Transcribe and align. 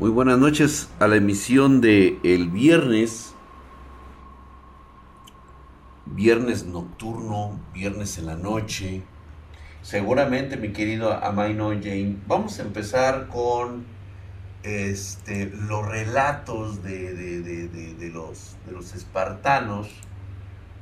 Muy 0.00 0.10
buenas 0.10 0.40
noches 0.40 0.88
a 0.98 1.06
la 1.06 1.14
emisión 1.14 1.80
de 1.80 2.18
el 2.24 2.50
viernes. 2.50 3.32
Viernes 6.04 6.64
nocturno, 6.64 7.60
viernes 7.72 8.18
en 8.18 8.26
la 8.26 8.34
noche. 8.34 9.04
Seguramente, 9.82 10.56
mi 10.56 10.72
querido 10.72 11.12
Amaino 11.12 11.68
Jane, 11.68 12.16
vamos 12.26 12.58
a 12.58 12.62
empezar 12.62 13.28
con 13.28 13.84
este, 14.64 15.46
los 15.46 15.86
relatos 15.86 16.82
de, 16.82 17.14
de, 17.14 18.10
los, 18.10 18.56
de 18.66 18.72
los 18.72 18.96
espartanos 18.96 19.86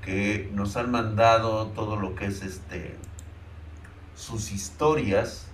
que 0.03 0.51
nos 0.55 0.79
han 0.79 0.91
mandado 0.91 1.67
todo 1.67 1.97
lo 1.97 2.15
que 2.15 2.25
es 2.25 2.41
este, 2.41 2.97
sus 4.17 4.53
historias. 4.53 5.49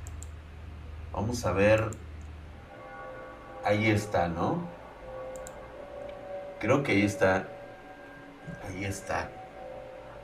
Vamos 1.13 1.45
a 1.45 1.51
ver 1.51 1.91
ahí 3.69 3.91
está, 3.91 4.29
¿no? 4.29 4.67
Creo 6.59 6.83
que 6.83 6.93
ahí 6.93 7.03
está. 7.03 7.47
Ahí 8.67 8.85
está. 8.85 9.29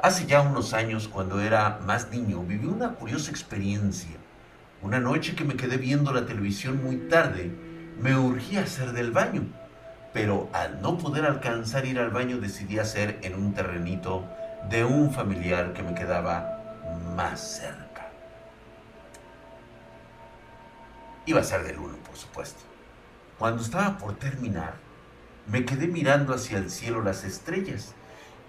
Hace 0.01 0.27
ya 0.27 0.41
unos 0.41 0.73
años, 0.73 1.09
cuando 1.09 1.41
era 1.41 1.78
más 1.84 2.10
niño, 2.10 2.42
viví 2.42 2.66
una 2.66 2.95
curiosa 2.95 3.30
experiencia. 3.30 4.16
Una 4.80 4.98
noche 4.98 5.34
que 5.34 5.45
me 5.45 5.56
quedé 5.56 5.77
viendo 5.77 6.12
la 6.12 6.24
televisión 6.24 6.82
muy 6.82 6.96
tarde, 7.09 7.51
me 8.01 8.16
urgía 8.16 8.62
hacer 8.62 8.92
del 8.92 9.12
baño. 9.12 9.42
Pero 10.15 10.48
al 10.52 10.80
no 10.80 10.96
poder 10.96 11.26
alcanzar 11.26 11.84
ir 11.84 11.98
al 11.98 12.10
baño, 12.10 12.38
decidí 12.38 12.79
hacer 12.79 13.18
en 13.23 13.34
un 13.34 13.52
terrenito 13.52 14.24
de 14.70 14.84
un 14.84 15.12
familiar 15.12 15.74
que 15.74 15.82
me 15.82 15.95
quedaba 15.95 16.62
más 17.15 17.40
cerca. 17.40 18.09
Iba 21.26 21.40
a 21.40 21.45
ser 21.45 21.62
del 21.65 21.79
uno, 21.79 21.96
por 21.98 22.16
supuesto. 22.16 22.73
Cuando 23.38 23.62
estaba 23.62 23.98
por 23.98 24.15
terminar, 24.15 24.74
me 25.48 25.65
quedé 25.65 25.88
mirando 25.88 26.35
hacia 26.35 26.59
el 26.59 26.71
cielo 26.71 27.02
las 27.02 27.24
estrellas, 27.24 27.95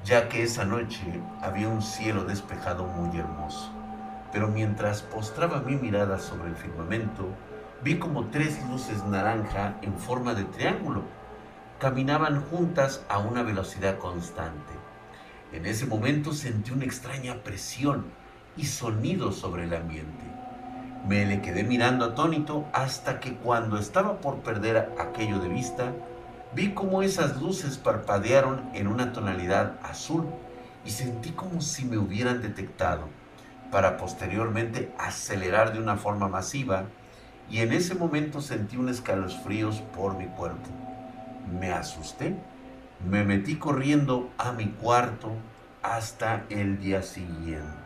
ya 0.03 0.29
que 0.29 0.43
esa 0.43 0.63
noche 0.63 1.21
había 1.41 1.67
un 1.67 1.81
cielo 1.81 2.23
despejado 2.23 2.85
muy 2.85 3.17
hermoso. 3.17 3.71
Pero 4.31 4.47
mientras 4.47 5.01
postraba 5.01 5.61
mi 5.61 5.75
mirada 5.75 6.19
sobre 6.19 6.49
el 6.49 6.55
firmamento, 6.55 7.27
vi 7.83 7.97
como 7.97 8.27
tres 8.27 8.57
luces 8.69 9.03
naranja 9.05 9.75
en 9.81 9.97
forma 9.97 10.35
de 10.35 10.43
triángulo 10.43 11.03
caminaban 11.79 12.41
juntas 12.41 13.03
a 13.09 13.17
una 13.17 13.43
velocidad 13.43 13.97
constante. 13.97 14.73
En 15.51 15.65
ese 15.65 15.85
momento 15.85 16.31
sentí 16.31 16.71
una 16.71 16.85
extraña 16.85 17.43
presión 17.43 18.05
y 18.55 18.65
sonido 18.65 19.31
sobre 19.31 19.65
el 19.65 19.73
ambiente. 19.73 20.34
Me 21.07 21.23
le 21.23 21.39
quedé 21.39 21.63
mirando 21.63 22.03
atónito 22.03 22.65
hasta 22.73 23.19
que 23.19 23.35
cuando 23.35 23.77
estaba 23.77 24.21
por 24.21 24.39
perder 24.39 24.91
aquello 24.97 25.37
de 25.37 25.49
vista, 25.49 25.91
vi 26.55 26.73
cómo 26.73 27.03
esas 27.03 27.39
luces 27.39 27.77
parpadearon 27.77 28.71
en 28.73 28.87
una 28.87 29.13
tonalidad 29.13 29.73
azul 29.83 30.25
y 30.83 30.89
sentí 30.89 31.29
como 31.29 31.61
si 31.61 31.85
me 31.85 31.99
hubieran 31.99 32.41
detectado, 32.41 33.07
para 33.71 33.97
posteriormente 33.97 34.91
acelerar 34.97 35.73
de 35.73 35.79
una 35.79 35.95
forma 35.95 36.27
masiva 36.27 36.85
y 37.51 37.59
en 37.59 37.71
ese 37.71 37.93
momento 37.93 38.41
sentí 38.41 38.75
un 38.75 38.89
escalofríos 38.89 39.81
por 39.95 40.17
mi 40.17 40.25
cuerpo. 40.25 40.69
Me 41.59 41.71
asusté, 41.71 42.35
me 43.07 43.23
metí 43.23 43.57
corriendo 43.57 44.31
a 44.39 44.53
mi 44.53 44.69
cuarto 44.69 45.33
hasta 45.83 46.45
el 46.49 46.79
día 46.79 47.03
siguiente. 47.03 47.84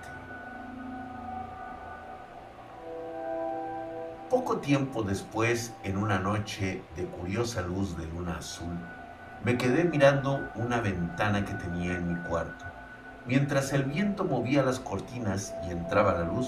Poco 4.30 4.58
tiempo 4.58 5.02
después, 5.02 5.74
en 5.84 5.98
una 5.98 6.20
noche 6.20 6.84
de 6.96 7.06
curiosa 7.06 7.64
luz 7.64 7.98
de 7.98 8.06
luna 8.06 8.38
azul, 8.38 8.78
me 9.44 9.58
quedé 9.58 9.86
mirando 9.86 10.48
una 10.54 10.82
ventana 10.82 11.44
que 11.44 11.56
tenía 11.56 11.94
en 11.94 12.14
mi 12.14 12.30
cuarto. 12.30 12.64
Mientras 13.26 13.74
el 13.74 13.86
viento 13.86 14.26
movía 14.26 14.62
las 14.62 14.80
cortinas 14.80 15.56
y 15.68 15.72
entraba 15.72 16.14
la 16.14 16.26
luz, 16.26 16.48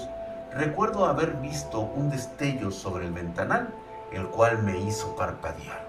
recuerdo 0.54 1.06
haber 1.06 1.32
visto 1.38 1.80
un 1.80 2.08
destello 2.08 2.70
sobre 2.70 3.06
el 3.06 3.12
ventanal, 3.12 3.74
el 4.12 4.28
cual 4.28 4.62
me 4.62 4.78
hizo 4.78 5.16
parpadear. 5.16 5.84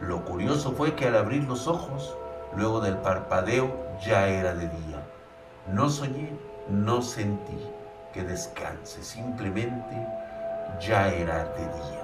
Lo 0.00 0.24
curioso 0.24 0.72
fue 0.72 0.96
que 0.96 1.06
al 1.06 1.16
abrir 1.16 1.44
los 1.44 1.68
ojos, 1.68 2.16
luego 2.56 2.80
del 2.80 2.96
parpadeo, 2.96 3.72
ya 4.04 4.26
era 4.26 4.52
de 4.52 4.68
día. 4.68 5.06
No 5.68 5.90
soñé, 5.90 6.32
no 6.68 7.02
sentí 7.02 7.70
que 8.12 8.24
descanse, 8.24 9.04
simplemente 9.04 10.19
ya 10.78 11.12
era 11.12 11.44
de 11.44 11.62
día. 11.62 12.00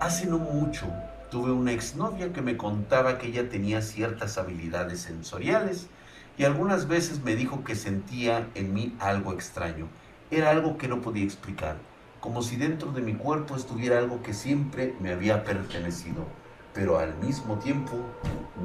Hace 0.00 0.26
no 0.26 0.38
mucho 0.38 0.86
tuve 1.30 1.50
una 1.50 1.72
exnovia 1.72 2.32
que 2.32 2.42
me 2.42 2.56
contaba 2.56 3.18
que 3.18 3.26
ella 3.26 3.48
tenía 3.48 3.82
ciertas 3.82 4.38
habilidades 4.38 5.00
sensoriales 5.00 5.88
y 6.36 6.44
algunas 6.44 6.88
veces 6.88 7.22
me 7.22 7.34
dijo 7.34 7.64
que 7.64 7.74
sentía 7.74 8.48
en 8.54 8.72
mí 8.72 8.94
algo 9.00 9.32
extraño. 9.32 9.88
Era 10.30 10.50
algo 10.50 10.78
que 10.78 10.88
no 10.88 11.00
podía 11.00 11.24
explicar, 11.24 11.76
como 12.20 12.42
si 12.42 12.56
dentro 12.56 12.92
de 12.92 13.02
mi 13.02 13.14
cuerpo 13.14 13.56
estuviera 13.56 13.98
algo 13.98 14.22
que 14.22 14.34
siempre 14.34 14.94
me 15.00 15.12
había 15.12 15.44
pertenecido, 15.44 16.24
pero 16.72 16.98
al 16.98 17.14
mismo 17.16 17.58
tiempo 17.58 17.96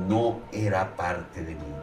no 0.07 0.39
era 0.51 0.95
parte 0.95 1.43
de 1.43 1.55
mí. 1.55 1.73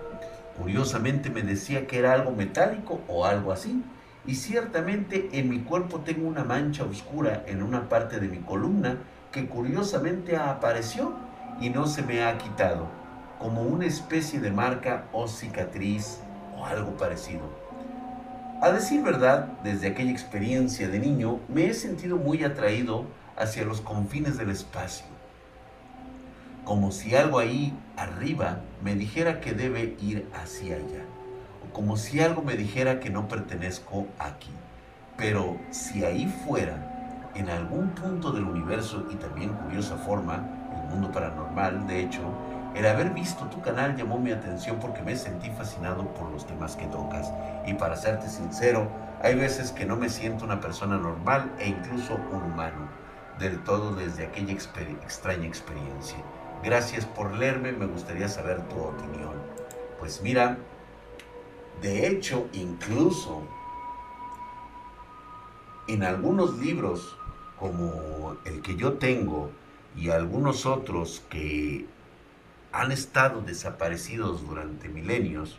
Curiosamente 0.58 1.30
me 1.30 1.42
decía 1.42 1.86
que 1.86 1.98
era 1.98 2.12
algo 2.14 2.32
metálico 2.32 3.00
o 3.08 3.26
algo 3.26 3.52
así, 3.52 3.82
y 4.26 4.34
ciertamente 4.34 5.28
en 5.32 5.48
mi 5.48 5.60
cuerpo 5.60 6.00
tengo 6.00 6.26
una 6.26 6.44
mancha 6.44 6.84
oscura 6.84 7.44
en 7.46 7.62
una 7.62 7.88
parte 7.88 8.18
de 8.18 8.28
mi 8.28 8.38
columna 8.38 8.98
que 9.30 9.46
curiosamente 9.46 10.36
apareció 10.36 11.14
y 11.60 11.70
no 11.70 11.86
se 11.86 12.02
me 12.02 12.24
ha 12.24 12.36
quitado, 12.36 12.88
como 13.38 13.62
una 13.62 13.86
especie 13.86 14.40
de 14.40 14.50
marca 14.50 15.04
o 15.12 15.28
cicatriz 15.28 16.18
o 16.56 16.64
algo 16.64 16.96
parecido. 16.96 17.42
A 18.60 18.70
decir 18.70 19.02
verdad, 19.02 19.46
desde 19.62 19.88
aquella 19.88 20.10
experiencia 20.10 20.88
de 20.88 20.98
niño 20.98 21.40
me 21.48 21.66
he 21.66 21.74
sentido 21.74 22.16
muy 22.16 22.42
atraído 22.42 23.04
hacia 23.36 23.64
los 23.64 23.80
confines 23.80 24.38
del 24.38 24.50
espacio, 24.50 25.06
como 26.64 26.90
si 26.90 27.14
algo 27.14 27.38
ahí 27.38 27.78
arriba 27.96 28.60
me 28.82 28.94
dijera 28.94 29.40
que 29.40 29.52
debe 29.52 29.94
ir 30.00 30.26
hacia 30.34 30.76
allá 30.76 31.15
como 31.76 31.98
si 31.98 32.20
algo 32.20 32.40
me 32.40 32.56
dijera 32.56 33.00
que 33.00 33.10
no 33.10 33.28
pertenezco 33.28 34.06
aquí. 34.18 34.50
Pero 35.18 35.58
si 35.70 36.06
ahí 36.06 36.26
fuera, 36.46 37.30
en 37.34 37.50
algún 37.50 37.90
punto 37.90 38.32
del 38.32 38.44
universo 38.44 39.04
y 39.10 39.16
también 39.16 39.52
curiosa 39.52 39.98
forma, 39.98 40.42
el 40.74 40.88
mundo 40.88 41.12
paranormal, 41.12 41.86
de 41.86 42.00
hecho, 42.00 42.22
el 42.74 42.86
haber 42.86 43.10
visto 43.10 43.44
tu 43.48 43.60
canal 43.60 43.94
llamó 43.94 44.18
mi 44.18 44.32
atención 44.32 44.78
porque 44.80 45.02
me 45.02 45.16
sentí 45.16 45.50
fascinado 45.50 46.14
por 46.14 46.30
los 46.30 46.46
temas 46.46 46.76
que 46.76 46.86
tocas. 46.86 47.30
Y 47.66 47.74
para 47.74 47.96
serte 47.96 48.30
sincero, 48.30 48.88
hay 49.22 49.34
veces 49.34 49.70
que 49.70 49.84
no 49.84 49.96
me 49.96 50.08
siento 50.08 50.46
una 50.46 50.60
persona 50.60 50.96
normal 50.96 51.52
e 51.58 51.68
incluso 51.68 52.18
un 52.32 52.42
humano, 52.42 52.88
del 53.38 53.62
todo 53.64 53.94
desde 53.94 54.24
aquella 54.24 54.54
extraña 54.54 55.46
experiencia. 55.46 56.16
Gracias 56.64 57.04
por 57.04 57.34
leerme, 57.34 57.72
me 57.72 57.84
gustaría 57.84 58.30
saber 58.30 58.62
tu 58.62 58.78
opinión. 58.78 59.34
Pues 59.98 60.22
mira, 60.22 60.56
de 61.82 62.08
hecho, 62.08 62.48
incluso 62.52 63.42
en 65.88 66.02
algunos 66.02 66.58
libros 66.58 67.16
como 67.58 68.36
el 68.44 68.62
que 68.62 68.76
yo 68.76 68.94
tengo 68.94 69.50
y 69.94 70.10
algunos 70.10 70.66
otros 70.66 71.24
que 71.30 71.86
han 72.72 72.92
estado 72.92 73.40
desaparecidos 73.40 74.46
durante 74.46 74.88
milenios, 74.88 75.58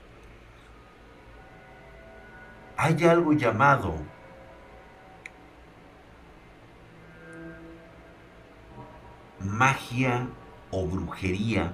hay 2.78 3.04
algo 3.06 3.34
llamado 3.34 3.96
magia 9.40 10.28
o 10.72 10.86
brujería, 10.86 11.74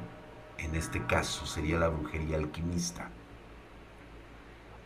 en 0.57 0.75
este 0.75 1.05
caso 1.05 1.45
sería 1.45 1.79
la 1.79 1.87
brujería 1.87 2.37
alquimista 2.37 3.09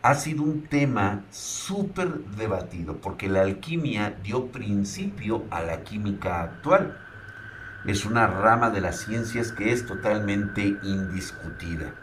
ha 0.02 0.14
sido 0.14 0.44
un 0.44 0.62
tema 0.62 1.24
súper 1.30 2.20
debatido 2.36 3.00
porque 3.00 3.28
la 3.28 3.42
alquimia 3.42 4.16
dio 4.22 4.46
principio 4.46 5.44
a 5.50 5.62
la 5.62 5.82
química 5.82 6.42
actual. 6.42 6.96
Es 7.84 8.04
una 8.04 8.26
rama 8.26 8.70
de 8.70 8.80
las 8.80 9.00
ciencias 9.00 9.50
que 9.50 9.72
es 9.72 9.86
totalmente 9.86 10.76
indiscutida. 10.82 11.94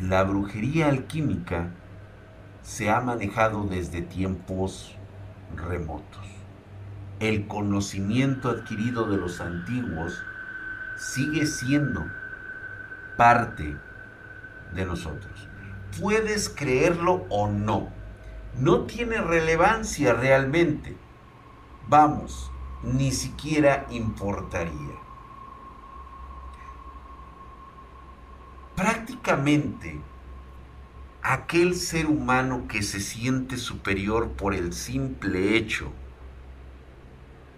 La 0.00 0.22
brujería 0.22 0.88
alquímica 0.88 1.68
se 2.62 2.88
ha 2.88 3.00
manejado 3.00 3.64
desde 3.64 4.00
tiempos 4.00 4.96
remotos. 5.56 6.26
El 7.20 7.46
conocimiento 7.46 8.48
adquirido 8.48 9.06
de 9.06 9.16
los 9.16 9.40
antiguos 9.40 10.22
sigue 10.96 11.46
siendo 11.46 12.06
parte 13.16 13.76
de 14.72 14.84
nosotros 14.86 15.47
puedes 16.00 16.48
creerlo 16.48 17.24
o 17.28 17.48
no. 17.48 17.88
No 18.58 18.86
tiene 18.86 19.18
relevancia 19.18 20.12
realmente. 20.12 20.96
Vamos, 21.88 22.50
ni 22.82 23.12
siquiera 23.12 23.86
importaría. 23.90 24.96
Prácticamente 28.74 30.00
aquel 31.22 31.74
ser 31.74 32.06
humano 32.06 32.66
que 32.68 32.82
se 32.82 33.00
siente 33.00 33.56
superior 33.56 34.30
por 34.30 34.54
el 34.54 34.72
simple 34.72 35.56
hecho 35.56 35.92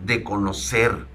de 0.04 0.24
conocer 0.24 1.06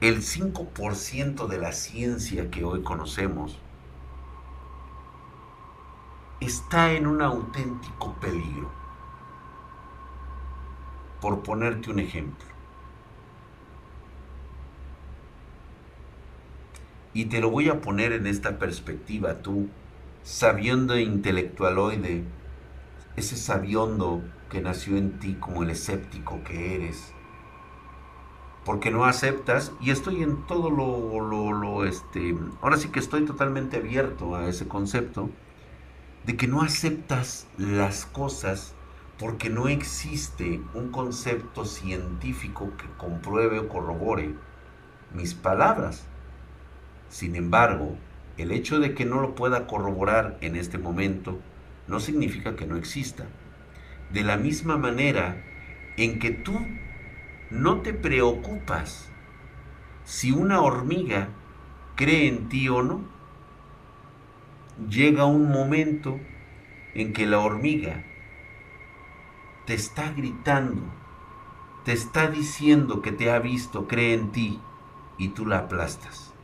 el 0.00 0.22
5% 0.22 1.46
de 1.46 1.58
la 1.58 1.72
ciencia 1.72 2.50
que 2.50 2.64
hoy 2.64 2.82
conocemos, 2.82 3.58
está 6.44 6.92
en 6.92 7.06
un 7.06 7.22
auténtico 7.22 8.14
peligro. 8.20 8.70
Por 11.20 11.42
ponerte 11.42 11.90
un 11.90 12.00
ejemplo. 12.00 12.46
Y 17.12 17.26
te 17.26 17.40
lo 17.40 17.50
voy 17.50 17.68
a 17.68 17.80
poner 17.80 18.12
en 18.12 18.26
esta 18.26 18.58
perspectiva, 18.58 19.40
tú, 19.40 19.68
sabiendo 20.24 20.98
intelectualoide, 20.98 22.24
ese 23.16 23.36
sabiondo 23.36 24.22
que 24.50 24.60
nació 24.60 24.96
en 24.96 25.20
ti 25.20 25.34
como 25.34 25.62
el 25.62 25.70
escéptico 25.70 26.42
que 26.42 26.74
eres, 26.74 27.12
porque 28.64 28.90
no 28.90 29.04
aceptas, 29.04 29.72
y 29.80 29.90
estoy 29.90 30.22
en 30.22 30.44
todo 30.46 30.70
lo, 30.70 31.20
lo, 31.20 31.52
lo, 31.52 31.84
este, 31.84 32.36
ahora 32.62 32.78
sí 32.78 32.88
que 32.88 32.98
estoy 32.98 33.24
totalmente 33.24 33.76
abierto 33.76 34.34
a 34.34 34.48
ese 34.48 34.66
concepto, 34.66 35.30
de 36.24 36.36
que 36.36 36.46
no 36.46 36.62
aceptas 36.62 37.46
las 37.58 38.06
cosas 38.06 38.74
porque 39.18 39.50
no 39.50 39.68
existe 39.68 40.60
un 40.74 40.90
concepto 40.90 41.64
científico 41.64 42.72
que 42.76 42.86
compruebe 42.96 43.58
o 43.58 43.68
corrobore 43.68 44.34
mis 45.12 45.34
palabras. 45.34 46.06
Sin 47.08 47.36
embargo, 47.36 47.96
el 48.36 48.50
hecho 48.50 48.80
de 48.80 48.94
que 48.94 49.04
no 49.04 49.20
lo 49.20 49.34
pueda 49.34 49.66
corroborar 49.66 50.38
en 50.40 50.56
este 50.56 50.78
momento 50.78 51.38
no 51.86 52.00
significa 52.00 52.56
que 52.56 52.66
no 52.66 52.76
exista. 52.76 53.26
De 54.10 54.22
la 54.22 54.36
misma 54.36 54.76
manera 54.76 55.42
en 55.96 56.18
que 56.18 56.30
tú 56.30 56.58
no 57.50 57.82
te 57.82 57.92
preocupas 57.94 59.08
si 60.04 60.32
una 60.32 60.60
hormiga 60.60 61.28
cree 61.96 62.28
en 62.28 62.48
ti 62.48 62.68
o 62.68 62.82
no, 62.82 63.13
llega 64.88 65.24
un 65.24 65.50
momento 65.50 66.18
en 66.94 67.12
que 67.12 67.26
la 67.26 67.38
hormiga 67.38 68.04
te 69.66 69.74
está 69.74 70.12
gritando, 70.12 70.82
te 71.84 71.92
está 71.92 72.28
diciendo 72.28 73.02
que 73.02 73.12
te 73.12 73.30
ha 73.30 73.38
visto, 73.38 73.86
cree 73.88 74.14
en 74.14 74.32
ti, 74.32 74.60
y 75.18 75.28
tú 75.28 75.46
la 75.46 75.58
aplastas, 75.58 76.34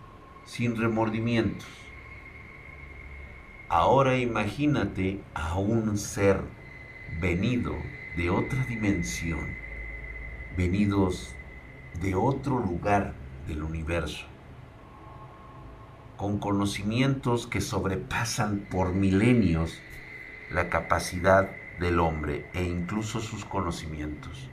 sin 0.44 0.77
remordimientos. 0.77 1.69
Ahora 3.69 4.17
imagínate 4.17 5.21
a 5.35 5.59
un 5.59 5.97
ser 5.97 6.41
venido 7.21 7.75
de 8.17 8.31
otra 8.31 8.65
dimensión, 8.65 9.56
venidos 10.56 11.35
de 12.00 12.15
otro 12.15 12.59
lugar 12.59 13.15
del 13.47 13.62
universo, 13.62 14.26
con 16.21 16.39
conocimientos 16.39 17.47
que 17.47 17.63
sobrepasan 17.63 18.67
por 18.71 18.93
milenios 18.93 19.81
la 20.51 20.69
capacidad 20.69 21.49
del 21.79 21.99
hombre 21.99 22.45
e 22.53 22.63
incluso 22.63 23.21
sus 23.21 23.47
conocimientos. 23.47 24.51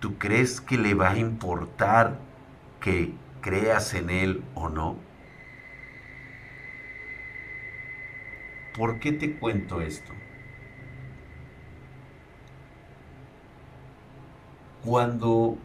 ¿Tú 0.00 0.18
crees 0.18 0.60
que 0.60 0.78
le 0.78 0.94
va 0.94 1.12
a 1.12 1.18
importar 1.18 2.18
que 2.80 3.14
creas 3.40 3.94
en 3.94 4.10
él 4.10 4.42
o 4.56 4.70
no? 4.70 4.96
¿Por 8.76 8.98
qué 8.98 9.12
te 9.12 9.36
cuento 9.36 9.82
esto? 9.82 10.12
Cuando 14.84 15.58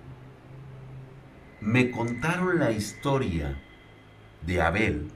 me 1.60 1.90
contaron 1.90 2.60
la 2.60 2.70
historia 2.70 3.60
de 4.42 4.62
Abel, 4.62 5.12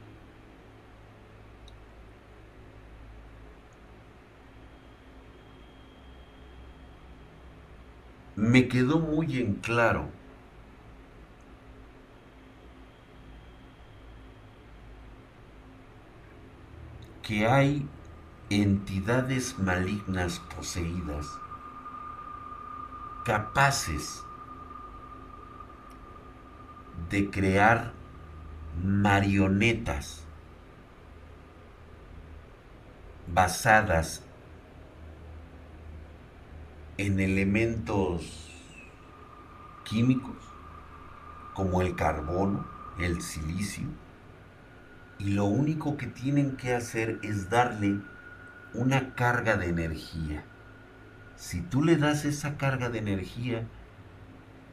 me 8.35 8.67
quedó 8.67 8.99
muy 8.99 9.37
en 9.39 9.55
claro 9.55 10.09
que 17.21 17.47
hay 17.47 17.87
entidades 18.49 19.57
malignas 19.59 20.39
poseídas 20.55 21.27
capaces 23.23 24.23
de 27.09 27.29
crear 27.29 27.93
marionetas 28.83 30.23
basadas 33.33 34.23
en 36.97 37.19
elementos 37.19 38.49
químicos 39.83 40.37
como 41.53 41.81
el 41.81 41.95
carbono, 41.95 42.65
el 42.99 43.21
silicio, 43.21 43.87
y 45.19 45.31
lo 45.31 45.45
único 45.45 45.97
que 45.97 46.07
tienen 46.07 46.57
que 46.57 46.73
hacer 46.73 47.19
es 47.23 47.49
darle 47.49 47.99
una 48.73 49.13
carga 49.15 49.57
de 49.57 49.69
energía. 49.69 50.43
Si 51.35 51.61
tú 51.61 51.83
le 51.83 51.97
das 51.97 52.25
esa 52.25 52.57
carga 52.57 52.89
de 52.89 52.99
energía, 52.99 53.67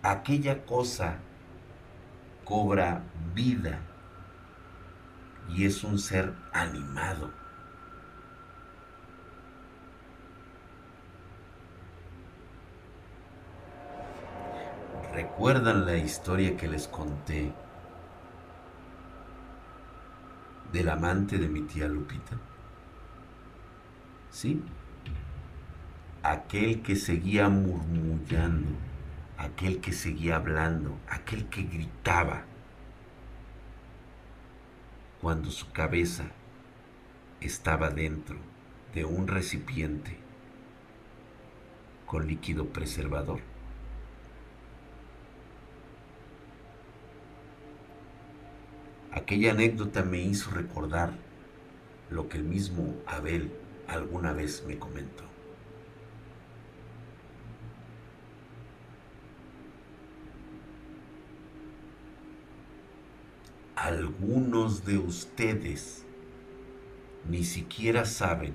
aquella 0.02 0.64
cosa 0.64 1.18
cobra 2.48 3.02
vida 3.34 3.78
y 5.50 5.66
es 5.66 5.84
un 5.84 5.98
ser 5.98 6.32
animado. 6.54 7.30
¿Recuerdan 15.12 15.84
la 15.84 15.98
historia 15.98 16.56
que 16.56 16.68
les 16.68 16.88
conté 16.88 17.52
del 20.72 20.88
amante 20.88 21.36
de 21.36 21.48
mi 21.48 21.62
tía 21.62 21.86
Lupita? 21.86 22.38
¿Sí? 24.30 24.62
Aquel 26.22 26.80
que 26.80 26.96
seguía 26.96 27.50
murmullando 27.50 28.88
aquel 29.38 29.80
que 29.80 29.92
seguía 29.92 30.36
hablando, 30.36 30.98
aquel 31.08 31.46
que 31.46 31.62
gritaba, 31.62 32.42
cuando 35.20 35.50
su 35.50 35.70
cabeza 35.72 36.30
estaba 37.40 37.90
dentro 37.90 38.36
de 38.94 39.04
un 39.04 39.26
recipiente 39.26 40.16
con 42.06 42.26
líquido 42.26 42.66
preservador. 42.66 43.40
Aquella 49.12 49.50
anécdota 49.50 50.02
me 50.02 50.20
hizo 50.20 50.50
recordar 50.50 51.12
lo 52.10 52.28
que 52.28 52.38
el 52.38 52.44
mismo 52.44 52.94
Abel 53.06 53.52
alguna 53.88 54.32
vez 54.32 54.64
me 54.66 54.78
comentó. 54.78 55.24
Algunos 63.88 64.84
de 64.84 64.98
ustedes 64.98 66.04
ni 67.26 67.42
siquiera 67.42 68.04
saben 68.04 68.52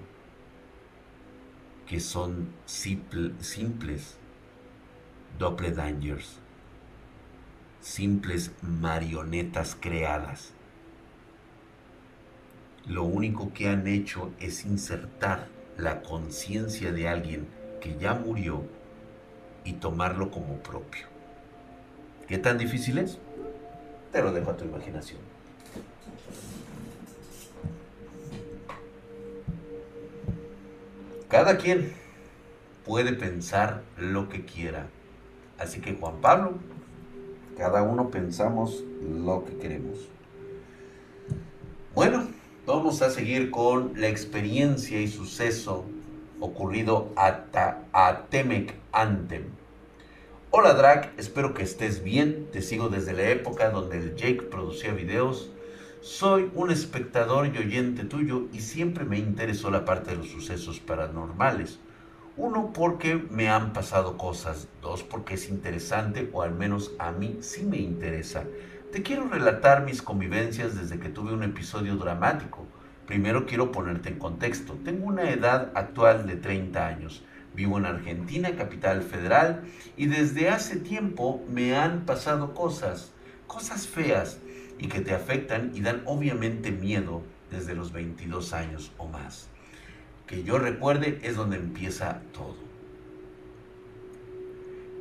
que 1.87 1.99
son 1.99 2.53
simples 2.67 4.17
doppelgangers, 5.39 6.37
simples 7.81 8.51
marionetas 8.61 9.75
creadas. 9.79 10.53
Lo 12.85 13.03
único 13.03 13.53
que 13.53 13.69
han 13.69 13.87
hecho 13.87 14.31
es 14.39 14.65
insertar 14.65 15.47
la 15.79 16.03
conciencia 16.03 16.91
de 16.91 17.07
alguien 17.07 17.47
que 17.81 17.97
ya 17.97 18.13
murió 18.13 18.67
y 19.65 19.73
tomarlo 19.73 20.29
como 20.29 20.57
propio. 20.61 21.07
¿Qué 22.27 22.37
tan 22.37 22.59
difícil 22.59 22.99
es? 22.99 23.17
Te 24.13 24.21
lo 24.21 24.31
dejo 24.31 24.51
a 24.51 24.55
tu 24.55 24.63
imaginación. 24.63 25.19
Cada 31.27 31.57
quien 31.57 31.91
puede 32.85 33.13
pensar 33.13 33.81
lo 33.97 34.29
que 34.29 34.45
quiera. 34.45 34.85
Así 35.57 35.81
que 35.81 35.95
Juan 35.95 36.21
Pablo, 36.21 36.53
Cada 37.57 37.83
uno 37.83 38.09
pensamos 38.09 38.83
lo 39.01 39.45
que 39.45 39.55
queremos. 39.57 40.09
Bueno, 41.93 42.27
vamos 42.65 43.03
a 43.03 43.11
seguir 43.11 43.51
con 43.51 43.93
la 43.95 44.07
experiencia 44.07 44.99
y 44.99 45.07
suceso 45.07 45.85
ocurrido 46.39 47.11
a, 47.15 47.43
a 47.93 48.21
Temec 48.29 48.73
Antem. 48.91 49.62
Hola 50.55 50.75
Drag, 50.75 51.11
espero 51.17 51.55
que 51.55 51.63
estés 51.63 52.03
bien. 52.03 52.47
Te 52.51 52.61
sigo 52.61 52.87
desde 52.87 53.13
la 53.13 53.23
época 53.23 53.71
donde 53.71 54.13
Jake 54.15 54.43
producía 54.43 54.93
videos. 54.93 55.49
Soy 56.01 56.51
un 56.53 56.69
espectador 56.69 57.47
y 57.47 57.57
oyente 57.57 58.03
tuyo 58.03 58.43
y 58.53 58.59
siempre 58.59 59.03
me 59.03 59.17
interesó 59.17 59.71
la 59.71 59.83
parte 59.83 60.11
de 60.11 60.17
los 60.17 60.29
sucesos 60.29 60.79
paranormales. 60.79 61.79
Uno, 62.37 62.71
porque 62.71 63.15
me 63.15 63.49
han 63.49 63.73
pasado 63.73 64.15
cosas. 64.15 64.67
Dos, 64.79 65.01
porque 65.01 65.33
es 65.33 65.49
interesante 65.49 66.29
o 66.31 66.43
al 66.43 66.53
menos 66.53 66.91
a 66.99 67.11
mí 67.11 67.39
sí 67.41 67.63
me 67.65 67.77
interesa. 67.77 68.43
Te 68.91 69.01
quiero 69.01 69.27
relatar 69.27 69.83
mis 69.83 70.03
convivencias 70.03 70.75
desde 70.75 70.99
que 70.99 71.09
tuve 71.09 71.33
un 71.33 71.41
episodio 71.41 71.95
dramático. 71.95 72.67
Primero 73.07 73.47
quiero 73.47 73.71
ponerte 73.71 74.09
en 74.09 74.19
contexto. 74.19 74.77
Tengo 74.85 75.07
una 75.07 75.31
edad 75.31 75.71
actual 75.73 76.27
de 76.27 76.35
30 76.35 76.85
años. 76.85 77.23
Vivo 77.53 77.77
en 77.77 77.85
Argentina, 77.85 78.55
capital 78.55 79.03
federal, 79.03 79.63
y 79.95 80.07
desde 80.07 80.49
hace 80.49 80.77
tiempo 80.77 81.43
me 81.49 81.75
han 81.75 82.05
pasado 82.05 82.53
cosas, 82.53 83.11
cosas 83.47 83.87
feas, 83.87 84.39
y 84.79 84.87
que 84.87 85.01
te 85.01 85.13
afectan 85.13 85.71
y 85.75 85.81
dan 85.81 86.01
obviamente 86.05 86.71
miedo 86.71 87.21
desde 87.51 87.75
los 87.75 87.91
22 87.91 88.53
años 88.53 88.91
o 88.97 89.07
más 89.07 89.49
que 90.27 90.43
yo 90.43 90.57
recuerde 90.57 91.19
es 91.23 91.35
donde 91.35 91.57
empieza 91.57 92.21
todo. 92.33 92.55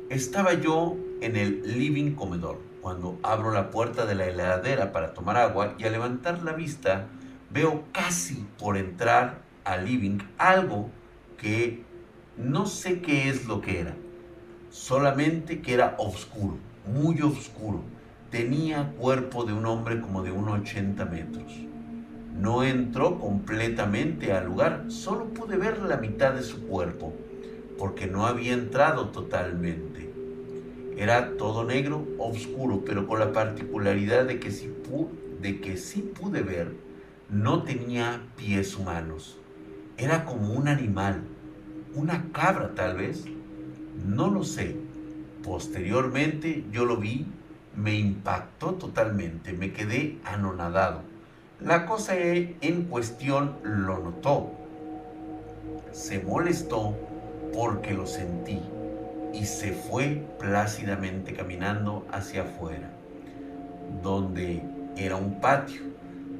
Estaba 0.09 0.53
yo 0.53 0.95
en 1.21 1.35
el 1.35 1.77
living 1.77 2.13
comedor 2.13 2.59
cuando 2.81 3.17
abro 3.23 3.51
la 3.51 3.71
puerta 3.71 4.05
de 4.05 4.15
la 4.15 4.27
heladera 4.27 4.91
para 4.91 5.13
tomar 5.13 5.37
agua 5.37 5.75
y 5.77 5.85
al 5.85 5.93
levantar 5.93 6.43
la 6.43 6.51
vista 6.51 7.07
veo 7.49 7.85
casi 7.93 8.45
por 8.59 8.77
entrar 8.77 9.41
al 9.63 9.85
living 9.85 10.19
algo 10.37 10.89
que 11.37 11.83
no 12.37 12.65
sé 12.65 13.01
qué 13.01 13.29
es 13.29 13.45
lo 13.45 13.61
que 13.61 13.79
era, 13.79 13.95
solamente 14.69 15.61
que 15.61 15.73
era 15.73 15.95
oscuro, 15.97 16.57
muy 16.91 17.21
oscuro. 17.21 17.81
Tenía 18.31 18.93
cuerpo 18.97 19.43
de 19.43 19.53
un 19.53 19.65
hombre 19.65 20.01
como 20.01 20.23
de 20.23 20.31
unos 20.31 20.61
80 20.61 21.05
metros 21.05 21.53
no 22.39 22.63
entró 22.63 23.19
completamente 23.19 24.33
al 24.33 24.45
lugar, 24.45 24.85
solo 24.87 25.25
pude 25.25 25.55
ver 25.55 25.79
la 25.79 25.97
mitad 25.97 26.33
de 26.33 26.41
su 26.41 26.65
cuerpo, 26.67 27.13
porque 27.77 28.07
no 28.07 28.25
había 28.25 28.53
entrado 28.53 29.09
totalmente. 29.09 30.11
Era 30.97 31.37
todo 31.37 31.63
negro, 31.63 32.05
oscuro, 32.17 32.83
pero 32.85 33.07
con 33.07 33.19
la 33.19 33.31
particularidad 33.31 34.25
de 34.25 34.39
que 34.39 34.51
sí, 34.51 34.71
de 35.41 35.61
que 35.61 35.77
sí 35.77 36.01
pude 36.19 36.41
ver, 36.41 36.73
no 37.29 37.63
tenía 37.63 38.21
pies 38.35 38.75
humanos. 38.75 39.37
Era 39.97 40.25
como 40.25 40.53
un 40.53 40.67
animal, 40.67 41.23
una 41.95 42.31
cabra 42.31 42.73
tal 42.75 42.97
vez, 42.97 43.25
no 44.05 44.29
lo 44.29 44.43
sé. 44.43 44.75
Posteriormente 45.43 46.65
yo 46.71 46.85
lo 46.85 46.97
vi, 46.97 47.25
me 47.75 47.95
impactó 47.95 48.75
totalmente, 48.75 49.53
me 49.53 49.73
quedé 49.73 50.19
anonadado 50.23 51.13
la 51.63 51.85
cosa 51.85 52.17
en 52.17 52.85
cuestión 52.89 53.55
lo 53.63 53.99
notó. 53.99 54.51
Se 55.93 56.19
molestó 56.19 56.93
porque 57.53 57.93
lo 57.93 58.05
sentí 58.05 58.59
y 59.33 59.45
se 59.45 59.71
fue 59.71 60.25
plácidamente 60.39 61.33
caminando 61.33 62.05
hacia 62.11 62.41
afuera, 62.41 62.91
donde 64.01 64.61
era 64.97 65.15
un 65.15 65.39
patio. 65.39 65.83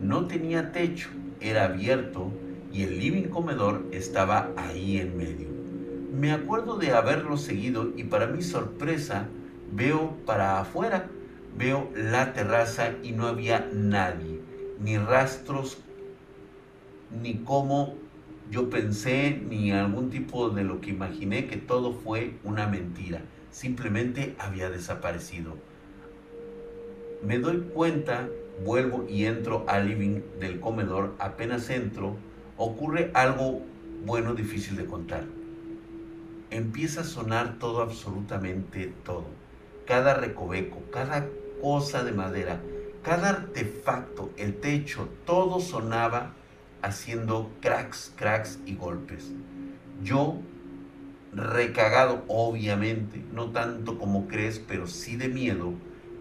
No 0.02 0.28
tenía 0.28 0.74
techo, 0.74 1.08
era 1.40 1.66
abierto 1.66 2.30
y 2.74 2.84
el 2.84 3.00
living 3.00 3.30
comedor 3.30 3.86
estaba 3.92 4.52
ahí 4.58 4.98
en 4.98 5.16
medio. 5.16 5.48
Me 6.12 6.32
acuerdo 6.32 6.78
de 6.78 6.92
haberlo 6.92 7.38
seguido 7.38 7.94
y 7.96 8.04
para 8.04 8.28
mi 8.28 8.42
sorpresa 8.42 9.30
veo 9.72 10.18
para 10.26 10.60
afuera, 10.60 11.10
veo 11.56 11.90
la 11.96 12.34
terraza 12.34 12.94
y 13.04 13.12
no 13.12 13.28
había 13.28 13.70
nadie 13.72 14.42
ni 14.84 14.98
rastros, 14.98 15.78
ni 17.22 17.36
cómo 17.36 17.96
yo 18.52 18.70
pensé, 18.70 19.42
ni 19.50 19.72
algún 19.72 20.10
tipo 20.10 20.50
de 20.50 20.64
lo 20.64 20.82
que 20.82 20.90
imaginé, 20.90 21.48
que 21.48 21.58
todo 21.58 21.94
fue 21.94 22.36
una 22.44 22.68
mentira. 22.68 23.22
Simplemente 23.52 24.36
había 24.38 24.70
desaparecido. 24.70 25.58
Me 27.26 27.40
doy 27.40 27.62
cuenta, 27.74 28.28
vuelvo 28.66 29.06
y 29.08 29.26
entro 29.26 29.64
al 29.68 29.88
living 29.88 30.22
del 30.40 30.60
comedor. 30.60 31.16
Apenas 31.20 31.70
entro, 31.70 32.18
ocurre 32.58 33.12
algo 33.14 33.62
bueno, 34.06 34.34
difícil 34.34 34.76
de 34.76 34.86
contar. 34.86 35.24
Empieza 36.50 37.02
a 37.02 37.06
sonar 37.06 37.58
todo, 37.58 37.82
absolutamente 37.82 38.94
todo. 39.04 39.26
Cada 39.88 40.14
recoveco, 40.14 40.82
cada 40.92 41.28
cosa 41.62 42.04
de 42.04 42.12
madera, 42.12 42.60
cada 43.02 43.30
artefacto, 43.30 44.30
el 44.38 44.60
techo, 44.60 45.10
todo 45.26 45.60
sonaba 45.60 46.34
haciendo 46.82 47.50
cracks, 47.62 48.14
cracks 48.16 48.60
y 48.66 48.76
golpes. 48.76 49.32
Yo, 50.04 50.38
recagado 51.34 52.24
obviamente, 52.28 53.24
no 53.32 53.52
tanto 53.52 53.98
como 53.98 54.28
crees, 54.28 54.60
pero 54.60 54.86
sí 54.88 55.16
de 55.16 55.30
miedo, 55.30 55.74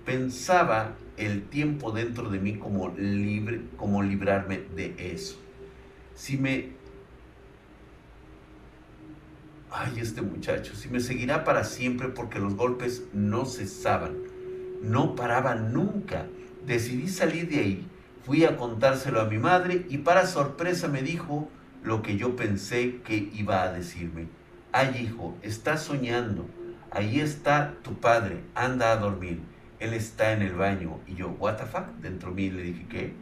pensaba 0.04 0.94
el 1.16 1.42
tiempo 1.48 1.90
dentro 1.90 2.30
de 2.30 2.38
mí 2.38 2.54
como 2.54 2.88
libre, 2.90 3.62
como 3.76 4.02
librarme 4.02 4.60
de 4.74 4.94
eso. 4.98 5.41
Si 6.14 6.36
me 6.36 6.82
ay, 9.72 9.94
este 10.00 10.22
muchacho, 10.22 10.74
si 10.74 10.88
me 10.88 11.00
seguirá 11.00 11.44
para 11.44 11.64
siempre 11.64 12.08
porque 12.08 12.38
los 12.38 12.54
golpes 12.54 13.04
no 13.12 13.46
cesaban, 13.46 14.16
no 14.82 15.16
paraban 15.16 15.72
nunca. 15.72 16.26
Decidí 16.66 17.08
salir 17.08 17.48
de 17.48 17.58
ahí. 17.58 17.88
Fui 18.24 18.44
a 18.44 18.56
contárselo 18.56 19.20
a 19.20 19.24
mi 19.24 19.38
madre 19.38 19.86
y 19.88 19.98
para 19.98 20.26
sorpresa 20.26 20.88
me 20.88 21.02
dijo 21.02 21.48
lo 21.82 22.02
que 22.02 22.16
yo 22.16 22.36
pensé 22.36 23.00
que 23.02 23.30
iba 23.34 23.62
a 23.62 23.72
decirme. 23.72 24.28
Ay, 24.70 25.02
hijo, 25.02 25.36
estás 25.42 25.82
soñando. 25.82 26.46
Ahí 26.90 27.20
está 27.20 27.74
tu 27.82 27.94
padre. 27.94 28.40
Anda 28.54 28.92
a 28.92 28.96
dormir. 28.96 29.40
Él 29.80 29.94
está 29.94 30.32
en 30.32 30.42
el 30.42 30.54
baño. 30.54 31.00
Y 31.06 31.14
yo, 31.14 31.30
what 31.30 31.56
the 31.56 31.64
fuck? 31.64 31.86
Dentro 32.00 32.30
de 32.30 32.36
mí 32.36 32.50
le 32.50 32.62
dije, 32.62 32.86
¿qué? 32.88 33.14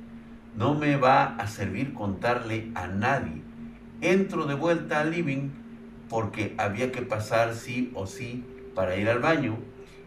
No 0.56 0.74
me 0.74 0.96
va 0.96 1.36
a 1.36 1.46
servir 1.46 1.94
contarle 1.94 2.70
a 2.74 2.86
nadie. 2.86 3.42
Entro 4.00 4.46
de 4.46 4.54
vuelta 4.54 5.00
al 5.00 5.12
living 5.12 5.50
porque 6.08 6.54
había 6.58 6.90
que 6.90 7.02
pasar 7.02 7.54
sí 7.54 7.92
o 7.94 8.06
sí 8.06 8.44
para 8.74 8.96
ir 8.96 9.08
al 9.08 9.20
baño 9.20 9.58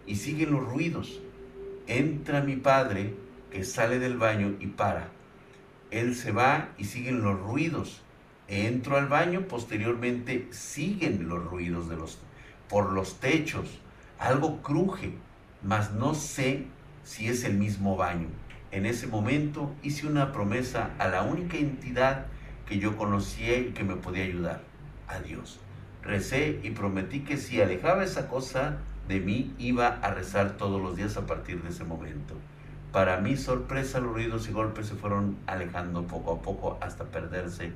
y 0.06 0.16
siguen 0.16 0.52
los 0.52 0.66
ruidos. 0.66 1.22
Entra 1.88 2.42
mi 2.42 2.56
padre 2.56 3.14
que 3.52 3.64
sale 3.64 4.00
del 4.00 4.18
baño 4.18 4.56
y 4.60 4.68
para. 4.68 5.08
Él 5.92 6.16
se 6.16 6.32
va 6.32 6.70
y 6.78 6.86
siguen 6.86 7.22
los 7.22 7.40
ruidos. 7.40 8.02
Entro 8.48 8.98
al 8.98 9.08
baño, 9.08 9.48
posteriormente 9.48 10.48
siguen 10.52 11.30
los 11.30 11.44
ruidos 11.46 11.88
de 11.88 11.96
los, 11.96 12.20
por 12.68 12.92
los 12.92 13.20
techos. 13.20 13.80
Algo 14.20 14.62
cruje, 14.62 15.14
mas 15.62 15.94
no 15.94 16.16
sé 16.16 16.66
si 17.04 17.28
es 17.28 17.44
el 17.44 17.56
mismo 17.56 17.96
baño. 17.96 18.28
En 18.74 18.88
ese 18.88 19.06
momento 19.06 19.72
hice 19.84 20.08
una 20.08 20.32
promesa 20.32 20.90
a 20.98 21.08
la 21.08 21.22
única 21.22 21.58
entidad 21.58 22.26
que 22.66 22.80
yo 22.80 22.98
conocía 22.98 23.56
y 23.60 23.66
que 23.66 23.84
me 23.84 23.98
podía 23.98 24.24
ayudar, 24.24 24.64
a 25.08 25.20
Dios. 25.20 25.60
Recé 26.02 26.60
y 26.64 26.72
prometí 26.72 27.20
que 27.20 27.38
si 27.38 27.62
alejaba 27.62 28.04
esa 28.04 28.28
cosa 28.28 28.78
de 29.08 29.20
mí, 29.20 29.54
iba 29.60 29.90
a 29.90 30.12
rezar 30.12 30.58
todos 30.58 30.82
los 30.82 30.96
días 30.96 31.18
a 31.18 31.28
partir 31.28 31.62
de 31.62 31.70
ese 31.70 31.84
momento. 31.84 32.34
Para 32.92 33.18
mi 33.18 33.38
sorpresa, 33.38 34.00
los 34.00 34.14
ruidos 34.14 34.50
y 34.50 34.54
golpes 34.54 34.88
se 34.88 34.96
fueron 34.96 35.38
alejando 35.46 36.08
poco 36.08 36.34
a 36.34 36.42
poco 36.42 36.80
hasta 36.82 37.04
perderse 37.04 37.74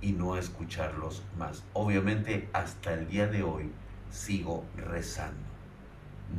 y 0.00 0.12
no 0.12 0.36
escucharlos 0.36 1.24
más. 1.36 1.64
Obviamente, 1.72 2.48
hasta 2.52 2.94
el 2.94 3.08
día 3.08 3.26
de 3.26 3.42
hoy 3.42 3.72
sigo 4.12 4.64
rezando, 4.76 5.42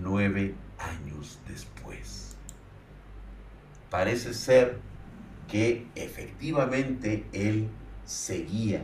nueve 0.02 0.56
años 0.80 1.42
después. 1.46 2.27
Parece 3.90 4.34
ser 4.34 4.80
que 5.48 5.88
efectivamente 5.96 7.26
él 7.32 7.70
seguía 8.06 8.82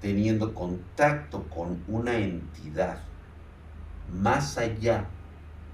teniendo 0.00 0.54
contacto 0.54 1.44
con 1.44 1.82
una 1.88 2.18
entidad 2.18 2.98
más 4.12 4.58
allá 4.58 5.06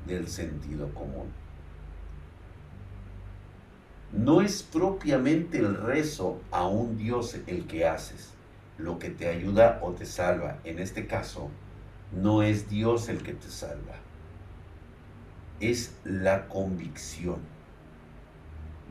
del 0.06 0.28
sentido 0.28 0.92
común 0.94 1.32
no 4.12 4.40
es 4.40 4.62
propiamente 4.62 5.58
el 5.58 5.74
rezo 5.76 6.40
a 6.50 6.66
un 6.66 6.96
Dios 6.96 7.36
el 7.46 7.66
que 7.66 7.86
haces, 7.86 8.30
lo 8.78 8.98
que 8.98 9.10
te 9.10 9.28
ayuda 9.28 9.80
o 9.82 9.92
te 9.92 10.06
salva. 10.06 10.58
En 10.64 10.78
este 10.78 11.06
caso, 11.06 11.50
no 12.12 12.42
es 12.42 12.70
Dios 12.70 13.08
el 13.08 13.22
que 13.22 13.34
te 13.34 13.50
salva. 13.50 13.96
Es 15.60 15.94
la 16.04 16.46
convicción 16.48 17.38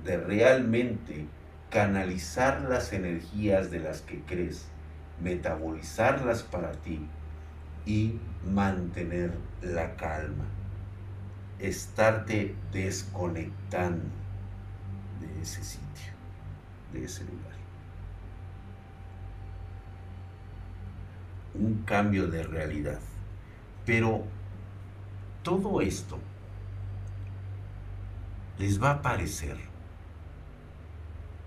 de 0.04 0.18
realmente 0.18 1.26
canalizar 1.70 2.62
las 2.62 2.94
energías 2.94 3.72
de 3.72 3.80
las 3.80 4.02
que 4.02 4.22
crees, 4.22 4.68
metabolizarlas 5.22 6.44
para 6.44 6.72
ti 6.74 7.06
y 7.86 8.20
mantener 8.46 9.34
la 9.62 9.96
calma, 9.96 10.46
estarte 11.60 12.56
desconectando 12.72 14.06
de 15.20 15.42
ese 15.42 15.64
sitio, 15.64 16.14
de 16.94 17.06
ese 17.06 17.24
lugar. 17.24 17.58
Un 21.56 21.84
cambio 21.84 22.28
de 22.28 22.44
realidad. 22.44 23.00
Pero 23.86 24.24
todo 25.44 25.82
esto 25.82 26.20
les 28.60 28.82
va 28.82 28.92
a 28.92 29.02
parecer 29.02 29.58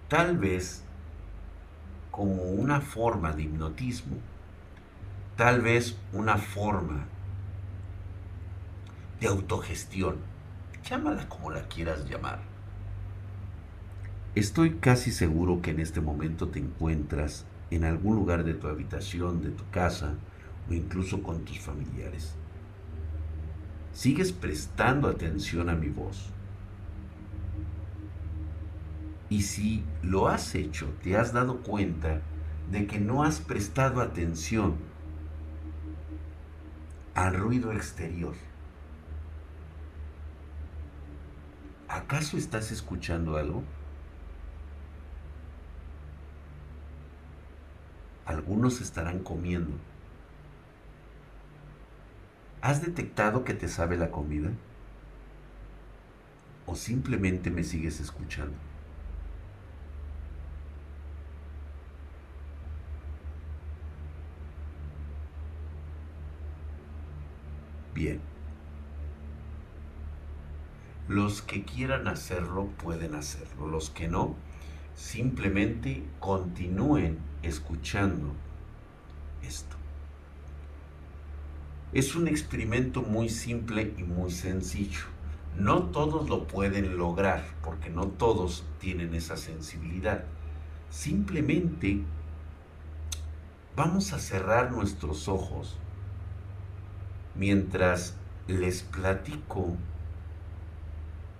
tal 0.09 0.38
vez 0.38 0.85
como 2.11 2.43
una 2.43 2.81
forma 2.81 3.33
de 3.33 3.45
hipnotismo, 3.45 4.17
tal 5.37 5.61
vez 5.61 5.97
una 6.12 6.37
forma 6.37 7.07
de 9.21 9.29
autogestión, 9.29 10.17
llámala 10.85 11.29
como 11.29 11.50
la 11.50 11.62
quieras 11.69 12.09
llamar. 12.09 12.40
Estoy 14.35 14.76
casi 14.76 15.11
seguro 15.11 15.62
que 15.62 15.71
en 15.71 15.81
este 15.81 16.00
momento 16.00 16.49
te 16.49 16.59
encuentras 16.59 17.45
en 17.71 17.85
algún 17.85 18.17
lugar 18.17 18.45
de 18.45 18.55
tu 18.55 18.69
habitación, 18.69 19.43
de 19.43 19.50
tu 19.50 19.69
casa 19.71 20.14
o 20.69 20.75
incluso 20.75 21.23
con 21.23 21.45
tus 21.45 21.59
familiares. 21.59 22.35
Sigues 23.93 24.33
prestando 24.33 25.09
atención 25.09 25.69
a 25.69 25.75
mi 25.75 25.88
voz 25.88 26.33
y 29.31 29.43
si 29.43 29.85
lo 30.03 30.27
has 30.27 30.57
hecho, 30.57 30.93
te 31.03 31.17
has 31.17 31.33
dado 31.33 31.63
cuenta 31.63 32.21
de 32.71 32.87
que 32.89 32.99
no 32.99 33.23
has 33.23 33.39
prestado 33.39 34.01
atención 34.01 34.75
al 37.15 37.35
ruido 37.35 37.73
exterior. 37.73 38.35
¿Acaso 41.89 42.37
estás 42.37 42.73
escuchando 42.73 43.37
algo? 43.37 43.63
Algunos 48.27 48.81
estarán 48.81 49.21
comiendo. 49.21 49.77
¿Has 52.63 52.83
detectado 52.83 53.45
que 53.45 53.55
te 53.55 53.69
sabe 53.69 53.97
la 53.97 54.11
comida? 54.11 54.51
¿O 56.67 56.75
simplemente 56.75 57.51
me 57.51 57.63
sigues 57.63 58.01
escuchando? 58.01 58.70
Bien. 68.00 68.21
Los 71.07 71.42
que 71.42 71.64
quieran 71.64 72.09
hacerlo 72.09 72.69
pueden 72.83 73.14
hacerlo. 73.14 73.66
Los 73.66 73.90
que 73.90 74.09
no, 74.09 74.37
simplemente 74.95 76.02
continúen 76.19 77.19
escuchando 77.42 78.33
esto. 79.42 79.76
Es 81.92 82.14
un 82.14 82.28
experimento 82.28 83.02
muy 83.02 83.28
simple 83.28 83.92
y 83.99 84.02
muy 84.04 84.30
sencillo. 84.30 85.04
No 85.59 85.83
todos 85.85 86.30
lo 86.30 86.47
pueden 86.47 86.97
lograr 86.97 87.45
porque 87.62 87.91
no 87.91 88.06
todos 88.06 88.65
tienen 88.78 89.15
esa 89.15 89.36
sensibilidad. 89.36 90.25
Simplemente 90.91 92.00
vamos 93.76 94.13
a 94.13 94.21
cerrar 94.21 94.71
nuestros 94.71 95.28
ojos 95.28 95.76
mientras 97.34 98.14
les 98.49 98.82
platico 98.82 99.76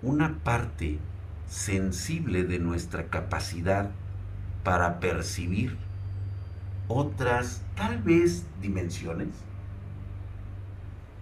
una 0.01 0.39
parte 0.43 0.99
sensible 1.47 2.43
de 2.43 2.59
nuestra 2.59 3.07
capacidad 3.07 3.91
para 4.63 4.99
percibir 4.99 5.77
otras 6.87 7.61
tal 7.75 8.01
vez 8.01 8.45
dimensiones 8.61 9.29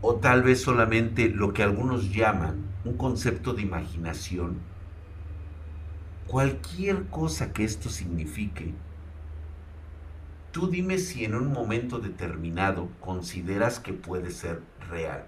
o 0.02 0.16
tal 0.16 0.44
vez 0.44 0.62
solamente 0.62 1.30
lo 1.30 1.54
que 1.54 1.64
algunos 1.64 2.14
llaman 2.14 2.70
un 2.86 2.96
concepto 2.96 3.54
de 3.54 3.64
imaginación, 3.64 4.58
cualquier 6.28 7.08
cosa 7.08 7.52
que 7.52 7.66
esto 7.66 7.90
signifique, 7.90 8.74
Tú 10.52 10.68
dime 10.68 10.98
si 10.98 11.26
en 11.26 11.36
un 11.36 11.52
momento 11.54 12.00
determinado 12.00 12.90
consideras 13.00 13.80
que 13.80 13.94
puede 13.94 14.32
ser 14.32 14.62
real. 14.90 15.26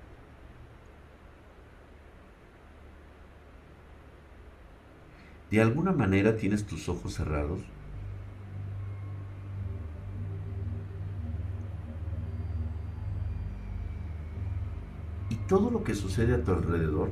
¿De 5.52 5.62
alguna 5.62 5.92
manera 5.92 6.38
tienes 6.38 6.66
tus 6.66 6.90
ojos 6.90 7.14
cerrados? 7.14 7.60
Y 15.30 15.36
todo 15.48 15.70
lo 15.70 15.84
que 15.84 15.94
sucede 15.94 16.34
a 16.34 16.44
tu 16.44 16.52
alrededor, 16.52 17.12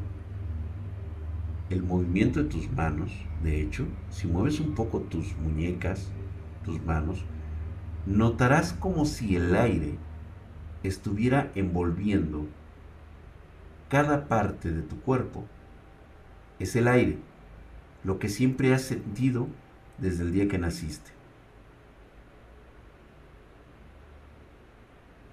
el 1.70 1.84
movimiento 1.84 2.42
de 2.42 2.50
tus 2.50 2.72
manos, 2.72 3.12
de 3.44 3.62
hecho, 3.62 3.86
si 4.10 4.28
mueves 4.28 4.60
un 4.60 4.74
poco 4.74 5.02
tus 5.02 5.36
muñecas, 5.38 6.08
tus 6.64 6.82
manos, 6.84 7.24
notarás 8.06 8.74
como 8.74 9.06
si 9.06 9.36
el 9.36 9.56
aire 9.56 9.96
estuviera 10.84 11.52
envolviendo 11.56 12.48
cada 13.90 14.28
parte 14.28 14.72
de 14.72 14.82
tu 14.82 15.00
cuerpo. 15.02 15.46
Es 16.60 16.76
el 16.76 16.88
aire, 16.88 17.18
lo 18.04 18.20
que 18.20 18.30
siempre 18.30 18.74
has 18.74 18.84
sentido 18.84 19.48
desde 19.98 20.24
el 20.24 20.32
día 20.32 20.48
que 20.48 20.58
naciste. 20.58 21.12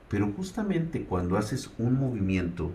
Pero 0.08 0.32
justamente 0.32 1.04
cuando 1.04 1.36
haces 1.36 1.70
un 1.78 1.98
movimiento, 1.98 2.72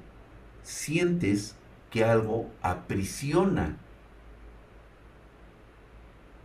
sientes 0.64 1.56
que 1.90 2.04
algo 2.04 2.50
aprisiona 2.62 3.78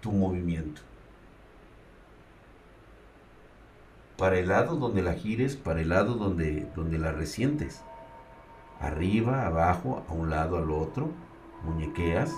tu 0.01 0.13
movimiento. 0.13 0.83
Para 4.17 4.39
el 4.39 4.49
lado 4.49 4.77
donde 4.77 5.03
la 5.03 5.15
gires, 5.15 5.57
para 5.57 5.81
el 5.81 5.91
lado 5.91 6.15
donde, 6.15 6.71
donde 6.75 6.99
la 6.99 7.13
resientes. 7.13 7.83
Arriba, 8.81 9.47
abajo, 9.47 10.03
a 10.09 10.13
un 10.13 10.31
lado, 10.31 10.57
al 10.59 10.71
otro, 10.71 11.11
muñequeas. 11.65 12.33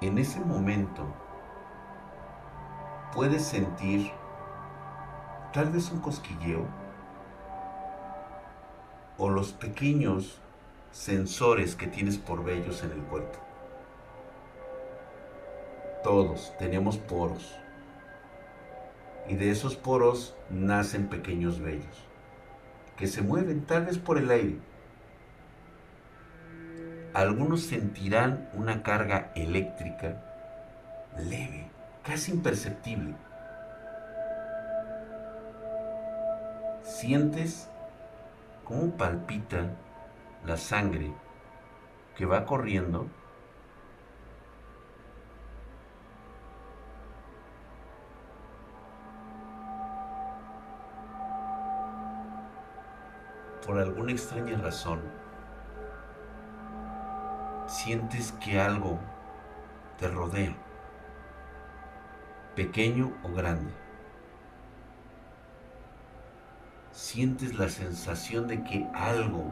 En 0.00 0.18
ese 0.18 0.40
momento 0.40 1.04
puedes 3.12 3.44
sentir 3.44 4.12
tal 5.52 5.70
vez 5.70 5.90
un 5.90 6.00
cosquilleo 6.00 6.66
o 9.16 9.30
los 9.30 9.52
pequeños 9.52 10.38
sensores 10.92 11.74
que 11.74 11.86
tienes 11.86 12.18
por 12.18 12.44
vellos 12.44 12.84
en 12.84 12.92
el 12.92 13.00
cuerpo. 13.00 13.45
Todos 16.06 16.52
tenemos 16.56 16.98
poros. 16.98 17.52
Y 19.26 19.34
de 19.34 19.50
esos 19.50 19.74
poros 19.74 20.36
nacen 20.50 21.08
pequeños 21.08 21.58
vellos 21.58 22.06
que 22.96 23.08
se 23.08 23.22
mueven 23.22 23.66
tal 23.66 23.86
vez 23.86 23.98
por 23.98 24.16
el 24.16 24.30
aire. 24.30 24.60
Algunos 27.12 27.62
sentirán 27.62 28.48
una 28.54 28.84
carga 28.84 29.32
eléctrica 29.34 30.22
leve, 31.18 31.66
casi 32.04 32.30
imperceptible. 32.30 33.16
Sientes 36.84 37.68
cómo 38.62 38.92
palpita 38.92 39.70
la 40.46 40.56
sangre 40.56 41.12
que 42.16 42.26
va 42.26 42.46
corriendo 42.46 43.08
por 53.66 53.78
alguna 53.78 54.12
extraña 54.12 54.56
razón, 54.58 55.00
sientes 57.66 58.32
que 58.32 58.60
algo 58.60 58.98
te 59.98 60.08
rodea, 60.08 60.54
pequeño 62.54 63.12
o 63.24 63.32
grande. 63.32 63.86
sientes 66.96 67.58
la 67.58 67.68
sensación 67.68 68.48
de 68.48 68.64
que 68.64 68.86
algo 68.94 69.44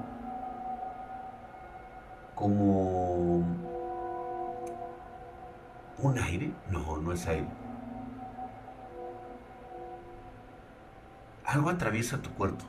como 2.34 3.36
un 5.98 6.18
aire, 6.18 6.52
no, 6.70 6.96
no 6.96 7.12
es 7.12 7.26
aire. 7.26 7.46
Algo 11.46 11.70
atraviesa 11.70 12.20
tu 12.20 12.30
cuerpo. 12.30 12.64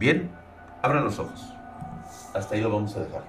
Bien, 0.00 0.30
abran 0.80 1.04
los 1.04 1.18
ojos. 1.18 1.52
Hasta 2.32 2.54
ahí 2.54 2.62
lo 2.62 2.70
vamos 2.70 2.96
a 2.96 3.00
dejar. 3.00 3.20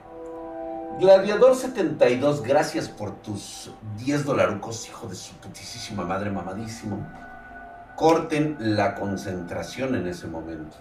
Gladiador 1.01 1.53
72, 1.53 2.43
gracias 2.43 2.87
por 2.87 3.11
tus 3.21 3.71
10 3.97 4.23
dolarucos, 4.23 4.87
hijo 4.87 5.05
de 5.07 5.15
su 5.15 5.33
putísima 5.33 6.05
madre 6.05 6.29
mamadísimo. 6.29 7.05
Corten 7.97 8.55
la 8.57 8.95
concentración 8.95 9.95
en 9.95 10.07
ese 10.07 10.27
momento. 10.27 10.77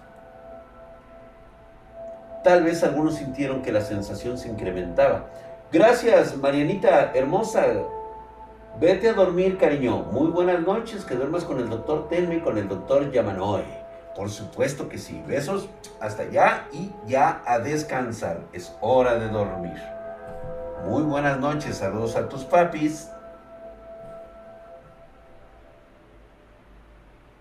Tal 2.44 2.62
vez 2.62 2.84
algunos 2.84 3.16
sintieron 3.16 3.60
que 3.60 3.72
la 3.72 3.80
sensación 3.80 4.38
se 4.38 4.48
incrementaba. 4.48 5.26
Gracias, 5.72 6.36
Marianita, 6.36 7.10
hermosa. 7.14 7.66
Vete 8.80 9.08
a 9.08 9.14
dormir, 9.14 9.58
cariño. 9.58 10.04
Muy 10.12 10.30
buenas 10.30 10.60
noches, 10.60 11.04
que 11.04 11.16
duermas 11.16 11.42
con 11.42 11.58
el 11.58 11.68
doctor 11.68 12.08
Tenme 12.08 12.36
y 12.36 12.40
con 12.42 12.58
el 12.58 12.68
doctor 12.68 13.10
Yamanoe. 13.10 13.79
Por 14.16 14.30
supuesto 14.30 14.88
que 14.88 14.98
sí. 14.98 15.22
Besos 15.26 15.68
hasta 16.00 16.24
allá 16.24 16.66
y 16.72 16.90
ya 17.06 17.42
a 17.46 17.58
descansar. 17.58 18.40
Es 18.52 18.72
hora 18.80 19.16
de 19.16 19.28
dormir. 19.28 19.80
Muy 20.86 21.02
buenas 21.02 21.38
noches. 21.38 21.76
Saludos 21.76 22.16
a 22.16 22.28
tus 22.28 22.44
papis. 22.44 23.08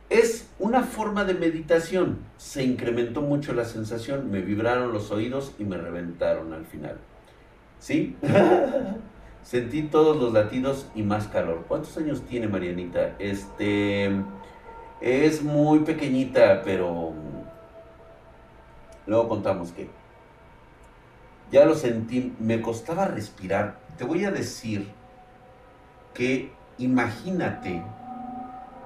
Es 0.09 0.49
una 0.57 0.83
forma 0.83 1.23
de 1.23 1.35
meditación. 1.35 2.19
Se 2.37 2.63
incrementó 2.63 3.21
mucho 3.21 3.53
la 3.53 3.65
sensación, 3.65 4.31
me 4.31 4.41
vibraron 4.41 4.91
los 4.91 5.11
oídos 5.11 5.53
y 5.59 5.63
me 5.63 5.77
reventaron 5.77 6.51
al 6.53 6.65
final. 6.65 6.97
¿Sí? 7.79 8.17
Sentí 9.43 9.83
todos 9.83 10.17
los 10.17 10.33
latidos 10.33 10.87
y 10.95 11.03
más 11.03 11.27
calor. 11.27 11.65
¿Cuántos 11.67 11.97
años 11.97 12.23
tiene 12.27 12.47
Marianita? 12.47 13.15
Este 13.19 14.11
es 15.01 15.41
muy 15.41 15.79
pequeñita, 15.79 16.61
pero 16.63 17.13
luego 19.05 19.29
contamos 19.29 19.71
que 19.71 19.89
ya 21.51 21.65
lo 21.65 21.75
sentí, 21.75 22.35
me 22.39 22.61
costaba 22.61 23.05
respirar. 23.05 23.79
Te 23.97 24.03
voy 24.03 24.25
a 24.25 24.31
decir 24.31 24.91
que 26.13 26.51
imagínate 26.77 27.83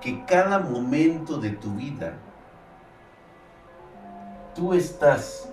que 0.01 0.23
cada 0.25 0.59
momento 0.59 1.37
de 1.37 1.49
tu 1.51 1.73
vida 1.75 2.13
tú 4.55 4.73
estás 4.73 5.49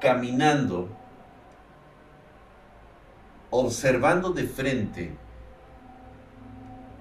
caminando, 0.00 0.88
observando 3.50 4.30
de 4.30 4.44
frente 4.44 5.25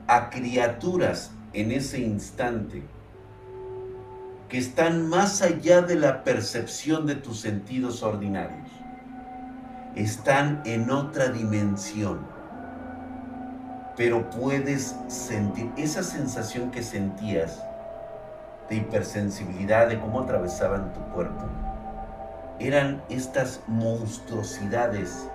a 0.08 0.30
criaturas 0.30 1.32
en 1.54 1.72
ese 1.72 2.00
instante 2.00 2.84
que 4.50 4.58
están 4.60 5.10
más 5.10 5.42
allá 5.42 5.82
de 5.82 5.96
la 5.96 6.24
percepción 6.24 7.08
de 7.08 7.16
tus 7.16 7.40
sentidos 7.40 8.04
ordinarios. 8.04 8.70
Están 9.96 10.62
en 10.66 10.92
otra 10.92 11.30
dimensión. 11.30 12.20
Pero 13.98 14.30
puedes 14.30 14.96
sentir 15.08 15.72
esa 15.78 16.04
sensación 16.04 16.70
que 16.70 16.84
sentías 16.84 17.64
de 18.70 18.76
hipersensibilidad, 18.76 19.88
de 19.88 20.00
cómo 20.00 20.22
atravesaban 20.22 20.94
tu 20.94 21.00
cuerpo. 21.14 21.46
Eran 22.60 23.02
estas 23.10 23.62
monstruosidades 23.68 25.30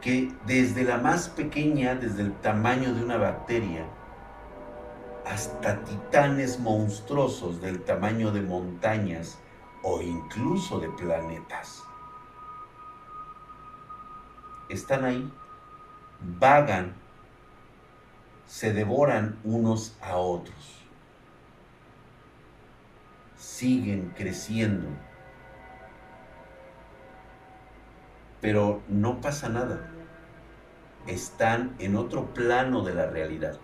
que 0.00 0.32
desde 0.46 0.84
la 0.84 0.98
más 0.98 1.28
pequeña, 1.28 1.94
desde 1.94 2.22
el 2.22 2.32
tamaño 2.40 2.94
de 2.94 3.04
una 3.04 3.18
bacteria, 3.18 3.86
hasta 5.26 5.84
titanes 5.84 6.58
monstruosos 6.58 7.60
del 7.60 7.82
tamaño 7.82 8.32
de 8.32 8.42
montañas 8.42 9.38
o 9.82 10.00
incluso 10.00 10.80
de 10.80 10.88
planetas. 10.90 11.82
Están 14.68 15.04
ahí, 15.04 15.32
vagan, 16.38 16.94
se 18.46 18.72
devoran 18.72 19.38
unos 19.44 19.96
a 20.00 20.16
otros, 20.16 20.84
siguen 23.36 24.12
creciendo 24.16 24.88
pero 28.40 28.82
no 28.88 29.20
pasa 29.20 29.48
nada. 29.48 29.80
Están 31.06 31.74
en 31.78 31.96
otro 31.96 32.32
plano 32.34 32.82
de 32.82 32.94
la 32.94 33.06
realidad. 33.06 33.58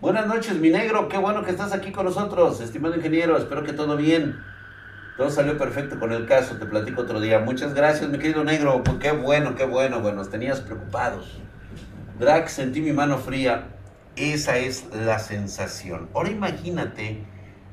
Buenas 0.00 0.26
noches, 0.26 0.58
mi 0.58 0.70
negro. 0.70 1.10
Qué 1.10 1.18
bueno 1.18 1.44
que 1.44 1.50
estás 1.50 1.74
aquí 1.74 1.92
con 1.92 2.06
nosotros, 2.06 2.60
estimado 2.62 2.96
ingeniero. 2.96 3.36
Espero 3.36 3.64
que 3.64 3.74
todo 3.74 3.98
bien. 3.98 4.40
Todo 5.18 5.28
salió 5.28 5.58
perfecto 5.58 6.00
con 6.00 6.12
el 6.12 6.26
caso. 6.26 6.56
Te 6.56 6.64
platico 6.64 7.02
otro 7.02 7.20
día. 7.20 7.38
Muchas 7.40 7.74
gracias, 7.74 8.08
mi 8.08 8.18
querido 8.18 8.42
negro. 8.42 8.82
Qué 8.98 9.12
bueno, 9.12 9.54
qué 9.54 9.66
bueno. 9.66 10.00
Bueno, 10.00 10.24
tenías 10.24 10.60
preocupados. 10.60 11.38
Drax, 12.18 12.52
sentí 12.52 12.80
mi 12.80 12.92
mano 12.92 13.18
fría. 13.18 13.79
Esa 14.16 14.58
es 14.58 14.86
la 14.92 15.18
sensación. 15.18 16.08
Ahora 16.14 16.30
imagínate 16.30 17.24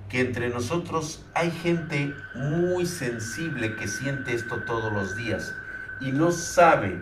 que 0.08 0.22
entre 0.22 0.50
nosotros 0.50 1.26
hay 1.34 1.52
gente 1.52 2.14
muy 2.36 2.86
sensible 2.86 3.76
que 3.76 3.88
siente 3.88 4.34
esto 4.34 4.64
todos 4.66 4.94
los 4.94 5.18
días 5.18 5.54
y 6.00 6.12
no 6.12 6.32
sabe 6.32 7.02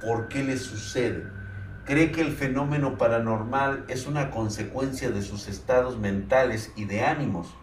por 0.00 0.28
qué 0.28 0.44
le 0.44 0.56
sucede. 0.56 1.26
Cree 1.84 2.12
que 2.12 2.20
el 2.20 2.32
fenómeno 2.32 2.96
paranormal 2.98 3.84
es 3.88 4.06
una 4.06 4.30
consecuencia 4.30 5.10
de 5.10 5.22
sus 5.22 5.48
estados 5.48 5.98
mentales 5.98 6.72
y 6.76 6.84
de 6.84 7.02
ánimos. 7.02 7.54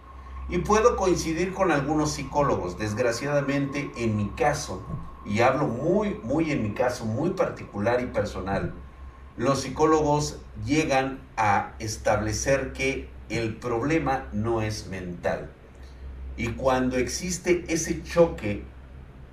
Y 0.49 0.59
puedo 0.59 0.95
coincidir 0.95 1.53
con 1.53 1.71
algunos 1.71 2.11
psicólogos, 2.11 2.77
desgraciadamente 2.77 3.89
en 3.97 4.17
mi 4.17 4.29
caso, 4.29 4.85
y 5.25 5.39
hablo 5.39 5.67
muy, 5.67 6.19
muy 6.23 6.51
en 6.51 6.61
mi 6.61 6.73
caso, 6.73 7.05
muy 7.05 7.31
particular 7.31 8.01
y 8.01 8.07
personal, 8.07 8.73
los 9.37 9.63
psicólogos 9.63 10.39
llegan 10.65 11.19
a 11.35 11.73
establecer 11.79 12.71
que 12.71 13.09
el 13.27 13.55
problema 13.55 14.27
no 14.31 14.61
es 14.61 14.87
mental. 14.87 15.49
Y 16.37 16.49
cuando 16.53 16.95
existe 16.95 17.65
ese 17.67 18.01
choque 18.03 18.63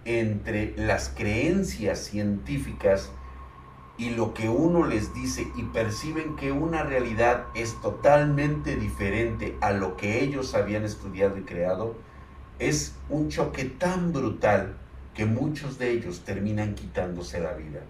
entre 0.04 0.74
las 0.76 1.08
creencias 1.08 2.00
científicas 2.00 3.10
y 3.96 4.10
lo 4.10 4.34
que 4.34 4.48
uno 4.48 4.86
les 4.86 5.14
dice 5.14 5.46
y 5.56 5.62
perciben 5.64 6.34
que 6.34 6.50
una 6.50 6.82
realidad 6.82 7.44
es 7.54 7.80
totalmente 7.80 8.74
diferente 8.74 9.56
a 9.60 9.70
lo 9.70 9.96
que 9.96 10.24
ellos 10.24 10.54
habían 10.56 10.84
estudiado 10.84 11.38
y 11.38 11.42
creado, 11.42 11.94
es 12.58 12.96
un 13.08 13.28
choque 13.28 13.66
tan 13.66 14.12
brutal 14.12 14.74
que 15.14 15.26
muchos 15.26 15.78
de 15.78 15.92
ellos 15.92 16.24
terminan 16.24 16.74
quitándose 16.74 17.38
la 17.38 17.52
vida 17.52 17.82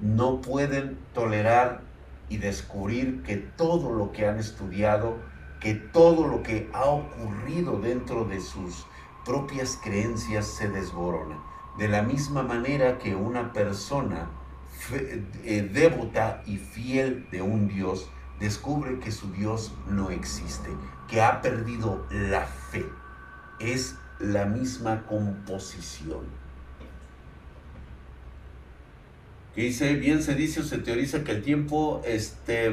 no 0.00 0.40
pueden 0.40 0.98
tolerar 1.14 1.82
y 2.28 2.38
descubrir 2.38 3.22
que 3.22 3.36
todo 3.36 3.92
lo 3.92 4.12
que 4.12 4.26
han 4.26 4.38
estudiado, 4.38 5.16
que 5.60 5.74
todo 5.74 6.26
lo 6.26 6.42
que 6.42 6.68
ha 6.72 6.84
ocurrido 6.84 7.80
dentro 7.80 8.24
de 8.24 8.40
sus 8.40 8.86
propias 9.24 9.78
creencias 9.82 10.46
se 10.46 10.68
desborona. 10.68 11.38
De 11.78 11.88
la 11.88 12.02
misma 12.02 12.42
manera 12.42 12.98
que 12.98 13.14
una 13.14 13.52
persona 13.52 14.30
eh, 14.92 15.70
devota 15.72 16.42
y 16.46 16.56
fiel 16.56 17.28
de 17.30 17.42
un 17.42 17.68
Dios 17.68 18.08
descubre 18.38 18.98
que 18.98 19.10
su 19.10 19.32
Dios 19.32 19.74
no 19.88 20.10
existe, 20.10 20.68
que 21.08 21.22
ha 21.22 21.40
perdido 21.42 22.06
la 22.10 22.42
fe. 22.42 22.84
Es 23.58 23.96
la 24.18 24.44
misma 24.44 25.06
composición. 25.06 26.26
Que 29.56 29.62
dice, 29.62 29.94
bien 29.94 30.22
se 30.22 30.34
dice 30.34 30.60
o 30.60 30.62
se 30.62 30.76
teoriza 30.78 31.24
que 31.24 31.32
el 31.32 31.42
tiempo, 31.42 32.02
este, 32.04 32.70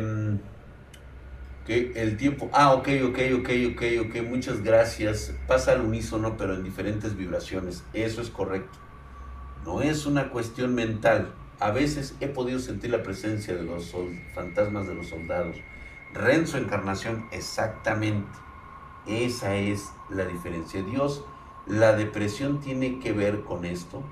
que 1.66 1.94
el 1.96 2.18
tiempo, 2.18 2.50
ah, 2.52 2.74
ok, 2.74 2.90
ok, 3.06 3.20
ok, 3.40 3.50
ok, 3.72 3.82
ok, 4.06 4.30
muchas 4.30 4.62
gracias, 4.62 5.34
pasa 5.48 5.72
al 5.72 5.82
unísono, 5.82 6.36
pero 6.36 6.56
en 6.56 6.64
diferentes 6.64 7.16
vibraciones, 7.16 7.86
eso 7.94 8.22
es 8.22 8.30
correcto. 8.30 8.78
No 9.66 9.82
es 9.82 10.06
una 10.06 10.30
cuestión 10.30 10.76
mental, 10.76 11.34
A 11.60 11.72
veces 11.72 12.16
he 12.20 12.28
podido 12.28 12.60
sentir 12.60 12.90
la 12.90 13.04
presencia 13.04 13.56
de 13.56 13.64
los 13.64 13.96
fantasmas 14.36 14.86
de 14.86 14.96
los 14.96 15.08
soldados. 15.08 15.56
Renzo 16.14 16.58
Encarnación, 16.58 17.26
exactamente. 17.32 18.28
Esa 19.08 19.56
es 19.56 19.90
la 20.10 20.26
diferencia. 20.26 20.84
Dios, 20.84 21.24
la 21.66 21.96
depresión 21.96 22.60
tiene 22.60 23.00
que 23.00 23.14
ver 23.14 23.44
con 23.44 23.64
esto. 23.64 24.04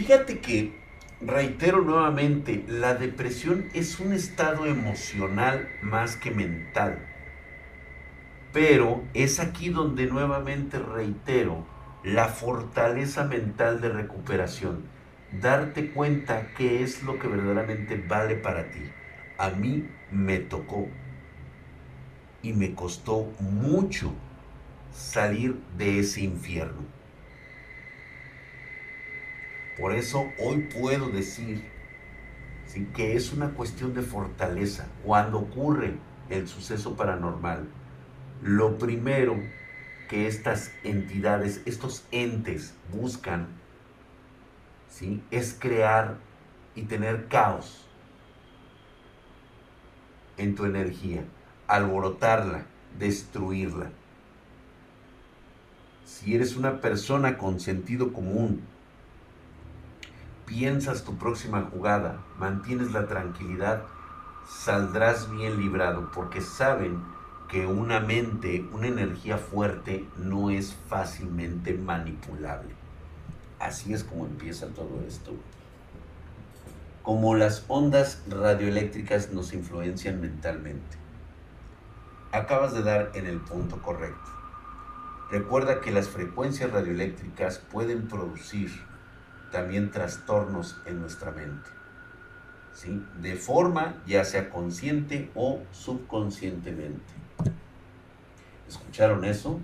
Fíjate 0.00 0.38
que, 0.38 0.72
reitero 1.20 1.82
nuevamente, 1.82 2.64
la 2.66 2.94
depresión 2.94 3.68
es 3.74 4.00
un 4.00 4.14
estado 4.14 4.64
emocional 4.64 5.68
más 5.82 6.16
que 6.16 6.30
mental. 6.30 7.06
Pero 8.50 9.04
es 9.12 9.40
aquí 9.40 9.68
donde 9.68 10.06
nuevamente 10.06 10.78
reitero 10.78 11.66
la 12.02 12.28
fortaleza 12.28 13.24
mental 13.24 13.82
de 13.82 13.90
recuperación. 13.90 14.84
Darte 15.38 15.90
cuenta 15.90 16.46
qué 16.56 16.82
es 16.82 17.02
lo 17.02 17.18
que 17.18 17.28
verdaderamente 17.28 18.02
vale 18.08 18.36
para 18.36 18.70
ti. 18.70 18.80
A 19.36 19.50
mí 19.50 19.86
me 20.10 20.38
tocó 20.38 20.88
y 22.40 22.54
me 22.54 22.74
costó 22.74 23.30
mucho 23.38 24.14
salir 24.92 25.60
de 25.76 25.98
ese 25.98 26.22
infierno. 26.22 26.99
Por 29.80 29.92
eso 29.92 30.30
hoy 30.38 30.68
puedo 30.80 31.08
decir 31.08 31.64
que 32.94 33.16
es 33.16 33.32
una 33.32 33.50
cuestión 33.50 33.94
de 33.94 34.02
fortaleza. 34.02 34.86
Cuando 35.04 35.38
ocurre 35.38 35.94
el 36.28 36.46
suceso 36.46 36.96
paranormal, 36.96 37.66
lo 38.42 38.78
primero 38.78 39.36
que 40.08 40.26
estas 40.26 40.70
entidades, 40.84 41.62
estos 41.64 42.04
entes 42.12 42.74
buscan, 42.92 43.48
es 45.30 45.56
crear 45.58 46.18
y 46.74 46.82
tener 46.82 47.28
caos 47.28 47.86
en 50.36 50.54
tu 50.54 50.66
energía 50.66 51.24
alborotarla, 51.70 52.66
destruirla. 52.98 53.90
Si 56.04 56.34
eres 56.34 56.56
una 56.56 56.80
persona 56.80 57.38
con 57.38 57.60
sentido 57.60 58.12
común, 58.12 58.62
piensas 60.50 61.04
tu 61.04 61.16
próxima 61.16 61.62
jugada, 61.72 62.18
mantienes 62.38 62.92
la 62.92 63.06
tranquilidad, 63.06 63.84
saldrás 64.46 65.30
bien 65.30 65.56
librado, 65.56 66.10
porque 66.12 66.42
saben 66.42 67.00
que 67.48 67.66
una 67.66 68.00
mente, 68.00 68.68
una 68.72 68.88
energía 68.88 69.38
fuerte 69.38 70.04
no 70.18 70.50
es 70.50 70.74
fácilmente 70.88 71.72
manipulable. 71.72 72.74
Así 73.58 73.94
es 73.94 74.04
como 74.04 74.26
empieza 74.26 74.66
todo 74.66 75.02
esto. 75.06 75.32
Como 77.02 77.34
las 77.36 77.64
ondas 77.68 78.22
radioeléctricas 78.28 79.32
nos 79.32 79.54
influencian 79.54 80.20
mentalmente 80.20 81.00
acabas 82.32 82.72
de 82.74 82.82
dar 82.82 83.10
en 83.14 83.26
el 83.26 83.40
punto 83.40 83.80
correcto. 83.82 84.30
Recuerda 85.30 85.80
que 85.80 85.90
las 85.90 86.08
frecuencias 86.08 86.72
radioeléctricas 86.72 87.58
pueden 87.58 88.08
producir 88.08 88.70
también 89.50 89.90
trastornos 89.90 90.80
en 90.86 91.00
nuestra 91.00 91.30
mente. 91.30 91.70
¿sí? 92.74 93.04
De 93.20 93.36
forma 93.36 93.94
ya 94.06 94.24
sea 94.24 94.50
consciente 94.50 95.30
o 95.34 95.60
subconscientemente. 95.72 97.12
¿Escucharon 98.68 99.24
eso? 99.24 99.60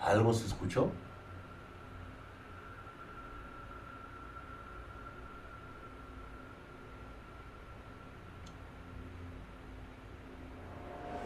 ¿Algo 0.00 0.32
se 0.32 0.46
escuchó? 0.46 0.90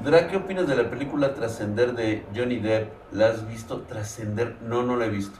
Dra, 0.04 0.28
¿qué 0.28 0.36
opinas 0.36 0.66
de 0.66 0.76
la 0.76 0.88
película 0.88 1.34
Trascender 1.34 1.94
de 1.94 2.24
Johnny 2.34 2.58
Depp? 2.58 2.90
¿La 3.12 3.28
has 3.28 3.46
visto? 3.46 3.82
Trascender, 3.82 4.56
no, 4.62 4.82
no 4.82 4.96
la 4.96 5.04
he 5.04 5.10
visto. 5.10 5.38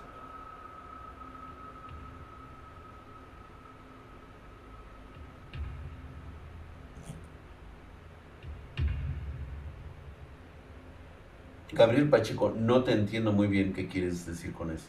Gabriel 11.73 12.09
Pacheco, 12.09 12.53
no 12.57 12.83
te 12.83 12.93
entiendo 12.93 13.33
muy 13.33 13.47
bien 13.47 13.73
qué 13.73 13.87
quieres 13.87 14.27
decir 14.27 14.53
con 14.53 14.71
eso. 14.73 14.87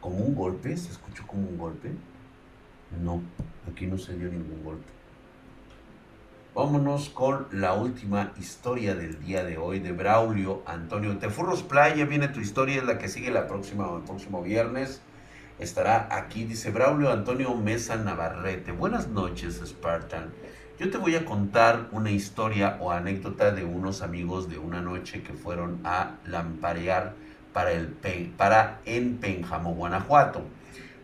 ¿Como 0.00 0.16
un 0.16 0.34
golpe? 0.34 0.76
¿Se 0.76 0.90
escuchó 0.90 1.26
como 1.26 1.46
un 1.48 1.58
golpe? 1.58 1.92
No, 3.02 3.22
aquí 3.70 3.86
no 3.86 3.98
se 3.98 4.16
dio 4.16 4.28
ningún 4.28 4.64
golpe. 4.64 4.86
Vámonos 6.54 7.10
con 7.10 7.48
la 7.52 7.74
última 7.74 8.32
historia 8.40 8.94
del 8.94 9.20
día 9.20 9.44
de 9.44 9.58
hoy 9.58 9.78
de 9.78 9.92
Braulio 9.92 10.62
Antonio 10.64 11.18
Tefurros 11.18 11.62
Playa. 11.62 12.06
Viene 12.06 12.28
tu 12.28 12.40
historia, 12.40 12.76
es 12.76 12.84
la 12.84 12.96
que 12.96 13.08
sigue 13.08 13.30
la 13.30 13.46
próxima, 13.46 13.94
el 13.94 14.04
próximo 14.04 14.42
viernes. 14.42 15.02
Estará 15.58 16.08
aquí, 16.10 16.44
dice 16.44 16.70
Braulio 16.70 17.10
Antonio 17.10 17.54
Mesa 17.54 17.96
Navarrete. 17.96 18.72
Buenas 18.72 19.08
noches, 19.08 19.60
Spartan. 19.66 20.32
Yo 20.78 20.90
te 20.90 20.98
voy 20.98 21.14
a 21.14 21.24
contar 21.24 21.88
una 21.90 22.10
historia 22.10 22.76
o 22.80 22.92
anécdota 22.92 23.50
de 23.50 23.64
unos 23.64 24.02
amigos 24.02 24.50
de 24.50 24.58
una 24.58 24.82
noche 24.82 25.22
que 25.22 25.32
fueron 25.32 25.80
a 25.84 26.16
lamparear 26.26 27.14
para, 27.54 27.72
el, 27.72 27.86
para 28.36 28.82
en 28.84 29.16
Pénjamo, 29.16 29.72
Guanajuato. 29.72 30.42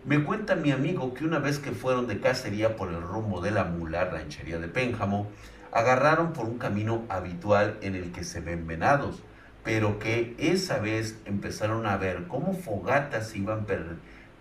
Me 0.05 0.23
cuenta 0.25 0.57
mi 0.57 0.73
amigo 0.73 1.15
que 1.15 1.25
una 1.25 1.39
vez 1.39 1.59
que 1.59 1.73
fueron 1.73 2.07
de 2.07 2.21
cacería 2.21 2.77
por 2.77 2.91
el 2.91 3.01
rumbo 3.01 3.41
de 3.41 3.51
la 3.51 3.65
mula, 3.65 4.05
ranchería 4.05 4.59
de 4.59 4.69
Pénjamo, 4.69 5.31
agarraron 5.73 6.35
por 6.35 6.45
un 6.45 6.59
camino 6.59 7.07
habitual 7.09 7.79
en 7.81 7.95
el 7.95 8.13
que 8.13 8.25
se 8.25 8.41
ven 8.41 8.67
venados, 8.67 9.23
pero 9.65 9.99
que 9.99 10.35
esa 10.37 10.81
vez 10.81 11.19
empezaron 11.25 11.87
a 11.87 11.97
ver 11.97 12.27
cómo 12.29 12.53
fogatas 12.53 13.35
iban 13.35 13.67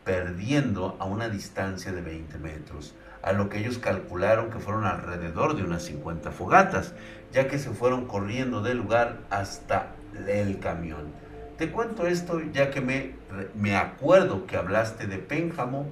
perdiendo 0.04 0.98
a 1.00 1.06
una 1.06 1.30
distancia 1.30 1.94
de 1.94 2.02
20 2.02 2.38
metros, 2.38 2.96
a 3.24 3.34
lo 3.34 3.50
que 3.50 3.60
ellos 3.60 3.78
calcularon 3.78 4.50
que 4.50 4.60
fueron 4.60 4.86
alrededor 4.86 5.56
de 5.56 5.64
unas 5.64 5.84
50 5.84 6.32
fogatas, 6.32 6.94
ya 7.32 7.48
que 7.48 7.60
se 7.60 7.70
fueron 7.72 8.08
corriendo 8.08 8.62
del 8.62 8.78
lugar 8.78 9.20
hasta 9.30 9.94
el 10.28 10.60
camión. 10.60 11.12
Te 11.58 11.70
cuento 11.70 12.08
esto 12.08 12.42
ya 12.52 12.72
que 12.72 12.82
me, 12.82 13.12
me 13.56 13.76
acuerdo 13.76 14.48
que 14.48 14.58
hablaste 14.58 15.06
de 15.06 15.20
Pénjamo 15.20 15.86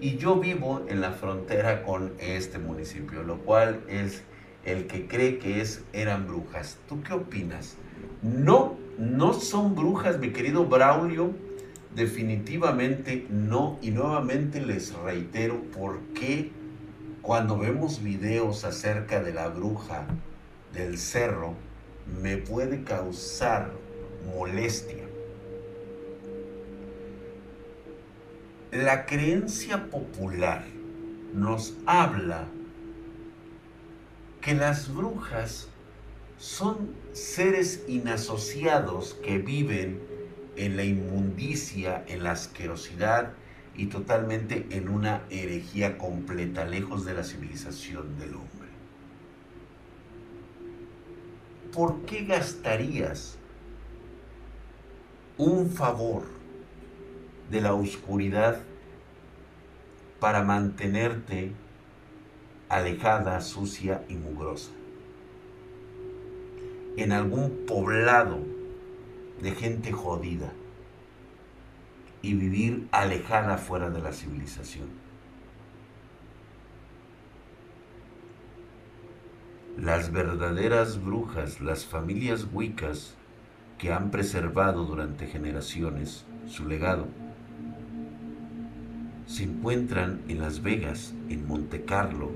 y 0.00 0.16
yo 0.16 0.36
vivo 0.40 0.84
en 0.88 1.00
la 1.00 1.12
frontera 1.12 1.84
con 1.84 2.12
este 2.18 2.58
municipio, 2.58 3.22
lo 3.22 3.38
cual 3.38 3.80
es 3.88 4.24
el 4.64 4.86
que 4.86 5.06
cree 5.06 5.38
que 5.38 5.60
es, 5.60 5.84
eran 5.92 6.26
brujas. 6.26 6.78
¿Tú 6.88 7.02
qué 7.02 7.12
opinas? 7.12 7.76
No, 8.22 8.76
no 8.98 9.32
son 9.32 9.74
brujas, 9.74 10.18
mi 10.18 10.30
querido 10.30 10.66
Braulio. 10.66 11.30
Definitivamente 11.94 13.26
no. 13.30 13.78
Y 13.82 13.90
nuevamente 13.90 14.60
les 14.60 14.94
reitero 14.94 15.62
por 15.76 16.00
qué 16.14 16.50
cuando 17.22 17.56
vemos 17.56 18.02
videos 18.02 18.64
acerca 18.64 19.22
de 19.22 19.32
la 19.32 19.48
bruja 19.48 20.06
del 20.74 20.98
cerro 20.98 21.54
me 22.20 22.36
puede 22.36 22.82
causar 22.82 23.70
molestia. 24.34 25.04
La 28.72 29.06
creencia 29.06 29.88
popular 29.88 30.64
nos 31.32 31.74
habla 31.86 32.48
que 34.40 34.54
las 34.54 34.92
brujas 34.92 35.68
son 36.38 36.90
seres 37.12 37.84
inasociados 37.86 39.14
que 39.22 39.38
viven 39.38 40.00
en 40.56 40.76
la 40.76 40.82
inmundicia, 40.82 42.02
en 42.08 42.24
la 42.24 42.32
asquerosidad 42.32 43.34
y 43.76 43.86
totalmente 43.86 44.66
en 44.70 44.88
una 44.88 45.22
herejía 45.30 45.98
completa, 45.98 46.64
lejos 46.64 47.04
de 47.04 47.14
la 47.14 47.24
civilización 47.24 48.18
del 48.18 48.34
hombre. 48.34 48.68
¿Por 51.72 52.02
qué 52.02 52.24
gastarías 52.24 53.38
un 55.38 55.70
favor 55.70 56.24
de 57.50 57.60
la 57.60 57.74
oscuridad 57.74 58.60
para 60.20 60.42
mantenerte 60.42 61.52
alejada, 62.68 63.40
sucia 63.40 64.04
y 64.08 64.14
mugrosa. 64.14 64.70
En 66.96 67.12
algún 67.12 67.66
poblado 67.66 68.38
de 69.42 69.50
gente 69.50 69.92
jodida 69.92 70.52
y 72.22 72.34
vivir 72.34 72.88
alejada 72.92 73.58
fuera 73.58 73.90
de 73.90 74.00
la 74.00 74.12
civilización. 74.12 74.88
Las 79.76 80.12
verdaderas 80.12 81.02
brujas, 81.02 81.60
las 81.60 81.84
familias 81.84 82.46
wicas 82.52 83.16
que 83.78 83.92
han 83.92 84.10
preservado 84.10 84.84
durante 84.84 85.26
generaciones 85.26 86.24
su 86.46 86.66
legado, 86.68 87.08
se 89.26 89.44
encuentran 89.44 90.20
en 90.28 90.40
Las 90.40 90.62
Vegas, 90.62 91.14
en 91.28 91.46
Monte 91.46 91.84
Carlo, 91.84 92.30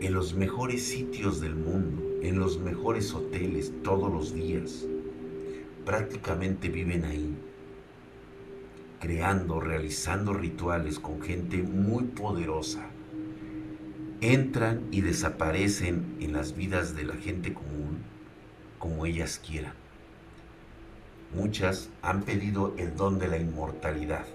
en 0.00 0.12
los 0.12 0.34
mejores 0.34 0.84
sitios 0.86 1.40
del 1.40 1.54
mundo, 1.54 2.02
en 2.22 2.38
los 2.38 2.58
mejores 2.58 3.14
hoteles 3.14 3.72
todos 3.82 4.12
los 4.12 4.34
días. 4.34 4.86
Prácticamente 5.88 6.68
viven 6.68 7.06
ahí, 7.06 7.34
creando, 9.00 9.58
realizando 9.58 10.34
rituales 10.34 10.98
con 10.98 11.22
gente 11.22 11.62
muy 11.62 12.04
poderosa. 12.04 12.84
Entran 14.20 14.82
y 14.90 15.00
desaparecen 15.00 16.18
en 16.20 16.34
las 16.34 16.54
vidas 16.54 16.94
de 16.94 17.04
la 17.04 17.14
gente 17.14 17.54
común 17.54 18.02
como 18.78 19.06
ellas 19.06 19.40
quieran. 19.42 19.72
Muchas 21.34 21.88
han 22.02 22.20
pedido 22.20 22.74
el 22.76 22.94
don 22.94 23.18
de 23.18 23.28
la 23.28 23.38
inmortalidad 23.38 24.26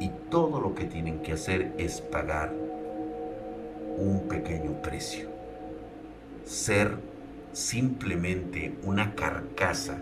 y 0.00 0.10
todo 0.28 0.60
lo 0.60 0.74
que 0.74 0.86
tienen 0.86 1.22
que 1.22 1.34
hacer 1.34 1.72
es 1.78 2.00
pagar 2.00 2.52
un 3.96 4.26
pequeño 4.26 4.82
precio. 4.82 5.28
Ser 6.44 6.96
simplemente 7.52 8.76
una 8.82 9.14
carcasa 9.14 10.00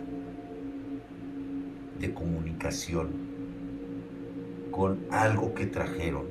de 2.05 2.12
comunicación 2.12 3.09
con 4.71 5.07
algo 5.11 5.55
que 5.55 5.64
trajeron 5.64 6.27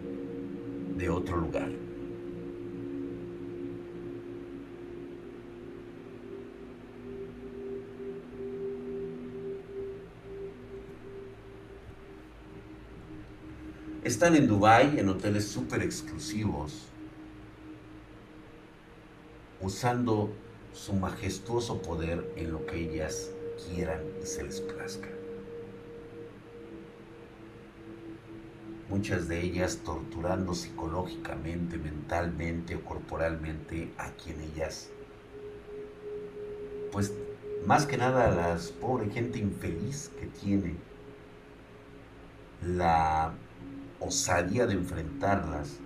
de 0.98 1.10
otro 1.10 1.38
lugar. 1.38 1.70
Están 14.04 14.36
en 14.36 14.48
Dubai 14.48 15.00
en 15.00 15.10
hoteles 15.10 15.48
súper 15.48 15.82
exclusivos 15.82 16.88
usando 19.60 20.30
su 20.74 20.94
majestuoso 20.94 21.82
poder 21.82 22.32
en 22.36 22.52
lo 22.52 22.64
que 22.66 22.76
ellas 22.82 23.32
quieran 23.66 24.02
y 24.22 24.26
se 24.26 24.44
les 24.44 24.62
plazca. 24.62 25.23
Muchas 28.90 29.28
de 29.28 29.42
ellas 29.42 29.80
torturando 29.84 30.54
psicológicamente, 30.54 31.78
mentalmente 31.78 32.76
o 32.76 32.84
corporalmente 32.84 33.92
a 33.98 34.12
quien 34.12 34.42
ellas, 34.42 34.90
pues 36.92 37.14
más 37.66 37.86
que 37.86 37.98
nada 37.98 38.28
a 38.28 38.36
las 38.36 38.72
pobre 38.72 39.10
gente 39.10 39.40
infeliz 39.40 40.12
que 40.20 40.28
tiene 40.28 40.76
la 42.62 43.34
osadía 44.00 44.68
de 44.68 44.74
enfrentarlas 44.74 45.80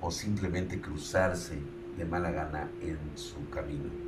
o 0.00 0.10
simplemente 0.10 0.80
cruzarse 0.80 1.58
de 1.96 2.04
mala 2.04 2.30
gana 2.30 2.70
en 2.80 2.98
su 3.16 3.48
camino. 3.50 4.07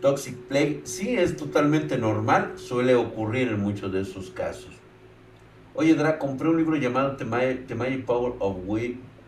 Toxic 0.00 0.36
Play 0.36 0.80
sí 0.84 1.16
es 1.16 1.36
totalmente 1.36 1.98
normal, 1.98 2.52
suele 2.56 2.94
ocurrir 2.94 3.48
en 3.48 3.60
muchos 3.60 3.92
de 3.92 4.02
esos 4.02 4.30
casos. 4.30 4.74
Oye, 5.74 5.94
Dra, 5.94 6.18
compré 6.18 6.48
un 6.48 6.56
libro 6.56 6.76
llamado 6.76 7.16
The 7.16 7.24
Magic, 7.24 8.04
Power 8.04 8.34
of 8.40 8.56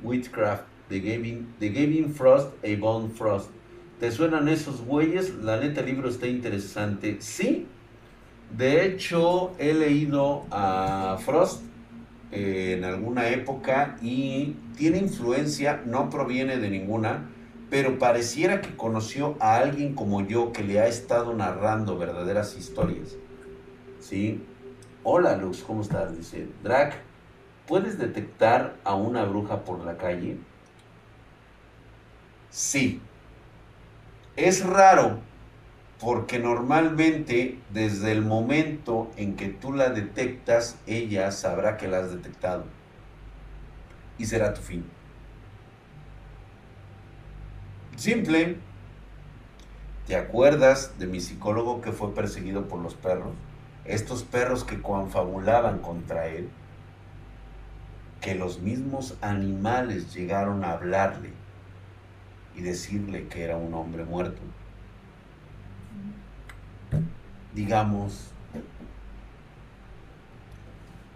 Witchcraft 0.02 0.64
de 0.88 1.00
Gavin, 1.00 2.12
Frost 2.12 2.52
e 2.62 2.72
Yvonne 2.72 3.10
Frost. 3.10 3.50
¿Te 4.00 4.10
suenan 4.10 4.48
esos 4.48 4.80
güeyes? 4.80 5.34
La 5.42 5.60
neta, 5.60 5.80
el 5.80 5.86
libro 5.86 6.08
está 6.08 6.26
interesante. 6.26 7.18
Sí, 7.20 7.66
de 8.56 8.84
hecho, 8.84 9.52
he 9.58 9.74
leído 9.74 10.46
a 10.50 11.18
Frost 11.24 11.62
en 12.32 12.84
alguna 12.84 13.28
época 13.28 13.96
y 14.02 14.56
tiene 14.76 14.98
influencia, 14.98 15.82
no 15.86 16.10
proviene 16.10 16.58
de 16.58 16.70
ninguna, 16.70 17.28
pero 17.70 18.00
pareciera 18.00 18.60
que 18.60 18.76
conoció 18.76 19.36
a 19.38 19.56
alguien 19.56 19.94
como 19.94 20.26
yo 20.26 20.52
que 20.52 20.64
le 20.64 20.80
ha 20.80 20.88
estado 20.88 21.32
narrando 21.34 21.96
verdaderas 21.96 22.56
historias. 22.56 23.16
¿Sí? 24.00 24.44
Hola 25.04 25.36
Lux, 25.36 25.62
¿cómo 25.62 25.80
estás? 25.80 26.16
Dice, 26.16 26.48
Drac, 26.64 26.96
¿puedes 27.66 27.96
detectar 27.96 28.76
a 28.82 28.96
una 28.96 29.24
bruja 29.24 29.64
por 29.64 29.84
la 29.84 29.96
calle? 29.96 30.36
Sí, 32.50 33.00
es 34.34 34.66
raro 34.66 35.20
porque 36.00 36.40
normalmente 36.40 37.60
desde 37.72 38.10
el 38.10 38.22
momento 38.22 39.12
en 39.16 39.36
que 39.36 39.48
tú 39.48 39.72
la 39.72 39.90
detectas, 39.90 40.76
ella 40.86 41.30
sabrá 41.30 41.76
que 41.76 41.86
la 41.86 41.98
has 41.98 42.10
detectado. 42.10 42.64
Y 44.18 44.24
será 44.24 44.54
tu 44.54 44.60
fin. 44.60 44.84
Simple. 48.00 48.56
¿Te 50.06 50.16
acuerdas 50.16 50.98
de 50.98 51.06
mi 51.06 51.20
psicólogo 51.20 51.82
que 51.82 51.92
fue 51.92 52.14
perseguido 52.14 52.66
por 52.66 52.80
los 52.80 52.94
perros? 52.94 53.34
Estos 53.84 54.22
perros 54.22 54.64
que 54.64 54.80
confabulaban 54.80 55.80
contra 55.80 56.26
él. 56.26 56.48
Que 58.22 58.34
los 58.34 58.60
mismos 58.60 59.18
animales 59.20 60.14
llegaron 60.14 60.64
a 60.64 60.72
hablarle 60.72 61.28
y 62.56 62.62
decirle 62.62 63.28
que 63.28 63.44
era 63.44 63.58
un 63.58 63.74
hombre 63.74 64.04
muerto. 64.04 64.40
Digamos 67.54 68.30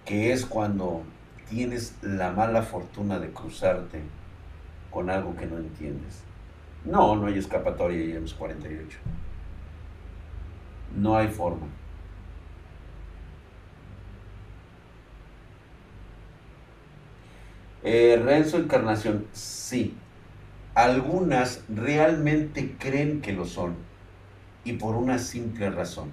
que 0.05 0.35
es 0.35 0.45
cuando 0.45 1.03
tienes 1.49 1.95
la 2.03 2.31
mala 2.31 2.61
fortuna 2.61 3.19
de 3.21 3.31
cruzarte 3.31 4.03
con 4.91 5.09
algo 5.09 5.35
que 5.35 5.47
no 5.47 5.57
entiendes. 5.57 6.25
No, 6.85 7.17
no 7.17 7.27
hay 7.27 7.39
escapatoria 7.39 8.15
James 8.15 8.35
48. 8.35 8.99
No 10.97 11.17
hay 11.17 11.29
forma. 11.29 11.67
Eh, 17.83 18.21
Renzo 18.23 18.57
Encarnación, 18.57 19.27
sí, 19.33 19.95
algunas 20.75 21.65
realmente 21.69 22.77
creen 22.79 23.21
que 23.21 23.33
lo 23.33 23.45
son 23.45 23.75
y 24.65 24.75
por 24.75 24.95
una 24.97 25.19
simple 25.19 25.71
razón. 25.71 26.13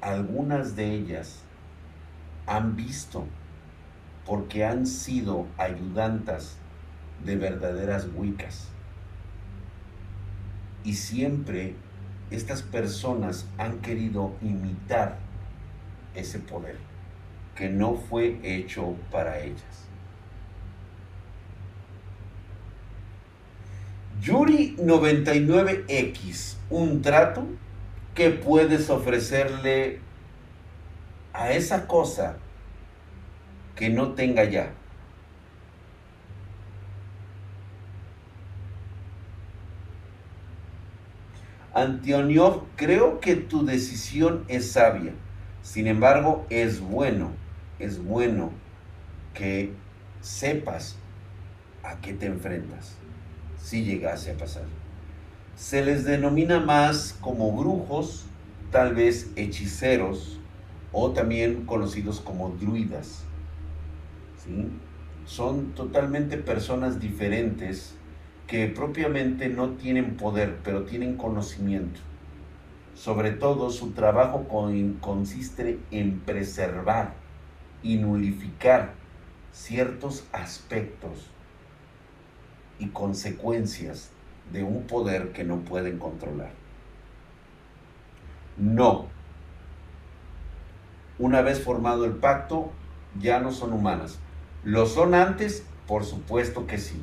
Algunas 0.00 0.74
de 0.74 0.90
ellas 0.92 1.44
han 2.46 2.74
visto 2.74 3.26
porque 4.26 4.64
han 4.64 4.86
sido 4.86 5.46
ayudantas 5.58 6.56
de 7.24 7.36
verdaderas 7.36 8.08
wicas. 8.14 8.68
Y 10.84 10.94
siempre 10.94 11.74
estas 12.30 12.62
personas 12.62 13.46
han 13.58 13.80
querido 13.80 14.32
imitar 14.40 15.18
ese 16.14 16.38
poder 16.38 16.76
que 17.54 17.68
no 17.68 17.94
fue 17.94 18.40
hecho 18.42 18.96
para 19.10 19.40
ellas. 19.40 19.82
Yuri 24.20 24.76
99X, 24.76 26.56
un 26.70 27.02
trato 27.02 27.44
que 28.14 28.30
puedes 28.30 28.88
ofrecerle 28.88 29.98
a 31.32 31.50
esa 31.52 31.86
cosa 31.86 32.36
que 33.76 33.88
no 33.88 34.12
tenga 34.12 34.44
ya. 34.44 34.72
Antonio, 41.74 42.66
creo 42.76 43.20
que 43.20 43.34
tu 43.34 43.64
decisión 43.64 44.44
es 44.48 44.72
sabia. 44.72 45.12
Sin 45.62 45.86
embargo, 45.86 46.46
es 46.50 46.80
bueno, 46.80 47.30
es 47.78 48.02
bueno 48.02 48.50
que 49.32 49.72
sepas 50.20 50.96
a 51.82 51.96
qué 52.00 52.12
te 52.12 52.26
enfrentas 52.26 52.96
si 53.58 53.84
llegase 53.84 54.32
a 54.32 54.36
pasar. 54.36 54.64
Se 55.56 55.84
les 55.84 56.04
denomina 56.04 56.60
más 56.60 57.16
como 57.20 57.52
brujos, 57.52 58.26
tal 58.70 58.94
vez 58.94 59.30
hechiceros, 59.36 60.38
o 60.92 61.12
también 61.12 61.64
conocidos 61.64 62.20
como 62.20 62.50
druidas. 62.50 63.24
Son 65.24 65.72
totalmente 65.72 66.36
personas 66.36 66.98
diferentes 66.98 67.94
que 68.46 68.66
propiamente 68.66 69.48
no 69.48 69.70
tienen 69.70 70.16
poder, 70.16 70.58
pero 70.64 70.84
tienen 70.84 71.16
conocimiento. 71.16 72.00
Sobre 72.94 73.30
todo 73.30 73.70
su 73.70 73.92
trabajo 73.92 74.46
consiste 75.00 75.78
en 75.90 76.20
preservar 76.20 77.14
y 77.82 77.96
nulificar 77.96 78.94
ciertos 79.52 80.26
aspectos 80.32 81.30
y 82.78 82.88
consecuencias 82.88 84.10
de 84.52 84.64
un 84.64 84.82
poder 84.86 85.32
que 85.32 85.44
no 85.44 85.58
pueden 85.60 85.98
controlar. 85.98 86.50
No. 88.56 89.06
Una 91.18 91.42
vez 91.42 91.62
formado 91.62 92.04
el 92.04 92.12
pacto, 92.12 92.72
ya 93.18 93.40
no 93.40 93.52
son 93.52 93.72
humanas. 93.72 94.18
¿Lo 94.64 94.86
son 94.86 95.14
antes? 95.14 95.64
Por 95.88 96.04
supuesto 96.04 96.66
que 96.68 96.78
sí. 96.78 97.02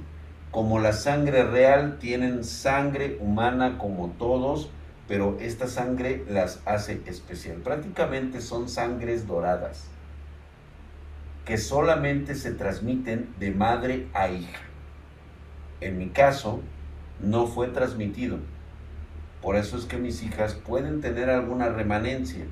Como 0.51 0.79
la 0.79 0.93
sangre 0.93 1.43
real, 1.43 1.97
tienen 1.99 2.43
sangre 2.43 3.17
humana 3.19 3.77
como 3.77 4.09
todos, 4.17 4.69
pero 5.07 5.37
esta 5.41 5.67
sangre 5.67 6.23
las 6.29 6.61
hace 6.65 7.01
especial. 7.05 7.57
Prácticamente 7.57 8.39
son 8.39 8.69
sangres 8.69 9.27
doradas 9.27 9.89
que 11.49 11.57
solamente 11.57 12.35
se 12.35 12.51
transmiten 12.51 13.27
de 13.39 13.49
madre 13.49 14.07
a 14.13 14.29
hija. 14.29 14.59
En 15.81 15.97
mi 15.97 16.09
caso, 16.09 16.61
no 17.19 17.47
fue 17.47 17.67
transmitido. 17.69 18.37
Por 19.41 19.55
eso 19.55 19.75
es 19.75 19.85
que 19.85 19.97
mis 19.97 20.21
hijas 20.21 20.53
pueden 20.53 21.01
tener 21.01 21.29
alguna 21.29 21.69
remanencia, 21.69 22.45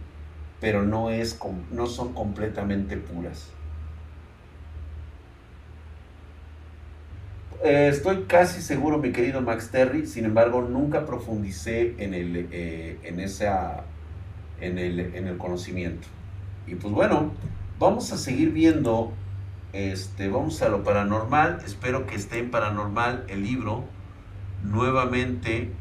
pero 0.59 0.81
no, 0.81 1.11
es, 1.11 1.39
no 1.71 1.85
son 1.85 2.13
completamente 2.13 2.97
puras. 2.97 3.51
Eh, 7.63 7.87
estoy 7.91 8.25
casi 8.27 8.61
seguro, 8.61 8.99
mi 8.99 9.11
querido 9.11 9.41
Max 9.41 9.71
Terry, 9.71 10.05
sin 10.05 10.25
embargo, 10.25 10.61
nunca 10.61 11.05
profundicé 11.05 11.95
en 11.97 12.13
el, 12.13 12.47
eh, 12.51 12.99
en 13.03 13.19
esa, 13.19 13.83
en 14.61 14.77
el, 14.77 14.99
en 14.99 15.27
el 15.27 15.37
conocimiento. 15.37 16.07
Y 16.67 16.75
pues 16.75 16.93
bueno, 16.93 17.31
vamos 17.79 18.11
a 18.11 18.17
seguir 18.17 18.51
viendo, 18.51 19.11
este, 19.73 20.29
vamos 20.29 20.61
a 20.61 20.69
lo 20.69 20.83
paranormal, 20.83 21.59
espero 21.65 22.05
que 22.05 22.15
esté 22.15 22.37
en 22.39 22.51
paranormal 22.51 23.25
el 23.27 23.41
libro, 23.41 23.85
nuevamente 24.63 25.71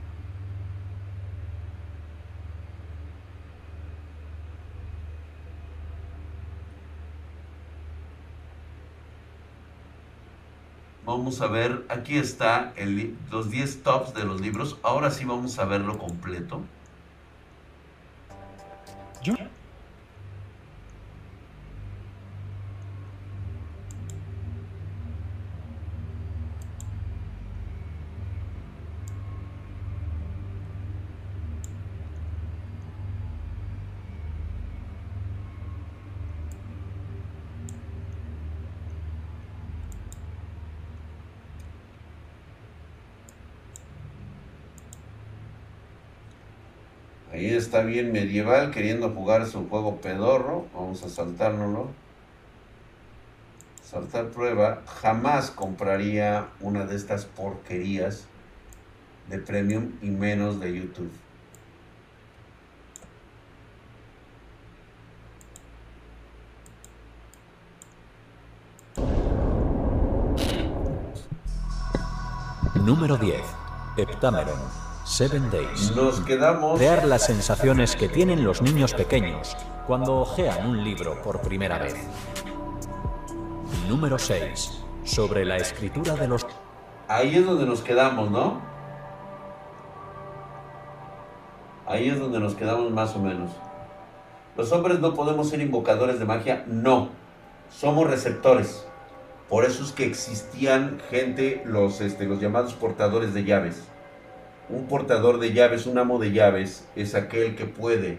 Vamos 11.07 11.41
a 11.41 11.47
ver, 11.47 11.87
aquí 11.89 12.17
está 12.17 12.75
los 13.31 13.49
10 13.49 13.85
tops 13.85 14.13
de 14.13 14.25
los 14.25 14.41
libros. 14.41 14.77
Ahora 14.83 15.13
sí 15.13 15.25
vamos 15.25 15.57
a 15.61 15.65
verlo 15.65 15.99
completo. 15.99 16.63
Está 47.57 47.81
bien 47.81 48.13
medieval 48.13 48.71
queriendo 48.71 49.11
jugar 49.11 49.47
su 49.47 49.67
juego 49.71 49.97
pedorro. 49.97 50.67
Vamos 50.75 51.03
a 51.03 51.09
saltárnoslo. 51.09 51.89
Saltar 53.83 54.29
prueba. 54.29 54.83
Jamás 55.01 55.51
compraría 55.51 56.49
una 56.61 56.85
de 56.85 56.97
estas 56.97 57.25
porquerías 57.25 58.27
de 59.31 59.39
premium 59.39 59.93
y 60.03 60.11
menos 60.11 60.61
de 60.61 60.77
YouTube. 60.77 61.11
Número 72.85 73.17
10. 73.17 73.41
Heptameron. 73.97 74.86
Seven 75.07 75.49
Days. 75.53 75.95
Nos 75.95 76.19
quedamos. 76.23 76.79
Crear 76.79 77.05
las 77.05 77.27
sensaciones 77.27 77.95
que 77.95 78.09
tienen 78.09 78.43
los 78.43 78.61
niños 78.61 78.93
pequeños 78.93 79.57
cuando 79.87 80.17
hojean 80.17 80.69
un 80.69 80.83
libro 80.83 81.23
por 81.23 81.41
primera 81.43 81.79
vez. 81.79 81.95
Número 83.89 84.19
6. 84.19 84.83
Sobre 85.05 85.45
la 85.45 85.59
escritura 85.59 86.17
de 86.17 86.27
los... 86.27 86.45
Ahí 87.07 87.37
es 87.37 87.47
donde 87.47 87.67
nos 87.67 87.83
quedamos, 87.83 88.33
¿no? 88.33 88.61
Ahí 91.87 92.09
es 92.09 92.19
donde 92.19 92.41
nos 92.41 92.57
quedamos 92.57 92.91
más 92.91 93.15
o 93.15 93.21
menos. 93.21 93.53
Los 94.57 94.73
hombres 94.73 94.99
no 94.99 95.15
podemos 95.15 95.49
ser 95.49 95.61
invocadores 95.61 96.19
de 96.19 96.25
magia, 96.25 96.65
no. 96.67 97.11
Somos 97.71 98.11
receptores. 98.11 98.85
Por 99.49 99.65
eso 99.65 99.85
es 99.85 99.93
que 99.93 100.05
existían 100.05 100.99
gente, 101.11 101.63
los, 101.65 102.01
este, 102.01 102.25
los 102.25 102.41
llamados 102.41 102.75
portadores 102.75 103.35
de 103.35 103.45
llaves 103.45 103.85
un 104.69 104.87
portador 104.87 105.39
de 105.39 105.53
llaves, 105.53 105.87
un 105.87 105.99
amo 105.99 106.19
de 106.19 106.33
llaves, 106.33 106.87
es 106.97 107.15
aquel 107.15 107.55
que 107.55 107.67
puede 107.67 108.19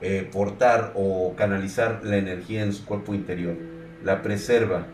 eh, 0.00 0.28
portar 0.30 0.92
o 0.94 1.34
canalizar 1.36 2.00
la 2.04 2.16
energía 2.16 2.62
en 2.62 2.72
su 2.72 2.84
cuerpo 2.84 3.14
interior, 3.14 3.56
la 4.04 4.22
preserva 4.22 4.86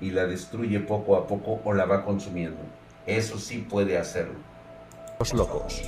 y 0.00 0.10
la 0.10 0.26
destruye 0.26 0.80
poco 0.80 1.16
a 1.16 1.26
poco 1.26 1.60
o 1.64 1.72
la 1.72 1.86
va 1.86 2.04
consumiendo. 2.04 2.58
Eso 3.06 3.38
sí 3.38 3.66
puede 3.68 3.96
hacerlo. 3.98 4.34
Los 5.20 5.32
locos. 5.32 5.82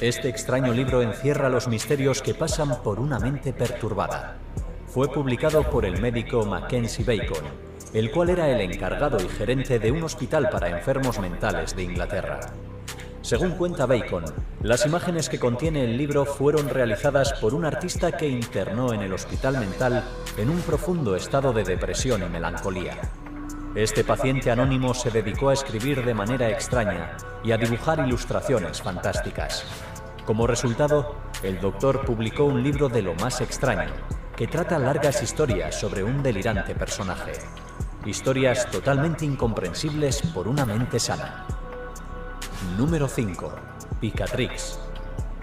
Este 0.00 0.28
extraño 0.28 0.72
libro 0.72 1.00
encierra 1.00 1.48
los 1.48 1.68
misterios 1.68 2.22
que 2.22 2.34
pasan 2.34 2.82
por 2.82 2.98
una 2.98 3.18
mente 3.20 3.52
perturbada. 3.52 4.36
Fue 4.86 5.08
publicado 5.08 5.62
por 5.70 5.84
el 5.84 6.00
médico 6.00 6.44
Mackenzie 6.44 7.04
Bacon, 7.04 7.44
el 7.94 8.10
cual 8.10 8.30
era 8.30 8.50
el 8.50 8.60
encargado 8.60 9.18
y 9.22 9.28
gerente 9.28 9.78
de 9.78 9.92
un 9.92 10.02
hospital 10.02 10.50
para 10.50 10.68
enfermos 10.68 11.18
mentales 11.20 11.76
de 11.76 11.84
Inglaterra. 11.84 12.40
Según 13.22 13.52
cuenta 13.52 13.86
Bacon, 13.86 14.24
las 14.62 14.84
imágenes 14.84 15.28
que 15.28 15.38
contiene 15.38 15.84
el 15.84 15.96
libro 15.96 16.24
fueron 16.24 16.68
realizadas 16.68 17.32
por 17.34 17.54
un 17.54 17.64
artista 17.64 18.10
que 18.12 18.28
internó 18.28 18.92
en 18.92 19.00
el 19.00 19.12
hospital 19.12 19.58
mental 19.58 20.02
en 20.36 20.50
un 20.50 20.60
profundo 20.62 21.14
estado 21.14 21.52
de 21.52 21.62
depresión 21.62 22.24
y 22.24 22.28
melancolía. 22.28 22.98
Este 23.76 24.02
paciente 24.02 24.50
anónimo 24.50 24.92
se 24.92 25.10
dedicó 25.10 25.50
a 25.50 25.52
escribir 25.52 26.04
de 26.04 26.14
manera 26.14 26.50
extraña 26.50 27.16
y 27.44 27.52
a 27.52 27.56
dibujar 27.56 28.00
ilustraciones 28.00 28.82
fantásticas. 28.82 29.64
Como 30.26 30.48
resultado, 30.48 31.14
el 31.44 31.60
doctor 31.60 32.04
publicó 32.04 32.44
un 32.44 32.60
libro 32.60 32.88
de 32.88 33.02
lo 33.02 33.14
más 33.14 33.40
extraño, 33.40 33.92
que 34.36 34.48
trata 34.48 34.80
largas 34.80 35.22
historias 35.22 35.78
sobre 35.78 36.02
un 36.02 36.24
delirante 36.24 36.74
personaje. 36.74 37.32
Historias 38.04 38.68
totalmente 38.68 39.24
incomprensibles 39.24 40.22
por 40.34 40.48
una 40.48 40.66
mente 40.66 40.98
sana. 40.98 41.46
Número 42.76 43.08
5. 43.08 43.52
Picatrix. 44.00 44.78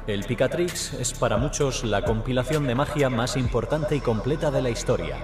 El 0.08 0.24
Picatrix 0.24 0.94
es 0.94 1.14
para 1.14 1.38
muchos 1.38 1.84
la 1.84 2.04
compilación 2.04 2.66
de 2.66 2.76
magia 2.76 3.10
más 3.10 3.36
importante 3.36 3.96
y 3.96 4.00
completa 4.00 4.50
de 4.52 4.62
la 4.62 4.70
historia, 4.70 5.18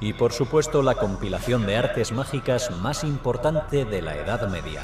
y 0.00 0.14
por 0.14 0.32
supuesto 0.32 0.82
la 0.82 0.94
compilación 0.94 1.66
de 1.66 1.76
artes 1.76 2.10
mágicas 2.10 2.70
más 2.78 3.04
importante 3.04 3.84
de 3.84 4.02
la 4.02 4.16
Edad 4.16 4.48
Media. 4.48 4.82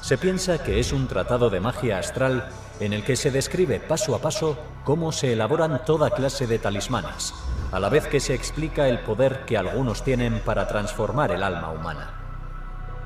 Se 0.00 0.18
piensa 0.18 0.62
que 0.62 0.80
es 0.80 0.92
un 0.92 1.06
tratado 1.06 1.50
de 1.50 1.60
magia 1.60 1.98
astral 1.98 2.48
en 2.80 2.92
el 2.92 3.04
que 3.04 3.14
se 3.14 3.30
describe 3.30 3.78
paso 3.78 4.14
a 4.14 4.20
paso 4.20 4.58
cómo 4.84 5.12
se 5.12 5.34
elaboran 5.34 5.84
toda 5.84 6.10
clase 6.10 6.46
de 6.46 6.58
talismanes, 6.58 7.34
a 7.70 7.78
la 7.78 7.90
vez 7.90 8.06
que 8.08 8.20
se 8.20 8.34
explica 8.34 8.88
el 8.88 9.00
poder 9.00 9.44
que 9.44 9.58
algunos 9.58 10.02
tienen 10.02 10.40
para 10.40 10.66
transformar 10.66 11.30
el 11.30 11.42
alma 11.42 11.70
humana. 11.70 12.23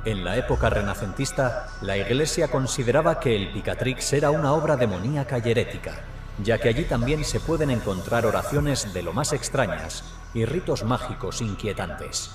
En 0.05 0.25
la 0.25 0.37
época 0.37 0.71
renacentista, 0.71 1.67
la 1.83 1.97
Iglesia 1.97 2.49
consideraba 2.49 3.19
que 3.19 3.35
el 3.35 3.51
Picatrix 3.51 4.13
era 4.13 4.31
una 4.31 4.53
obra 4.53 4.77
demoníaca 4.77 5.39
y 5.45 5.51
herética, 5.51 6.01
ya 6.43 6.59
que 6.59 6.69
allí 6.69 6.85
también 6.85 7.25
se 7.25 7.41
pueden 7.41 7.71
encontrar 7.71 8.25
oraciones 8.25 8.95
de 8.95 9.03
lo 9.03 9.13
más 9.13 9.33
extrañas 9.33 10.05
y 10.35 10.45
ritos 10.45 10.85
mágicos 10.85 11.41
inquietantes. 11.41 12.31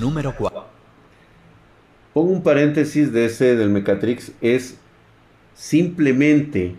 Número 0.00 0.34
4. 0.34 0.64
Pongo 2.14 2.32
un 2.32 2.42
paréntesis 2.42 3.12
de 3.12 3.26
ese 3.26 3.54
del 3.54 3.68
Mecatrix, 3.68 4.32
es 4.40 4.78
simplemente 5.54 6.76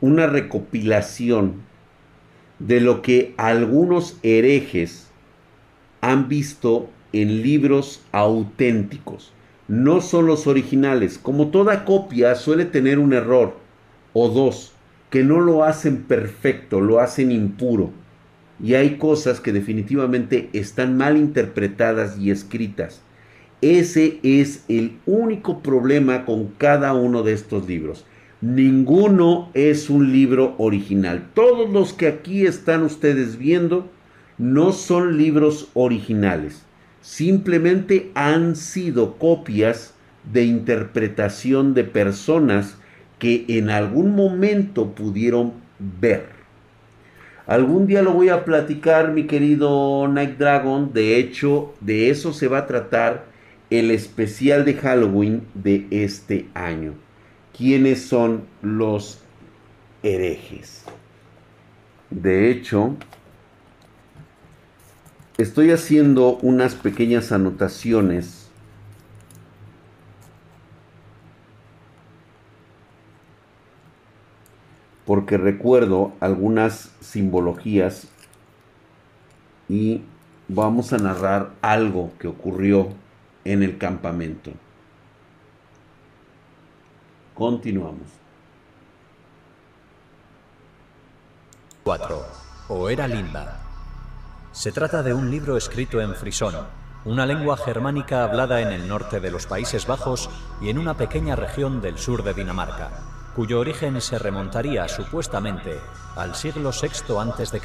una 0.00 0.26
recopilación 0.26 1.62
de 2.58 2.80
lo 2.80 3.02
que 3.02 3.34
algunos 3.36 4.16
herejes 4.22 5.08
han 6.00 6.28
visto 6.28 6.88
en 7.12 7.42
libros 7.42 8.02
auténticos. 8.12 9.32
No 9.68 10.00
son 10.00 10.26
los 10.26 10.46
originales. 10.46 11.18
Como 11.18 11.48
toda 11.48 11.84
copia 11.84 12.34
suele 12.34 12.64
tener 12.64 12.98
un 12.98 13.12
error 13.12 13.56
o 14.12 14.28
dos. 14.28 14.72
que 15.10 15.22
no 15.22 15.40
lo 15.40 15.62
hacen 15.62 16.04
perfecto, 16.04 16.80
lo 16.80 16.98
hacen 16.98 17.30
impuro. 17.30 17.90
Y 18.62 18.74
hay 18.74 18.96
cosas 18.96 19.40
que 19.40 19.52
definitivamente 19.52 20.48
están 20.54 20.96
mal 20.96 21.18
interpretadas 21.18 22.18
y 22.18 22.30
escritas. 22.30 23.02
Ese 23.60 24.18
es 24.22 24.64
el 24.68 24.96
único 25.04 25.62
problema 25.62 26.24
con 26.24 26.48
cada 26.56 26.94
uno 26.94 27.22
de 27.22 27.34
estos 27.34 27.68
libros. 27.68 28.06
Ninguno 28.40 29.50
es 29.54 29.88
un 29.88 30.12
libro 30.12 30.54
original. 30.58 31.28
Todos 31.34 31.70
los 31.70 31.92
que 31.92 32.08
aquí 32.08 32.46
están 32.46 32.82
ustedes 32.82 33.36
viendo 33.38 33.88
no 34.36 34.72
son 34.72 35.18
libros 35.18 35.68
originales. 35.74 36.64
Simplemente 37.02 38.10
han 38.14 38.56
sido 38.56 39.18
copias 39.18 39.92
de 40.32 40.44
interpretación 40.44 41.74
de 41.74 41.84
personas 41.84 42.78
que 43.18 43.44
en 43.48 43.68
algún 43.68 44.16
momento 44.16 44.94
pudieron 44.94 45.52
ver. 45.78 46.26
Algún 47.46 47.86
día 47.86 48.00
lo 48.00 48.12
voy 48.12 48.30
a 48.30 48.44
platicar, 48.44 49.12
mi 49.12 49.26
querido 49.26 50.08
Night 50.08 50.38
Dragon. 50.38 50.92
De 50.94 51.18
hecho, 51.18 51.74
de 51.80 52.08
eso 52.08 52.32
se 52.32 52.48
va 52.48 52.58
a 52.58 52.66
tratar 52.66 53.26
el 53.68 53.90
especial 53.90 54.64
de 54.64 54.74
Halloween 54.74 55.42
de 55.54 55.86
este 55.90 56.46
año 56.54 56.94
quiénes 57.56 58.02
son 58.02 58.44
los 58.62 59.20
herejes. 60.02 60.84
De 62.10 62.50
hecho, 62.50 62.96
estoy 65.42 65.72
haciendo 65.72 66.36
unas 66.36 66.74
pequeñas 66.76 67.32
anotaciones 67.32 68.48
porque 75.04 75.36
recuerdo 75.36 76.12
algunas 76.20 76.94
simbologías 77.00 78.06
y 79.68 80.02
vamos 80.48 80.92
a 80.92 80.98
narrar 80.98 81.50
algo 81.60 82.12
que 82.18 82.28
ocurrió 82.28 82.90
en 83.44 83.62
el 83.62 83.78
campamento. 83.78 84.52
Continuamos. 87.34 88.06
4. 91.82 92.24
O 92.68 92.88
era 92.88 93.08
linda. 93.08 93.61
Se 94.52 94.70
trata 94.70 95.02
de 95.02 95.14
un 95.14 95.30
libro 95.30 95.56
escrito 95.56 95.98
en 96.02 96.14
frisón, 96.14 96.54
una 97.06 97.24
lengua 97.24 97.56
germánica 97.56 98.22
hablada 98.22 98.60
en 98.60 98.68
el 98.68 98.86
norte 98.86 99.18
de 99.18 99.30
los 99.30 99.46
Países 99.46 99.86
Bajos 99.86 100.28
y 100.60 100.68
en 100.68 100.76
una 100.76 100.94
pequeña 100.94 101.36
región 101.36 101.80
del 101.80 101.96
sur 101.96 102.22
de 102.22 102.34
Dinamarca, 102.34 102.90
cuyo 103.34 103.60
origen 103.60 103.98
se 104.02 104.18
remontaría 104.18 104.86
supuestamente 104.88 105.80
al 106.16 106.34
siglo 106.34 106.70
VI 106.70 107.16
a.C. 107.18 107.60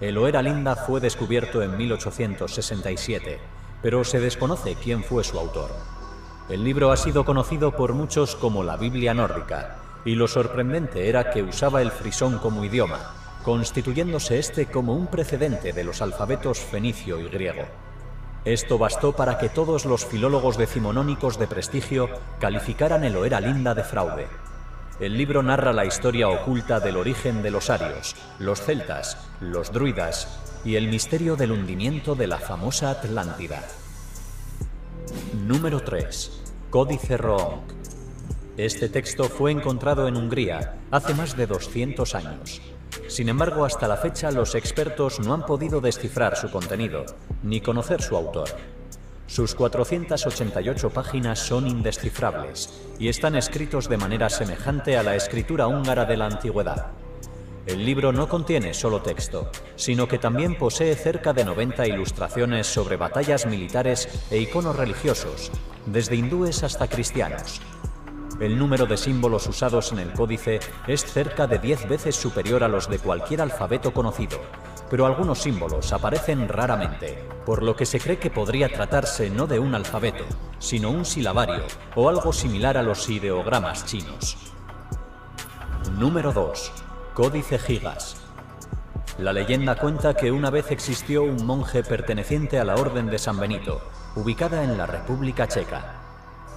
El 0.00 0.16
Oera 0.16 0.42
Linda 0.42 0.76
fue 0.76 1.00
descubierto 1.00 1.60
en 1.60 1.76
1867, 1.76 3.40
pero 3.82 4.04
se 4.04 4.20
desconoce 4.20 4.76
quién 4.76 5.02
fue 5.02 5.24
su 5.24 5.40
autor. 5.40 5.70
El 6.48 6.62
libro 6.62 6.92
ha 6.92 6.96
sido 6.96 7.24
conocido 7.24 7.74
por 7.74 7.94
muchos 7.94 8.36
como 8.36 8.62
la 8.62 8.76
Biblia 8.76 9.12
nórdica, 9.12 9.78
y 10.04 10.14
lo 10.14 10.28
sorprendente 10.28 11.08
era 11.08 11.30
que 11.32 11.42
usaba 11.42 11.82
el 11.82 11.90
frisón 11.90 12.38
como 12.38 12.64
idioma, 12.64 13.27
constituyéndose 13.48 14.38
este 14.38 14.66
como 14.66 14.92
un 14.92 15.06
precedente 15.06 15.72
de 15.72 15.82
los 15.82 16.02
alfabetos 16.02 16.58
fenicio 16.58 17.18
y 17.18 17.30
griego. 17.30 17.62
Esto 18.44 18.76
bastó 18.76 19.16
para 19.16 19.38
que 19.38 19.48
todos 19.48 19.86
los 19.86 20.04
filólogos 20.04 20.58
decimonónicos 20.58 21.38
de 21.38 21.46
prestigio 21.46 22.10
calificaran 22.40 23.04
el 23.04 23.16
Oera 23.16 23.40
Linda 23.40 23.74
de 23.74 23.84
fraude. 23.84 24.26
El 25.00 25.16
libro 25.16 25.42
narra 25.42 25.72
la 25.72 25.86
historia 25.86 26.28
oculta 26.28 26.78
del 26.78 26.98
origen 26.98 27.42
de 27.42 27.50
los 27.50 27.70
arios, 27.70 28.16
los 28.38 28.60
celtas, 28.60 29.16
los 29.40 29.72
druidas 29.72 30.28
y 30.62 30.76
el 30.76 30.88
misterio 30.88 31.34
del 31.34 31.52
hundimiento 31.52 32.14
de 32.14 32.26
la 32.26 32.36
famosa 32.36 32.90
Atlántida. 32.90 33.62
Número 35.46 35.80
3. 35.80 36.42
Códice 36.68 37.16
Roonk. 37.16 37.72
Este 38.58 38.90
texto 38.90 39.24
fue 39.24 39.52
encontrado 39.52 40.06
en 40.06 40.18
Hungría 40.18 40.74
hace 40.90 41.14
más 41.14 41.34
de 41.34 41.46
200 41.46 42.14
años. 42.14 42.60
Sin 43.08 43.30
embargo, 43.30 43.64
hasta 43.64 43.88
la 43.88 43.96
fecha 43.96 44.30
los 44.30 44.54
expertos 44.54 45.18
no 45.18 45.32
han 45.32 45.44
podido 45.44 45.80
descifrar 45.80 46.36
su 46.36 46.50
contenido, 46.50 47.06
ni 47.42 47.60
conocer 47.60 48.02
su 48.02 48.16
autor. 48.16 48.48
Sus 49.26 49.54
488 49.54 50.90
páginas 50.90 51.38
son 51.38 51.66
indescifrables 51.66 52.70
y 52.98 53.08
están 53.08 53.34
escritos 53.34 53.88
de 53.88 53.96
manera 53.96 54.28
semejante 54.28 54.96
a 54.96 55.02
la 55.02 55.16
escritura 55.16 55.66
húngara 55.66 56.04
de 56.04 56.16
la 56.16 56.26
antigüedad. 56.26 56.92
El 57.66 57.84
libro 57.84 58.12
no 58.12 58.28
contiene 58.28 58.72
solo 58.72 59.02
texto, 59.02 59.50
sino 59.76 60.06
que 60.06 60.18
también 60.18 60.56
posee 60.56 60.94
cerca 60.94 61.32
de 61.32 61.44
90 61.44 61.86
ilustraciones 61.86 62.66
sobre 62.66 62.96
batallas 62.96 63.46
militares 63.46 64.08
e 64.30 64.38
iconos 64.38 64.76
religiosos, 64.76 65.50
desde 65.84 66.16
hindúes 66.16 66.62
hasta 66.62 66.88
cristianos. 66.88 67.60
El 68.40 68.56
número 68.56 68.86
de 68.86 68.96
símbolos 68.96 69.48
usados 69.48 69.90
en 69.90 69.98
el 69.98 70.12
códice 70.12 70.60
es 70.86 71.04
cerca 71.04 71.46
de 71.46 71.58
10 71.58 71.88
veces 71.88 72.14
superior 72.14 72.62
a 72.62 72.68
los 72.68 72.88
de 72.88 73.00
cualquier 73.00 73.40
alfabeto 73.40 73.92
conocido, 73.92 74.38
pero 74.88 75.06
algunos 75.06 75.40
símbolos 75.40 75.92
aparecen 75.92 76.48
raramente, 76.48 77.24
por 77.44 77.62
lo 77.62 77.74
que 77.74 77.84
se 77.84 77.98
cree 77.98 78.18
que 78.18 78.30
podría 78.30 78.68
tratarse 78.68 79.28
no 79.28 79.46
de 79.46 79.58
un 79.58 79.74
alfabeto, 79.74 80.24
sino 80.60 80.90
un 80.90 81.04
silabario 81.04 81.64
o 81.96 82.08
algo 82.08 82.32
similar 82.32 82.76
a 82.76 82.82
los 82.82 83.08
ideogramas 83.08 83.84
chinos. 83.86 84.36
Número 85.98 86.32
2. 86.32 86.72
Códice 87.14 87.58
Gigas. 87.58 88.16
La 89.18 89.32
leyenda 89.32 89.74
cuenta 89.74 90.14
que 90.14 90.30
una 90.30 90.50
vez 90.50 90.70
existió 90.70 91.24
un 91.24 91.44
monje 91.44 91.82
perteneciente 91.82 92.60
a 92.60 92.64
la 92.64 92.76
Orden 92.76 93.06
de 93.06 93.18
San 93.18 93.40
Benito, 93.40 93.82
ubicada 94.14 94.62
en 94.62 94.78
la 94.78 94.86
República 94.86 95.48
Checa. 95.48 95.97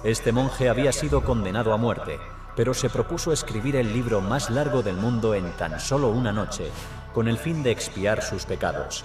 Este 0.04 0.32
monje 0.32 0.68
había 0.68 0.90
sido 0.90 1.22
condenado 1.22 1.72
a 1.72 1.76
muerte, 1.76 2.18
pero 2.56 2.74
se 2.74 2.90
propuso 2.90 3.32
escribir 3.32 3.76
el 3.76 3.92
libro 3.92 4.20
más 4.20 4.50
largo 4.50 4.82
del 4.82 4.96
mundo 4.96 5.32
en 5.36 5.52
tan 5.52 5.78
solo 5.78 6.08
una 6.08 6.32
noche, 6.32 6.72
con 7.14 7.28
el 7.28 7.38
fin 7.38 7.62
de 7.62 7.70
expiar 7.70 8.20
sus 8.20 8.44
pecados. 8.44 9.04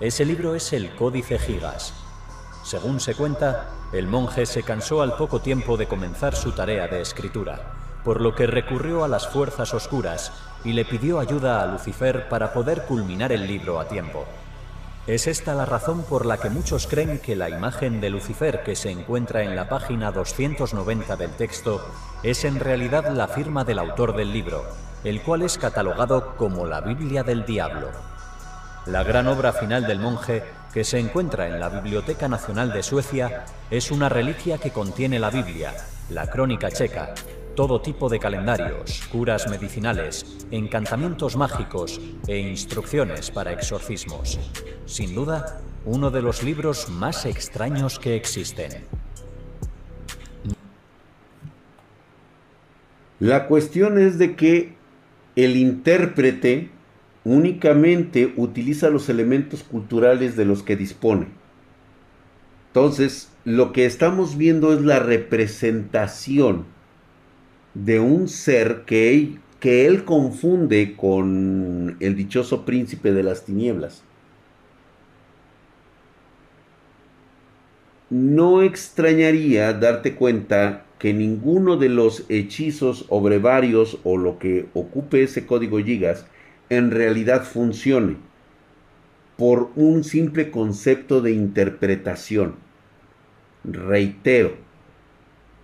Ese 0.00 0.24
libro 0.24 0.54
es 0.54 0.72
el 0.72 0.94
Códice 0.96 1.38
Gigas. 1.38 1.92
Según 2.64 3.00
se 3.00 3.14
cuenta, 3.14 3.68
el 3.92 4.06
monje 4.06 4.46
se 4.46 4.62
cansó 4.62 5.02
al 5.02 5.14
poco 5.14 5.40
tiempo 5.40 5.76
de 5.76 5.86
comenzar 5.86 6.34
su 6.34 6.52
tarea 6.52 6.88
de 6.88 7.02
escritura, 7.02 7.74
por 8.02 8.22
lo 8.22 8.34
que 8.34 8.46
recurrió 8.46 9.04
a 9.04 9.08
las 9.08 9.28
fuerzas 9.28 9.74
oscuras 9.74 10.32
y 10.64 10.72
le 10.72 10.86
pidió 10.86 11.20
ayuda 11.20 11.62
a 11.62 11.66
Lucifer 11.66 12.30
para 12.30 12.54
poder 12.54 12.86
culminar 12.86 13.30
el 13.30 13.46
libro 13.46 13.78
a 13.78 13.88
tiempo. 13.88 14.24
Es 15.10 15.26
esta 15.26 15.56
la 15.56 15.66
razón 15.66 16.04
por 16.04 16.24
la 16.24 16.36
que 16.36 16.50
muchos 16.50 16.86
creen 16.86 17.18
que 17.18 17.34
la 17.34 17.50
imagen 17.50 18.00
de 18.00 18.10
Lucifer 18.10 18.62
que 18.62 18.76
se 18.76 18.92
encuentra 18.92 19.42
en 19.42 19.56
la 19.56 19.68
página 19.68 20.12
290 20.12 21.16
del 21.16 21.32
texto 21.32 21.84
es 22.22 22.44
en 22.44 22.60
realidad 22.60 23.10
la 23.10 23.26
firma 23.26 23.64
del 23.64 23.80
autor 23.80 24.14
del 24.14 24.32
libro, 24.32 24.64
el 25.02 25.20
cual 25.22 25.42
es 25.42 25.58
catalogado 25.58 26.36
como 26.36 26.64
la 26.64 26.80
Biblia 26.80 27.24
del 27.24 27.44
Diablo. 27.44 27.90
La 28.86 29.02
gran 29.02 29.26
obra 29.26 29.52
final 29.52 29.84
del 29.84 29.98
monje, 29.98 30.44
que 30.72 30.84
se 30.84 31.00
encuentra 31.00 31.48
en 31.48 31.58
la 31.58 31.70
Biblioteca 31.70 32.28
Nacional 32.28 32.72
de 32.72 32.84
Suecia, 32.84 33.46
es 33.68 33.90
una 33.90 34.08
reliquia 34.08 34.58
que 34.58 34.70
contiene 34.70 35.18
la 35.18 35.30
Biblia, 35.30 35.74
la 36.10 36.28
Crónica 36.28 36.70
Checa, 36.70 37.14
todo 37.60 37.82
tipo 37.82 38.08
de 38.08 38.18
calendarios, 38.18 39.06
curas 39.12 39.46
medicinales, 39.50 40.46
encantamientos 40.50 41.36
mágicos 41.36 42.00
e 42.26 42.38
instrucciones 42.38 43.30
para 43.30 43.52
exorcismos. 43.52 44.38
Sin 44.86 45.14
duda, 45.14 45.60
uno 45.84 46.10
de 46.10 46.22
los 46.22 46.42
libros 46.42 46.88
más 46.88 47.26
extraños 47.26 47.98
que 47.98 48.16
existen. 48.16 48.72
La 53.18 53.46
cuestión 53.46 53.98
es 53.98 54.16
de 54.16 54.36
que 54.36 54.72
el 55.36 55.58
intérprete 55.58 56.70
únicamente 57.24 58.32
utiliza 58.38 58.88
los 58.88 59.10
elementos 59.10 59.64
culturales 59.64 60.34
de 60.34 60.46
los 60.46 60.62
que 60.62 60.76
dispone. 60.76 61.26
Entonces, 62.68 63.28
lo 63.44 63.72
que 63.72 63.84
estamos 63.84 64.38
viendo 64.38 64.72
es 64.72 64.80
la 64.80 64.98
representación 64.98 66.79
de 67.74 68.00
un 68.00 68.28
ser 68.28 68.82
que 68.86 69.12
él, 69.14 69.40
que 69.60 69.86
él 69.86 70.04
confunde 70.04 70.96
con 70.96 71.96
el 72.00 72.16
dichoso 72.16 72.64
príncipe 72.64 73.12
de 73.12 73.22
las 73.22 73.44
tinieblas. 73.44 74.02
No 78.08 78.62
extrañaría 78.62 79.72
darte 79.72 80.14
cuenta 80.14 80.84
que 80.98 81.14
ninguno 81.14 81.76
de 81.76 81.88
los 81.88 82.24
hechizos 82.28 83.06
o 83.08 83.20
brevarios 83.20 83.98
o 84.04 84.18
lo 84.18 84.38
que 84.38 84.66
ocupe 84.74 85.22
ese 85.22 85.46
código 85.46 85.78
gigas 85.78 86.26
en 86.68 86.90
realidad 86.90 87.44
funcione 87.44 88.16
por 89.36 89.70
un 89.74 90.04
simple 90.04 90.50
concepto 90.50 91.22
de 91.22 91.32
interpretación. 91.32 92.56
Reitero, 93.64 94.54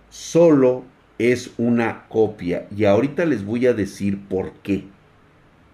solo 0.09 0.83
es 1.17 1.51
una 1.57 2.07
copia. 2.07 2.67
Y 2.75 2.85
ahorita 2.85 3.25
les 3.25 3.45
voy 3.45 3.67
a 3.67 3.73
decir 3.73 4.19
por 4.27 4.51
qué. 4.63 4.85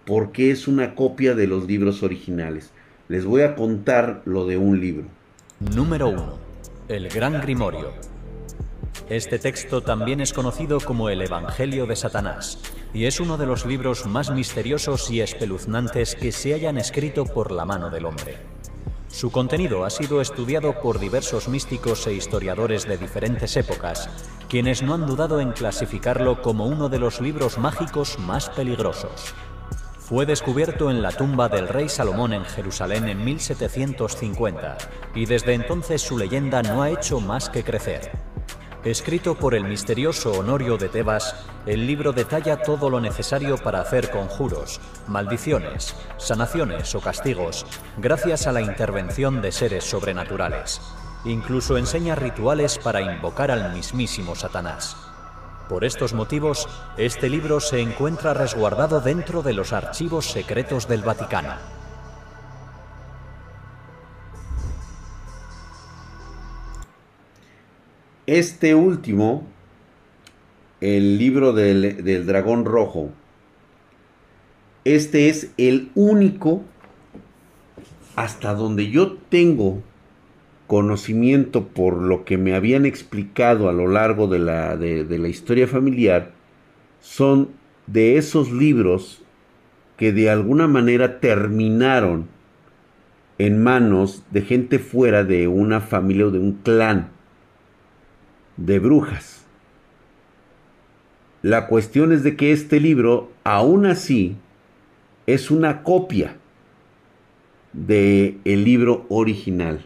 ¿Por 0.06 0.32
qué 0.32 0.52
es 0.52 0.68
una 0.68 0.96
copia 0.96 1.34
de 1.34 1.48
los 1.48 1.66
libros 1.66 2.04
originales? 2.04 2.72
Les 3.08 3.26
voy 3.26 3.42
a 3.42 3.56
contar 3.56 4.22
lo 4.26 4.46
de 4.46 4.58
un 4.58 4.80
libro. 4.80 5.06
Número 5.60 6.10
1. 6.10 6.38
El 6.90 7.10
Gran 7.10 7.42
Grimorio. 7.42 7.92
Este 9.10 9.40
texto 9.40 9.82
también 9.82 10.22
es 10.22 10.34
conocido 10.34 10.80
como 10.80 11.10
el 11.10 11.22
Evangelio 11.22 11.86
de 11.86 11.96
Satanás 11.96 12.60
y 12.94 13.06
es 13.06 13.20
uno 13.20 13.38
de 13.38 13.46
los 13.46 13.66
libros 13.66 14.06
más 14.06 14.32
misteriosos 14.32 15.10
y 15.10 15.22
espeluznantes 15.22 16.16
que 16.16 16.32
se 16.32 16.54
hayan 16.54 16.78
escrito 16.78 17.26
por 17.26 17.52
la 17.52 17.66
mano 17.66 17.90
del 17.90 18.06
hombre. 18.06 18.53
Su 19.14 19.30
contenido 19.30 19.86
ha 19.86 19.92
sido 19.92 20.22
estudiado 20.22 20.82
por 20.82 21.00
diversos 21.00 21.48
místicos 21.48 22.08
e 22.08 22.14
historiadores 22.14 22.88
de 22.88 22.98
diferentes 22.98 23.56
épocas, 23.56 24.10
quienes 24.50 24.82
no 24.82 24.96
han 24.96 25.06
dudado 25.06 25.40
en 25.40 25.52
clasificarlo 25.52 26.42
como 26.42 26.66
uno 26.66 26.90
de 26.90 26.98
los 26.98 27.22
libros 27.22 27.60
mágicos 27.60 28.18
más 28.18 28.50
peligrosos. 28.50 29.36
Fue 30.00 30.26
descubierto 30.26 30.90
en 30.90 31.04
la 31.04 31.12
tumba 31.12 31.48
del 31.48 31.68
rey 31.68 31.90
Salomón 31.90 32.34
en 32.34 32.44
Jerusalén 32.44 33.08
en 33.08 33.24
1750 33.24 34.78
y 35.14 35.28
desde 35.28 35.54
entonces 35.54 36.02
su 36.02 36.18
leyenda 36.18 36.64
no 36.64 36.82
ha 36.82 36.90
hecho 36.90 37.20
más 37.20 37.50
que 37.50 37.64
crecer. 37.64 38.33
Escrito 38.84 39.36
por 39.36 39.56
el 39.56 39.64
misterioso 39.64 40.34
Honorio 40.34 40.76
de 40.76 40.90
Tebas, 40.90 41.36
el 41.66 41.88
libro 41.88 42.12
detalla 42.12 42.62
todo 42.64 42.90
lo 42.90 43.00
necesario 43.00 43.58
para 43.58 43.80
hacer 43.80 44.12
conjuros, 44.12 44.82
maldiciones, 45.08 45.96
sanaciones 46.18 46.94
o 46.94 47.00
castigos, 47.00 47.66
gracias 47.98 48.46
a 48.46 48.52
la 48.52 48.62
intervención 48.62 49.42
de 49.42 49.54
seres 49.54 49.86
sobrenaturales. 49.86 50.82
Incluso 51.24 51.78
enseña 51.78 52.16
rituales 52.16 52.78
para 52.78 53.00
invocar 53.00 53.52
al 53.52 53.74
mismísimo 53.74 54.36
Satanás. 54.36 54.98
Por 55.70 55.86
estos 55.86 56.12
motivos, 56.12 56.68
este 56.98 57.30
libro 57.30 57.62
se 57.62 57.80
encuentra 57.80 58.34
resguardado 58.34 59.00
dentro 59.00 59.42
de 59.44 59.54
los 59.54 59.72
archivos 59.72 60.26
secretos 60.30 60.90
del 60.90 61.04
Vaticano. 61.04 61.83
Este 68.26 68.74
último, 68.74 69.46
el 70.80 71.18
libro 71.18 71.52
del, 71.52 72.26
dragón 72.26 72.64
rojo, 72.64 73.10
este 74.86 75.28
es 75.28 75.52
el 75.58 75.92
único, 75.94 76.64
hasta 78.16 78.54
donde 78.54 78.90
yo 78.90 79.18
tengo 79.28 79.82
conocimiento 80.68 81.68
por 81.68 81.98
lo 81.98 82.24
que 82.24 82.38
me 82.38 82.56
habían 82.56 82.86
explicado 82.86 83.68
a 83.68 83.74
lo 83.74 83.88
largo 83.88 84.28
de 84.28 84.40
la, 84.40 84.78
de 84.78 85.18
la 85.20 85.28
historia 85.28 85.68
familiar, 85.68 86.32
son 87.02 87.50
de 87.88 88.16
esos 88.18 88.54
libros 88.54 89.22
que 89.98 90.14
de 90.14 90.30
alguna 90.30 90.70
manera 90.70 91.20
terminaron 91.20 92.30
en 93.38 93.62
manos 93.62 94.24
de 94.32 94.44
gente 94.44 94.80
fuera 94.80 95.26
de 95.26 95.50
una 95.50 95.82
familia 95.82 96.28
o 96.28 96.32
de 96.32 96.40
un 96.40 96.54
clan 96.54 97.13
de 98.58 98.80
brujas. 98.80 99.44
La 101.42 101.68
cuestión 101.68 102.14
es 102.14 102.24
de 102.24 102.36
que 102.36 102.52
este 102.52 102.80
libro, 102.80 103.32
aún 103.44 103.86
así, 103.86 104.38
es 105.28 105.52
una 105.52 105.84
copia 105.84 106.38
de 107.74 108.38
el 108.46 108.64
libro 108.64 109.06
original. 109.10 109.86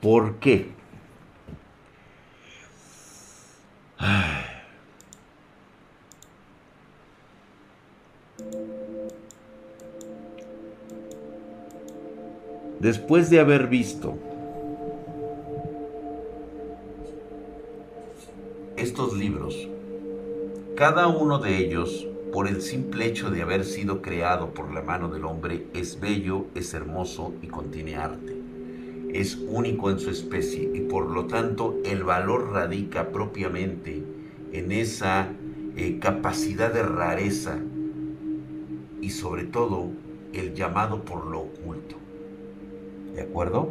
¿Por 0.00 0.36
qué? 0.36 0.68
Después 12.80 13.30
de 13.30 13.40
haber 13.40 13.68
visto 13.68 14.18
estos 18.76 19.16
libros, 19.16 19.68
cada 20.76 21.06
uno 21.06 21.38
de 21.38 21.58
ellos, 21.58 22.08
por 22.32 22.48
el 22.48 22.60
simple 22.60 23.06
hecho 23.06 23.30
de 23.30 23.42
haber 23.42 23.64
sido 23.64 24.02
creado 24.02 24.52
por 24.52 24.74
la 24.74 24.82
mano 24.82 25.08
del 25.08 25.24
hombre, 25.24 25.66
es 25.74 26.00
bello, 26.00 26.46
es 26.56 26.74
hermoso 26.74 27.32
y 27.40 27.46
contiene 27.46 27.94
arte. 27.94 28.34
Es 29.12 29.36
único 29.36 29.90
en 29.90 30.00
su 30.00 30.10
especie 30.10 30.68
y 30.74 30.80
por 30.80 31.08
lo 31.08 31.26
tanto 31.26 31.76
el 31.84 32.02
valor 32.02 32.50
radica 32.52 33.10
propiamente 33.10 34.02
en 34.52 34.72
esa 34.72 35.28
eh, 35.76 36.00
capacidad 36.00 36.72
de 36.72 36.82
rareza 36.82 37.60
y 39.00 39.10
sobre 39.10 39.44
todo 39.44 39.90
el 40.32 40.54
llamado 40.54 41.04
por 41.04 41.26
lo 41.26 41.42
oculto. 41.42 41.94
¿De 43.14 43.22
acuerdo? 43.22 43.68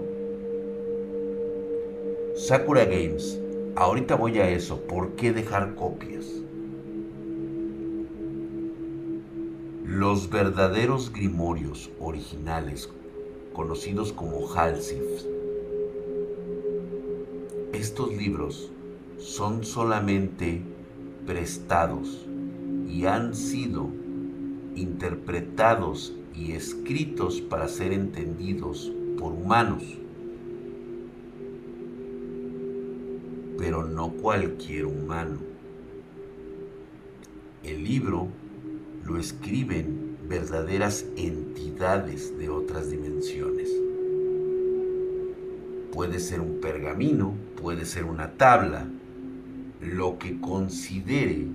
Sakura 2.37 2.85
Games 2.85 3.42
Ahorita 3.75 4.15
voy 4.15 4.37
a 4.37 4.49
eso. 4.49 4.81
¿Por 4.81 5.15
qué 5.15 5.33
dejar 5.33 5.73
copias? 5.73 6.27
Los 9.83 10.29
verdaderos 10.29 11.11
grimorios 11.11 11.89
originales, 11.99 12.89
conocidos 13.53 14.13
como 14.13 14.47
Halsif, 14.53 15.03
estos 17.73 18.15
libros 18.15 18.71
son 19.17 19.63
solamente 19.63 20.61
prestados 21.25 22.25
y 22.87 23.05
han 23.05 23.35
sido 23.35 23.89
interpretados 24.75 26.13
y 26.35 26.51
escritos 26.53 27.41
para 27.41 27.67
ser 27.67 27.91
entendidos 27.91 28.91
por 29.17 29.33
humanos 29.33 29.83
pero 33.63 33.85
no 33.85 34.09
cualquier 34.09 34.85
humano. 34.85 35.37
El 37.63 37.81
libro 37.81 38.27
lo 39.05 39.17
escriben 39.17 40.17
verdaderas 40.27 41.05
entidades 41.15 42.37
de 42.37 42.49
otras 42.49 42.91
dimensiones. 42.91 43.69
Puede 45.93 46.19
ser 46.19 46.41
un 46.41 46.59
pergamino, 46.59 47.35
puede 47.55 47.85
ser 47.85 48.03
una 48.03 48.33
tabla, 48.33 48.85
lo 49.79 50.19
que 50.19 50.41
considere 50.41 51.47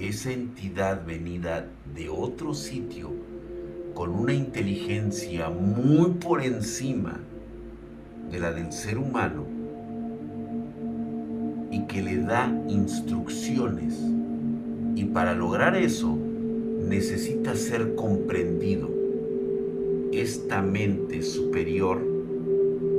esa 0.00 0.32
entidad 0.32 1.06
venida 1.06 1.68
de 1.94 2.08
otro 2.08 2.54
sitio 2.54 3.08
con 3.94 4.10
una 4.10 4.34
inteligencia 4.34 5.48
muy 5.48 6.10
por 6.14 6.42
encima 6.42 7.20
de 8.32 8.40
la 8.40 8.50
del 8.50 8.72
ser 8.72 8.98
humano 8.98 9.51
que 11.92 12.02
le 12.02 12.16
da 12.16 12.50
instrucciones. 12.68 14.00
Y 14.96 15.04
para 15.04 15.34
lograr 15.34 15.76
eso 15.76 16.16
necesita 16.88 17.54
ser 17.54 17.94
comprendido. 17.94 18.88
Esta 20.12 20.62
mente 20.62 21.22
superior 21.22 22.00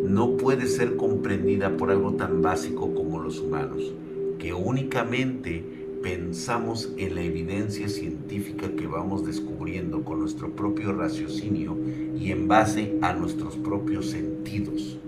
no 0.04 0.38
puede 0.38 0.68
ser 0.68 0.96
comprendida 0.96 1.76
por 1.76 1.90
algo 1.90 2.14
tan 2.14 2.42
básico 2.44 2.94
como 2.94 3.20
los 3.20 3.40
humanos, 3.40 3.94
que 4.38 4.54
únicamente 4.54 5.64
pensamos 6.04 6.94
en 6.98 7.16
la 7.16 7.22
evidencia 7.22 7.90
científica 7.90 8.70
que 8.76 8.86
vamos 8.86 9.26
descubriendo 9.26 10.04
con 10.04 10.20
nuestro 10.20 10.52
propio 10.52 10.94
raciocinio 10.94 11.76
y 12.20 12.32
en 12.32 12.48
base 12.48 12.98
a 13.02 13.14
nuestros 13.14 13.56
propios 13.58 14.08
sentidos. 14.08 15.00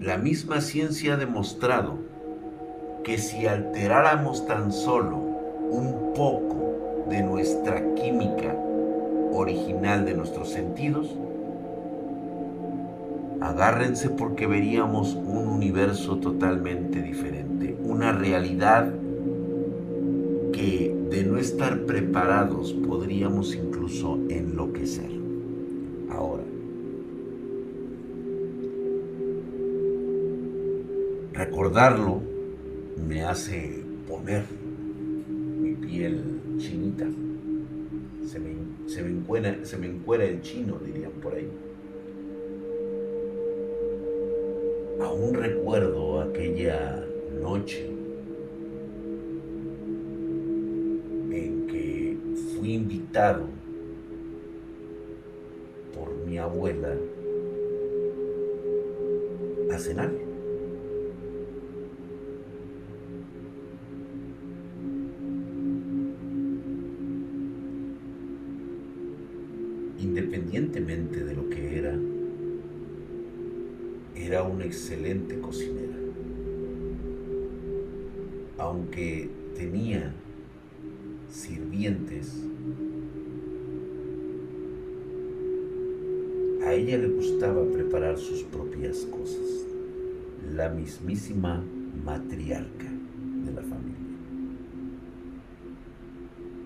La 0.00 0.16
misma 0.16 0.62
ciencia 0.62 1.12
ha 1.12 1.16
demostrado 1.18 1.98
que 3.04 3.18
si 3.18 3.46
alteráramos 3.46 4.46
tan 4.46 4.72
solo 4.72 5.16
un 5.18 6.14
poco 6.14 7.04
de 7.10 7.22
nuestra 7.22 7.94
química 7.96 8.56
original 9.30 10.06
de 10.06 10.14
nuestros 10.14 10.48
sentidos, 10.48 11.14
agárrense 13.42 14.08
porque 14.08 14.46
veríamos 14.46 15.16
un 15.16 15.46
universo 15.48 16.16
totalmente 16.16 17.02
diferente, 17.02 17.76
una 17.84 18.12
realidad 18.12 18.90
que 20.50 20.96
de 21.10 21.24
no 21.24 21.36
estar 21.36 21.84
preparados 21.84 22.72
podríamos 22.72 23.54
incluso 23.54 24.18
enloquecer. 24.30 25.19
Recordarlo 31.40 32.20
me 33.08 33.24
hace 33.24 33.82
poner 34.06 34.42
mi 35.26 35.72
piel 35.74 36.22
chinita. 36.58 37.06
Se 38.26 38.38
me, 38.38 38.56
se 38.86 39.00
encuera, 39.00 39.64
se 39.64 39.78
me 39.78 39.86
encuera 39.86 40.24
el 40.24 40.42
chino, 40.42 40.78
dirían 40.84 41.12
por 41.12 41.34
ahí. 41.34 41.48
Aún 45.00 45.32
recuerdo 45.32 46.20
aquella 46.20 47.06
noche 47.40 47.86
en 51.30 51.66
que 51.68 52.18
fui 52.54 52.74
invitado 52.74 53.46
por 55.94 56.14
mi 56.26 56.36
abuela 56.36 56.94
a 59.72 59.78
cenar. 59.78 60.29
Independientemente 70.30 71.24
de 71.24 71.34
lo 71.34 71.50
que 71.50 71.76
era, 71.76 71.98
era 74.14 74.44
una 74.44 74.64
excelente 74.64 75.40
cocinera. 75.40 75.96
Aunque 78.58 79.28
tenía 79.56 80.14
sirvientes, 81.28 82.44
a 86.64 86.74
ella 86.74 86.98
le 86.98 87.08
gustaba 87.08 87.68
preparar 87.68 88.16
sus 88.16 88.44
propias 88.44 88.98
cosas. 89.06 89.66
La 90.54 90.68
mismísima 90.68 91.60
matriarca 92.04 92.86
de 93.44 93.52
la 93.52 93.62
familia. 93.62 93.96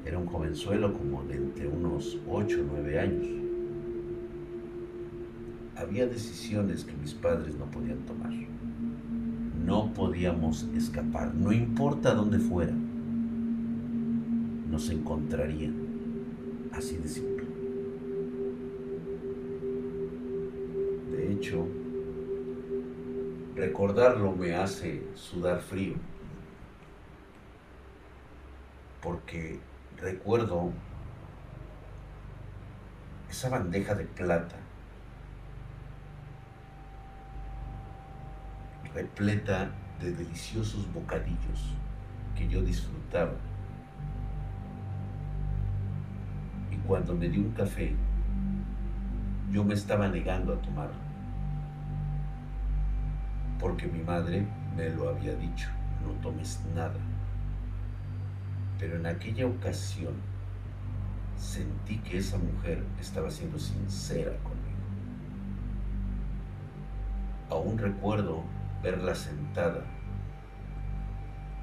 Era 0.04 0.18
un 0.18 0.26
jovenzuelo 0.26 0.92
como 0.92 1.24
de 1.24 1.36
entre 1.36 1.66
unos 1.66 2.20
8 2.28 2.60
o 2.60 2.64
9 2.74 2.98
años 2.98 3.43
había 5.76 6.06
decisiones 6.06 6.84
que 6.84 6.94
mis 6.94 7.14
padres 7.14 7.56
no 7.56 7.70
podían 7.70 7.98
tomar. 8.06 8.32
No 9.64 9.92
podíamos 9.94 10.64
escapar, 10.76 11.34
no 11.34 11.52
importa 11.52 12.14
dónde 12.14 12.38
fuera. 12.38 12.74
Nos 14.70 14.90
encontrarían, 14.90 15.74
así 16.72 16.96
de 16.96 17.08
simple. 17.08 17.46
De 21.10 21.32
hecho, 21.32 21.66
recordarlo 23.56 24.32
me 24.32 24.54
hace 24.54 25.02
sudar 25.14 25.60
frío, 25.60 25.94
porque 29.00 29.60
recuerdo 29.96 30.72
esa 33.30 33.48
bandeja 33.48 33.94
de 33.94 34.04
plata 34.04 34.63
repleta 39.14 39.70
de 40.00 40.12
deliciosos 40.12 40.92
bocadillos 40.92 41.72
que 42.36 42.48
yo 42.48 42.60
disfrutaba. 42.62 43.34
Y 46.72 46.76
cuando 46.78 47.14
me 47.14 47.28
di 47.28 47.38
un 47.38 47.52
café, 47.52 47.94
yo 49.52 49.62
me 49.62 49.74
estaba 49.74 50.08
negando 50.08 50.52
a 50.52 50.60
tomarlo, 50.60 50.96
porque 53.60 53.86
mi 53.86 54.02
madre 54.02 54.44
me 54.76 54.90
lo 54.90 55.08
había 55.08 55.36
dicho, 55.36 55.68
no 56.04 56.10
tomes 56.20 56.60
nada. 56.74 56.98
Pero 58.80 58.96
en 58.96 59.06
aquella 59.06 59.46
ocasión 59.46 60.14
sentí 61.36 61.98
que 61.98 62.18
esa 62.18 62.36
mujer 62.36 62.82
estaba 63.00 63.30
siendo 63.30 63.60
sincera 63.60 64.32
conmigo. 64.38 64.64
Aún 67.48 67.78
recuerdo 67.78 68.42
verla 68.84 69.14
sentada 69.14 69.82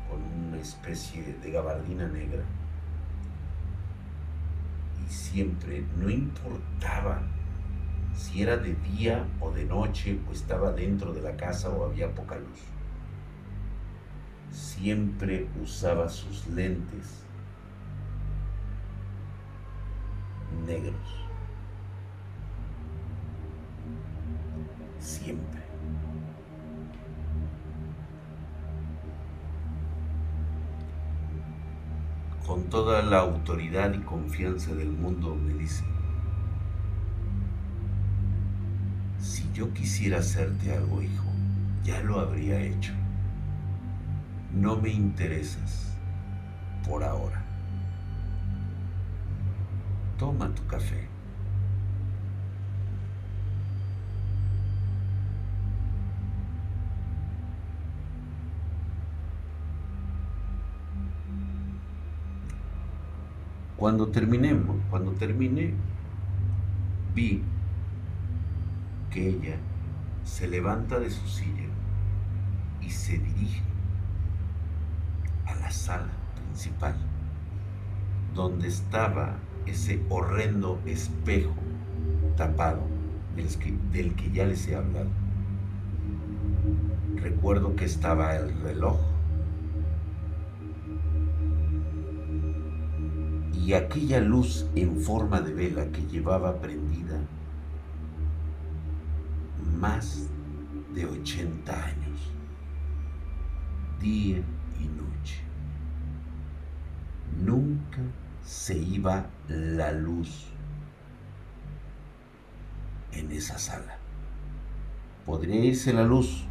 con 0.10 0.24
una 0.48 0.58
especie 0.58 1.22
de 1.24 1.52
gabardina 1.52 2.08
negra. 2.08 2.44
Y 5.06 5.10
siempre, 5.10 5.86
no 5.98 6.10
importaba 6.10 7.22
si 8.16 8.42
era 8.42 8.58
de 8.58 8.74
día 8.74 9.28
o 9.40 9.52
de 9.52 9.66
noche 9.66 10.20
o 10.28 10.32
estaba 10.34 10.72
dentro 10.72 11.14
de 11.14 11.22
la 11.22 11.38
casa 11.38 11.70
o 11.70 11.86
había 11.86 12.14
poca 12.14 12.38
luz. 12.38 12.60
Siempre 14.50 15.48
usaba 15.62 16.10
sus 16.10 16.48
lentes 16.48 17.24
negros. 20.66 21.31
Con 32.46 32.64
toda 32.66 33.02
la 33.02 33.20
autoridad 33.20 33.94
y 33.94 34.00
confianza 34.00 34.74
del 34.74 34.90
mundo, 34.90 35.36
me 35.36 35.54
dice, 35.54 35.84
si 39.20 39.50
yo 39.54 39.74
quisiera 39.74 40.20
hacerte 40.20 40.74
algo, 40.74 41.02
hijo, 41.02 41.26
ya 41.84 42.02
lo 42.02 42.20
habría 42.20 42.60
hecho. 42.60 42.94
No 44.54 44.76
me 44.76 44.90
interesas 44.90 45.98
por 46.88 47.04
ahora. 47.04 47.44
Toma 50.18 50.54
tu 50.54 50.66
café. 50.68 51.08
Cuando 63.82 64.10
terminemos, 64.10 64.76
cuando 64.92 65.14
terminé, 65.14 65.74
vi 67.16 67.42
que 69.10 69.30
ella 69.30 69.56
se 70.24 70.48
levanta 70.48 71.00
de 71.00 71.10
su 71.10 71.28
silla 71.28 71.66
y 72.80 72.92
se 72.92 73.18
dirige 73.18 73.64
a 75.48 75.56
la 75.56 75.72
sala 75.72 76.12
principal, 76.36 76.94
donde 78.36 78.68
estaba 78.68 79.38
ese 79.66 80.00
horrendo 80.10 80.80
espejo 80.86 81.56
tapado 82.38 82.84
del 83.36 83.48
que, 83.58 83.74
del 83.92 84.14
que 84.14 84.30
ya 84.30 84.46
les 84.46 84.68
he 84.68 84.76
hablado. 84.76 85.10
Recuerdo 87.16 87.76
que 87.76 87.86
estaba 87.86 88.36
el 88.36 88.62
reloj 88.62 89.11
y 93.66 93.74
aquella 93.74 94.20
luz 94.20 94.66
en 94.76 95.02
forma 95.02 95.40
de 95.42 95.54
vela 95.54 95.86
que 95.92 96.02
llevaba 96.08 96.60
prendida 96.60 97.20
más 99.80 100.28
de 100.96 101.06
80 101.06 101.72
años, 101.72 102.32
día 104.00 104.42
y 104.80 104.86
noche. 104.86 105.42
Nunca 107.40 108.00
se 108.44 108.78
iba 108.78 109.28
la 109.48 109.92
luz 109.92 110.48
en 113.12 113.32
esa 113.32 113.60
sala. 113.60 113.98
Podría 115.26 115.64
irse 115.64 115.94
la 115.94 116.04
luz 116.04 116.46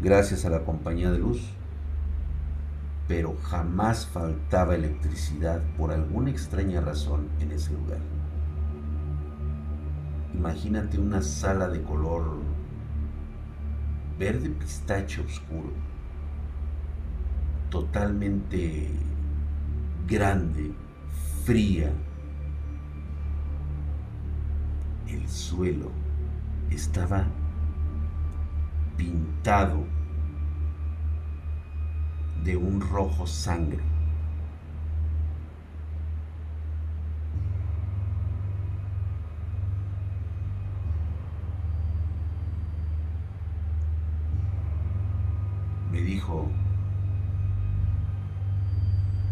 gracias 0.00 0.44
a 0.44 0.50
la 0.50 0.64
compañía 0.64 1.10
de 1.10 1.18
luz, 1.18 1.42
pero 3.08 3.36
jamás 3.42 4.06
faltaba 4.06 4.74
electricidad 4.74 5.62
por 5.76 5.92
alguna 5.92 6.30
extraña 6.30 6.80
razón 6.80 7.28
en 7.40 7.52
ese 7.52 7.72
lugar. 7.72 8.00
Imagínate 10.34 10.98
una 10.98 11.22
sala 11.22 11.68
de 11.68 11.82
color 11.82 12.42
verde 14.18 14.50
pistache 14.50 15.20
oscuro, 15.20 15.70
totalmente 17.70 18.90
grande, 20.06 20.72
fría. 21.44 21.92
El 25.06 25.28
suelo 25.28 25.90
estaba 26.70 27.24
pintado 28.96 29.84
de 32.46 32.56
un 32.56 32.80
rojo 32.80 33.26
sangre. 33.26 33.80
Me 45.90 46.00
dijo, 46.00 46.48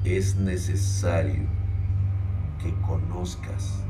es 0.05 0.35
necesario 0.35 1.45
que 2.61 2.75
conozcas. 2.81 3.85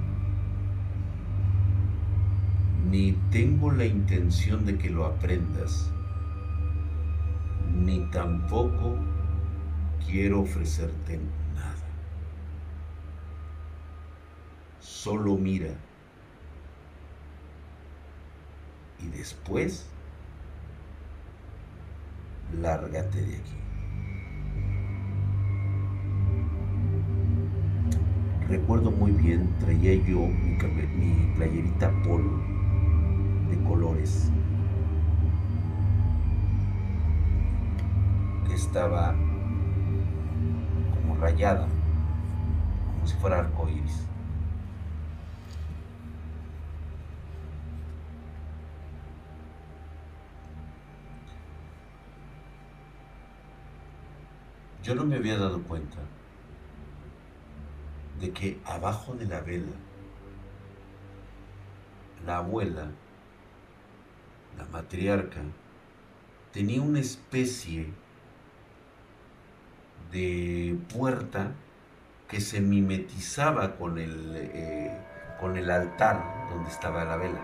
Ni 2.91 3.12
tengo 3.31 3.72
la 3.72 3.87
intención 3.87 4.66
de 4.66 4.77
que 4.77 4.91
lo 4.91 5.07
aprendas 5.07 5.91
ni 7.75 8.01
tampoco 8.11 8.97
quiero 10.07 10.41
ofrecerte 10.41 11.19
nada. 11.55 11.75
Solo 14.81 15.37
mira 15.37 15.75
y 19.03 19.09
después 19.09 19.87
lárgate 22.61 23.21
de 23.21 23.37
aquí. 23.37 23.65
Recuerdo 28.49 28.91
muy 28.91 29.11
bien, 29.13 29.55
traía 29.59 29.95
yo 29.95 30.19
mi, 30.19 31.33
playerita 31.35 31.91
polo 32.03 32.39
de 33.51 33.63
colores 33.67 34.31
que 38.47 38.55
estaba 38.55 39.15
rayada, 41.21 41.67
como 42.87 43.07
si 43.07 43.15
fuera 43.17 43.39
arcoíris. 43.41 44.07
Yo 54.83 54.95
no 54.95 55.07
me 55.07 55.17
había 55.17 55.39
dado 55.39 55.62
cuenta 55.62 55.97
de 58.21 58.33
que 58.33 58.61
abajo 58.67 59.15
de 59.15 59.25
la 59.25 59.41
vela, 59.41 59.73
la 62.27 62.37
abuela, 62.37 62.91
la 64.59 64.67
matriarca, 64.67 65.41
tenía 66.53 66.83
una 66.83 67.01
especie 67.01 67.93
de 70.11 70.79
puerta 70.95 71.49
que 72.29 72.41
se 72.41 72.61
mimetizaba 72.61 73.77
con 73.77 73.99
el, 73.99 74.35
eh, 74.37 74.97
con 75.41 75.57
el 75.57 75.71
altar 75.71 76.23
donde 76.51 76.71
estaba 76.71 77.05
la 77.05 77.17
vela. 77.17 77.41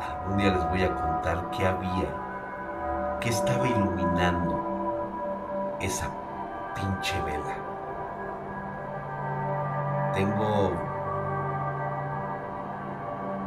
Algún 0.00 0.38
día 0.38 0.52
les 0.52 0.68
voy 0.70 0.82
a 0.82 0.94
contar 0.94 1.50
qué 1.50 1.66
había, 1.66 3.18
qué 3.20 3.28
estaba 3.28 3.66
iluminando 3.66 5.76
esa 5.80 6.08
pinche 6.74 7.20
vela. 7.22 7.56
Tengo 10.14 10.72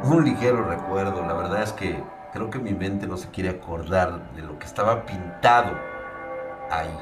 un 0.04 0.24
ligero 0.24 0.64
recuerdo, 0.64 1.26
la 1.26 1.34
verdad 1.34 1.62
es 1.62 1.72
que 1.72 2.02
creo 2.32 2.50
que 2.50 2.58
mi 2.58 2.72
mente 2.72 3.06
no 3.06 3.16
se 3.16 3.30
quiere 3.30 3.50
acordar 3.50 4.32
de 4.32 4.42
lo 4.42 4.58
que 4.58 4.66
estaba 4.66 5.04
pintado 5.04 5.72
ahí. 6.70 6.98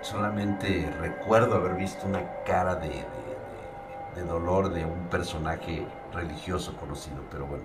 Solamente 0.00 0.92
recuerdo 1.00 1.56
haber 1.56 1.74
visto 1.74 2.06
una 2.06 2.22
cara 2.44 2.74
de, 2.74 3.04
de 4.16 4.22
dolor 4.24 4.72
de 4.72 4.84
un 4.84 5.08
personaje 5.08 5.86
religioso 6.12 6.76
conocido, 6.76 7.22
pero 7.30 7.46
bueno. 7.46 7.64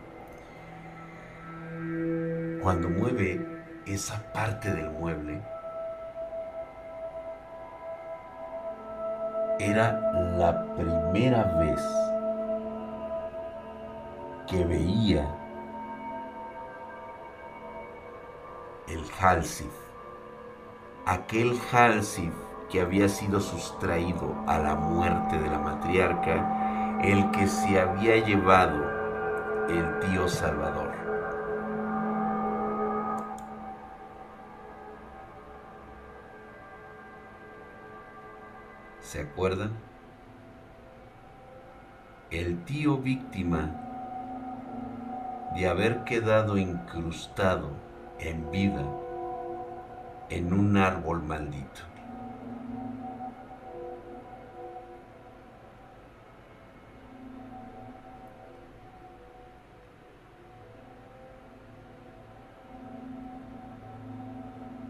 Cuando 2.62 2.90
mueve 2.90 3.46
esa 3.86 4.22
parte 4.34 4.72
del 4.72 4.90
mueble 4.92 5.42
era 9.60 10.00
la 10.38 10.66
primera 10.76 11.44
vez 11.60 11.82
que 14.48 14.64
veía 14.64 15.28
el 18.88 19.04
Halsif, 19.20 19.72
aquel 21.06 21.60
Halsif 21.72 22.34
que 22.70 22.82
había 22.82 23.10
sido 23.10 23.40
sustraído 23.40 24.36
a 24.48 24.58
la 24.58 24.76
muerte 24.76 25.38
de 25.38 25.50
la 25.50 25.60
matriarca, 25.60 27.00
el 27.04 27.30
que 27.32 27.48
se 27.48 27.80
había 27.80 28.18
llevado 28.26 28.84
el 29.70 30.00
tío 30.00 30.28
Salvador. 30.28 30.92
¿Se 39.02 39.22
acuerdan? 39.22 39.72
El 42.30 42.64
tío 42.66 42.98
víctima 42.98 43.87
de 45.58 45.68
haber 45.68 46.04
quedado 46.04 46.56
incrustado 46.60 47.72
en 48.20 48.52
vida 48.52 48.86
en 50.30 50.54
un 50.54 50.78
árbol 50.78 51.24
maldito. 51.24 51.82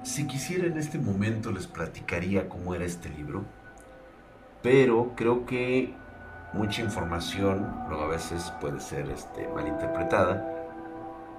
Si 0.04 0.28
quisiera 0.28 0.68
en 0.68 0.78
este 0.78 1.00
momento 1.00 1.54
les 1.54 1.68
platicaría 1.68 2.50
cómo 2.50 2.76
era 2.76 2.84
este 2.84 3.08
libro 3.10 3.46
pero 4.62 5.14
creo 5.16 5.46
que 5.46 5.94
mucha 6.54 6.82
información 6.82 7.86
luego 7.88 8.04
a 8.04 8.08
veces 8.08 8.52
puede 8.60 8.80
ser 8.80 9.10
este, 9.10 9.48
malinterpretada. 9.48 10.57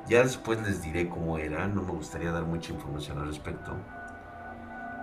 Ya 0.08 0.22
después 0.22 0.60
les 0.62 0.82
diré 0.82 1.08
cómo 1.10 1.36
era, 1.36 1.66
no 1.68 1.82
me 1.82 1.92
gustaría 1.92 2.32
dar 2.32 2.44
mucha 2.44 2.72
información 2.72 3.18
al 3.18 3.26
respecto. 3.26 3.72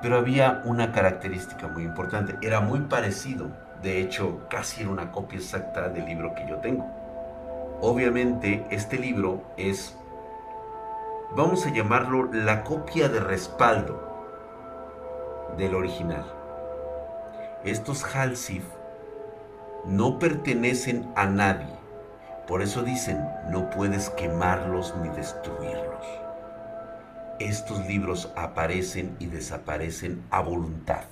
Pero 0.01 0.17
había 0.17 0.63
una 0.65 0.91
característica 0.91 1.67
muy 1.67 1.83
importante, 1.83 2.35
era 2.41 2.59
muy 2.59 2.79
parecido, 2.81 3.49
de 3.83 4.01
hecho 4.01 4.47
casi 4.49 4.81
era 4.81 4.89
una 4.89 5.11
copia 5.11 5.37
exacta 5.37 5.89
del 5.89 6.05
libro 6.05 6.33
que 6.33 6.47
yo 6.49 6.57
tengo. 6.57 6.85
Obviamente 7.81 8.65
este 8.71 8.97
libro 8.97 9.43
es, 9.57 9.95
vamos 11.35 11.67
a 11.67 11.71
llamarlo 11.71 12.31
la 12.33 12.63
copia 12.63 13.07
de 13.07 13.19
respaldo 13.19 14.01
del 15.55 15.75
original. 15.75 16.25
Estos 17.63 18.03
Halsif 18.15 18.63
no 19.85 20.17
pertenecen 20.17 21.11
a 21.15 21.27
nadie. 21.27 21.84
Por 22.47 22.61
eso 22.61 22.83
dicen, 22.83 23.27
no 23.49 23.71
puedes 23.71 24.11
quemarlos 24.11 24.95
ni 24.97 25.09
destruirlos. 25.09 26.05
Estos 27.39 27.85
libros 27.87 28.31
aparecen 28.35 29.15
y 29.19 29.25
desaparecen 29.25 30.23
a 30.29 30.41
voluntad. 30.41 31.05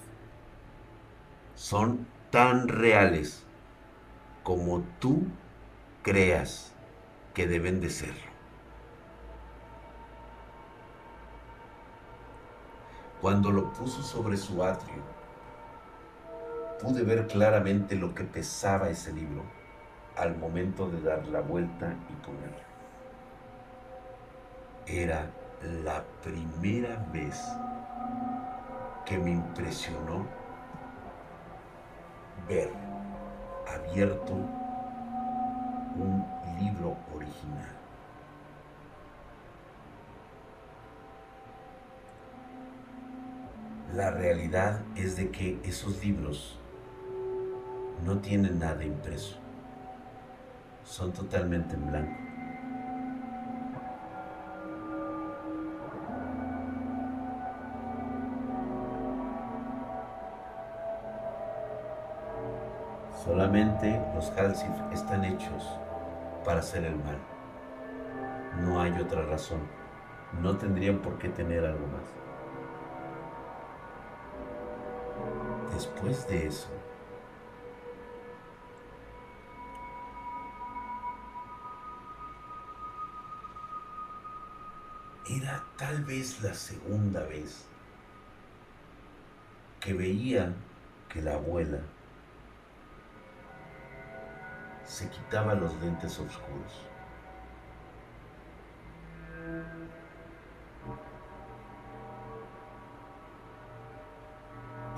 Son 1.55 2.05
tan 2.29 2.67
reales 2.67 3.43
como 4.43 4.83
tú 4.99 5.23
creas 6.03 6.71
que 7.33 7.47
deben 7.47 7.81
de 7.81 7.89
serlo. 7.89 8.31
Cuando 13.21 13.49
lo 13.49 13.73
puso 13.73 14.03
sobre 14.03 14.37
su 14.37 14.63
atrio, 14.63 15.01
pude 16.79 17.01
ver 17.03 17.25
claramente 17.25 17.95
lo 17.95 18.13
que 18.13 18.23
pesaba 18.23 18.89
ese 18.89 19.11
libro 19.13 19.62
al 20.17 20.37
momento 20.37 20.89
de 20.89 21.01
dar 21.01 21.25
la 21.27 21.41
vuelta 21.41 21.93
y 22.09 22.13
ponerlo. 22.25 22.63
Era 24.85 25.29
la 25.83 26.03
primera 26.21 27.03
vez 27.11 27.41
que 29.05 29.17
me 29.17 29.31
impresionó 29.31 30.25
ver 32.47 32.69
abierto 33.67 34.33
un 35.95 36.25
libro 36.59 36.95
original. 37.15 37.69
La 43.95 44.09
realidad 44.11 44.81
es 44.95 45.15
de 45.15 45.29
que 45.29 45.59
esos 45.63 46.03
libros 46.03 46.57
no 48.03 48.17
tienen 48.17 48.59
nada 48.59 48.83
impreso. 48.83 49.42
Son 50.93 51.11
totalmente 51.11 51.73
en 51.73 51.87
blanco. 51.87 52.13
Solamente 63.25 63.99
los 64.13 64.29
Halsif 64.37 64.69
están 64.91 65.25
hechos 65.25 65.67
para 66.45 66.59
hacer 66.59 66.83
el 66.83 66.95
mal. 66.97 67.17
No 68.61 68.79
hay 68.79 68.91
otra 69.01 69.25
razón. 69.25 69.61
No 70.43 70.57
tendrían 70.57 70.99
por 70.99 71.17
qué 71.17 71.29
tener 71.29 71.65
algo 71.65 71.87
más. 71.87 72.03
Después 75.73 76.27
de 76.27 76.45
eso, 76.45 76.69
tal 85.77 86.03
vez 86.03 86.41
la 86.41 86.53
segunda 86.53 87.23
vez 87.25 87.65
que 89.79 89.93
veía 89.93 90.53
que 91.09 91.21
la 91.21 91.33
abuela 91.33 91.79
se 94.85 95.09
quitaba 95.09 95.55
los 95.55 95.73
lentes 95.81 96.19
oscuros. 96.19 96.87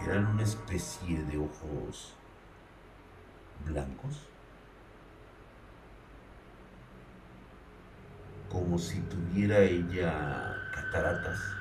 Eran 0.04 0.28
una 0.28 0.44
especie 0.44 1.24
de 1.24 1.38
ojos 1.38 2.14
blancos, 3.66 4.28
como 8.52 8.78
si 8.78 9.00
tuviera 9.02 9.60
ella 9.60 10.55
cataratas. 10.92 11.56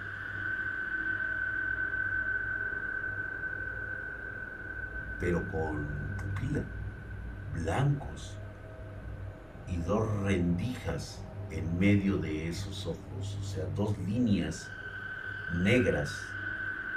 pero 5.25 5.43
con 5.51 5.87
pupila, 6.18 6.62
blancos 7.55 8.37
y 9.66 9.79
dos 9.79 10.07
rendijas 10.22 11.22
en 11.51 11.79
medio 11.79 12.18
de 12.18 12.49
esos 12.49 12.87
ojos, 12.87 13.39
o 13.41 13.43
sea, 13.43 13.64
dos 13.75 13.97
líneas 13.99 14.70
negras 15.55 16.11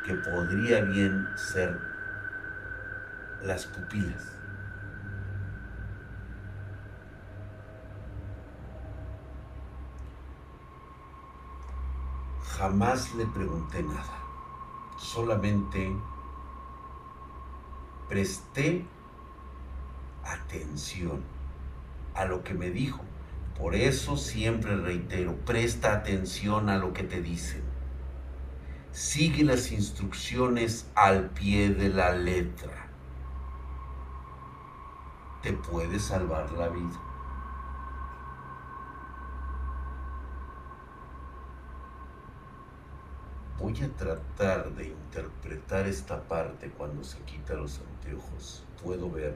que 0.06 0.14
podría 0.16 0.82
bien 0.82 1.28
ser 1.36 1.80
las 3.44 3.66
pupilas. 3.66 4.37
Jamás 12.58 13.14
le 13.14 13.28
pregunté 13.28 13.84
nada, 13.84 14.18
solamente 14.98 15.96
presté 18.10 18.84
atención 20.24 21.22
a 22.16 22.26
lo 22.26 22.44
que 22.44 22.56
me 22.56 22.72
dijo. 22.72 23.02
Por 23.60 23.76
eso 23.76 24.18
siempre 24.18 24.76
reitero, 24.76 25.36
presta 25.46 25.94
atención 25.94 26.70
a 26.70 26.80
lo 26.80 26.94
que 26.94 27.04
te 27.04 27.22
dicen. 27.22 27.62
Sigue 28.92 29.44
las 29.44 29.72
instrucciones 29.72 30.90
al 30.96 31.30
pie 31.30 31.70
de 31.70 31.90
la 31.90 32.16
letra. 32.16 32.88
Te 35.44 35.54
puede 35.54 36.00
salvar 36.00 36.52
la 36.54 36.70
vida. 36.70 37.17
Voy 43.60 43.74
a 43.82 43.90
tratar 43.98 44.72
de 44.76 44.90
interpretar 44.90 45.88
esta 45.88 46.22
parte 46.28 46.70
cuando 46.70 47.04
se 47.04 47.18
quita 47.22 47.56
los 47.56 47.80
anteojos. 47.80 48.64
Puedo 48.84 49.10
ver 49.10 49.36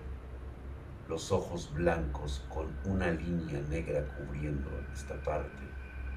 los 1.09 1.31
ojos 1.31 1.73
blancos 1.73 2.45
con 2.53 2.67
una 2.85 3.07
línea 3.07 3.59
negra 3.61 4.05
cubriendo 4.15 4.69
esta 4.93 5.19
parte 5.23 5.63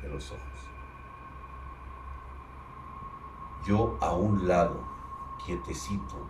de 0.02 0.08
los 0.10 0.30
ojos. 0.30 0.60
Yo 3.66 3.96
a 4.02 4.14
un 4.14 4.46
lado, 4.46 4.86
quietecito, 5.46 6.28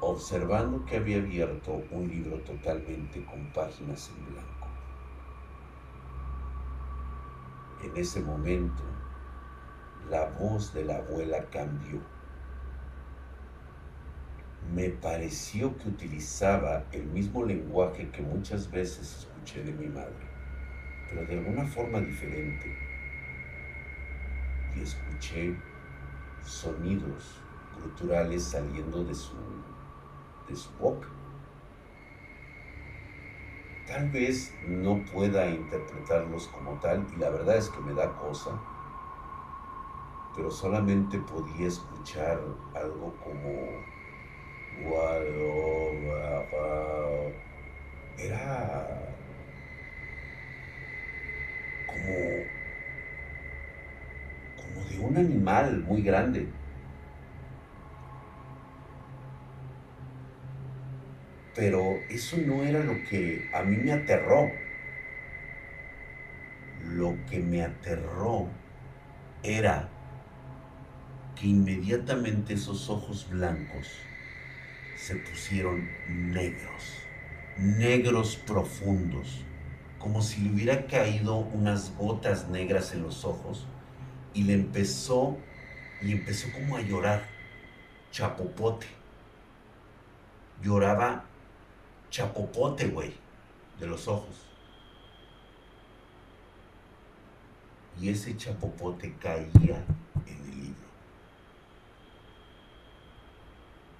observando 0.00 0.84
que 0.84 0.98
había 0.98 1.16
abierto 1.16 1.82
un 1.90 2.06
libro 2.06 2.38
totalmente 2.42 3.24
con 3.24 3.44
páginas 3.52 4.08
en 4.10 4.32
blanco. 4.32 4.68
En 7.82 7.96
ese 7.96 8.20
momento, 8.20 8.84
la 10.10 10.28
voz 10.38 10.72
de 10.72 10.84
la 10.84 10.96
abuela 10.96 11.44
cambió. 11.50 12.00
Me 14.74 14.88
pareció 14.88 15.76
que 15.76 15.88
utilizaba 15.88 16.84
el 16.92 17.04
mismo 17.06 17.44
lenguaje 17.44 18.08
que 18.10 18.22
muchas 18.22 18.70
veces 18.70 19.26
escuché 19.26 19.62
de 19.62 19.72
mi 19.72 19.86
madre, 19.86 20.26
pero 21.08 21.24
de 21.24 21.38
alguna 21.38 21.64
forma 21.66 22.00
diferente. 22.00 22.76
Y 24.76 24.82
escuché 24.82 25.56
sonidos 26.42 27.40
culturales 27.80 28.44
saliendo 28.44 29.04
de 29.04 29.14
su, 29.14 29.36
de 30.48 30.56
su 30.56 30.70
boca. 30.78 31.08
Tal 33.86 34.10
vez 34.10 34.52
no 34.66 35.04
pueda 35.04 35.48
interpretarlos 35.48 36.48
como 36.48 36.72
tal, 36.80 37.06
y 37.16 37.20
la 37.20 37.30
verdad 37.30 37.56
es 37.56 37.68
que 37.68 37.80
me 37.80 37.94
da 37.94 38.12
cosa, 38.16 38.50
pero 40.36 40.50
solamente 40.50 41.18
podía 41.18 41.68
escuchar 41.68 42.38
algo 42.74 43.14
como 43.24 43.96
era 48.18 48.86
como 51.86 52.44
como 54.56 54.88
de 54.88 54.98
un 54.98 55.16
animal 55.16 55.82
muy 55.82 56.02
grande. 56.02 56.46
Pero 61.54 61.98
eso 62.10 62.36
no 62.46 62.62
era 62.62 62.80
lo 62.80 62.92
que 63.08 63.48
a 63.52 63.62
mí 63.62 63.76
me 63.76 63.92
aterró. 63.92 64.50
Lo 66.84 67.14
que 67.30 67.40
me 67.40 67.62
aterró 67.62 68.46
era 69.42 69.88
que 71.36 71.46
inmediatamente 71.46 72.54
esos 72.54 72.88
ojos 72.88 73.28
blancos 73.30 73.88
se 74.96 75.16
pusieron 75.16 75.88
negros, 76.08 76.98
negros 77.58 78.36
profundos, 78.36 79.44
como 79.98 80.22
si 80.22 80.40
le 80.40 80.50
hubiera 80.50 80.86
caído 80.86 81.36
unas 81.36 81.94
gotas 81.96 82.48
negras 82.48 82.92
en 82.92 83.02
los 83.02 83.24
ojos 83.24 83.66
y 84.34 84.42
le 84.44 84.54
empezó 84.54 85.36
y 86.02 86.12
empezó 86.12 86.50
como 86.52 86.76
a 86.76 86.80
llorar 86.80 87.26
chapopote. 88.10 88.86
Lloraba 90.62 91.24
chapopote, 92.10 92.88
güey, 92.88 93.14
de 93.78 93.86
los 93.86 94.08
ojos. 94.08 94.46
Y 98.00 98.10
ese 98.10 98.36
chapopote 98.36 99.14
caía 99.20 99.84
en 100.26 100.36
el 100.50 100.60
libro. 100.60 100.86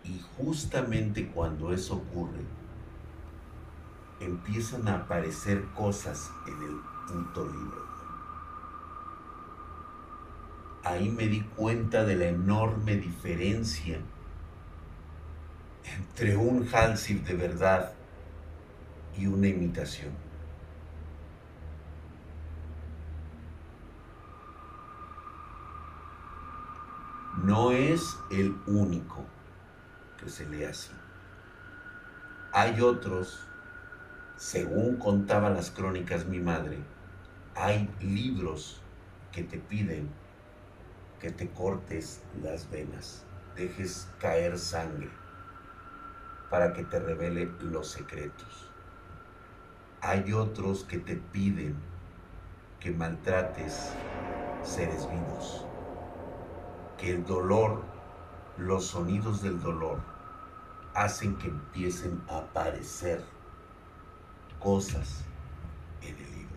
Y 0.09 0.20
justamente 0.36 1.26
cuando 1.28 1.72
eso 1.72 1.96
ocurre, 1.96 2.44
empiezan 4.20 4.86
a 4.86 4.94
aparecer 4.94 5.64
cosas 5.74 6.30
en 6.46 6.62
el 6.62 6.76
punto 7.09 7.44
libro. 7.44 7.86
Ahí 10.84 11.09
me 11.11 11.26
di 11.26 11.40
cuenta 11.40 12.04
de 12.04 12.14
la 12.14 12.26
enorme 12.26 12.94
diferencia 12.96 13.98
entre 15.84 16.36
un 16.36 16.68
Halsif 16.72 17.26
de 17.26 17.34
verdad 17.34 17.92
y 19.18 19.26
una 19.26 19.48
imitación. 19.48 20.12
No 27.42 27.72
es 27.72 28.16
el 28.30 28.57
único 28.66 29.24
que 30.16 30.28
se 30.28 30.46
lee 30.46 30.64
así. 30.64 30.92
Hay 32.52 32.80
otros, 32.80 33.40
según 34.36 34.96
contaban 34.96 35.54
las 35.54 35.70
crónicas 35.70 36.26
mi 36.26 36.40
madre, 36.40 36.78
hay 37.54 37.90
libros 38.00 38.80
que 39.32 39.42
te 39.42 39.58
piden 39.58 40.10
que 41.20 41.30
te 41.30 41.48
cortes 41.48 42.22
las 42.42 42.70
venas, 42.70 43.24
dejes 43.56 44.08
caer 44.20 44.58
sangre 44.58 45.08
para 46.50 46.72
que 46.72 46.84
te 46.84 46.98
revele 46.98 47.50
los 47.60 47.88
secretos. 47.88 48.70
Hay 50.02 50.32
otros 50.32 50.84
que 50.84 50.98
te 50.98 51.16
piden 51.16 51.74
que 52.80 52.90
maltrates 52.90 53.92
seres 54.62 55.08
vivos, 55.10 55.66
que 56.98 57.10
el 57.10 57.24
dolor, 57.24 57.82
los 58.59 58.86
sonidos 58.86 59.42
del 59.42 59.61
dolor, 59.61 60.00
hacen 60.94 61.36
que 61.36 61.48
empiecen 61.48 62.22
a 62.28 62.38
aparecer 62.38 63.22
cosas 64.59 65.24
en 66.02 66.16
el 66.16 66.34
libro. 66.34 66.57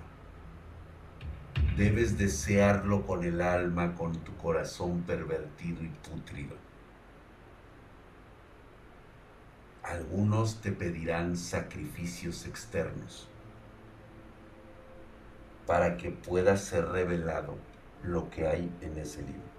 Debes 1.76 2.18
desearlo 2.18 3.06
con 3.06 3.24
el 3.24 3.42
alma, 3.42 3.96
con 3.96 4.14
tu 4.24 4.36
corazón 4.38 5.02
pervertido 5.02 5.84
y 5.84 5.90
putrido. 5.90 6.56
Algunos 9.84 10.62
te 10.62 10.72
pedirán 10.72 11.36
sacrificios 11.36 12.46
externos 12.46 13.28
para 15.66 15.98
que 15.98 16.12
pueda 16.12 16.58
ser 16.58 16.88
revelado 16.88 17.58
lo 18.04 18.30
que 18.30 18.48
hay 18.48 18.72
en 18.82 18.98
ese 18.98 19.22
libro. 19.22 19.59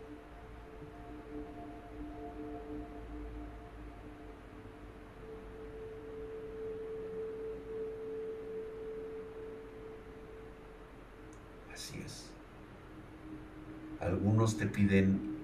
Algunos 14.01 14.57
te 14.57 14.67
piden 14.67 15.37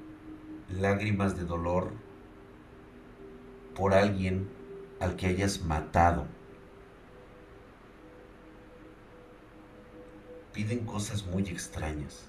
lágrimas 0.81 1.37
de 1.37 1.45
dolor 1.45 1.93
por 3.75 3.93
alguien 3.93 4.49
al 4.99 5.15
que 5.17 5.27
hayas 5.27 5.63
matado. 5.63 6.27
Piden 10.55 10.87
cosas 10.87 11.27
muy 11.27 11.43
extrañas. 11.43 12.25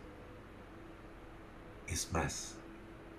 Es 1.88 2.12
más, 2.12 2.58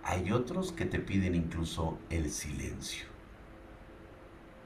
hay 0.05 0.31
otros 0.31 0.73
que 0.73 0.85
te 0.85 0.99
piden 0.99 1.35
incluso 1.35 1.97
el 2.11 2.31
silencio. 2.31 3.07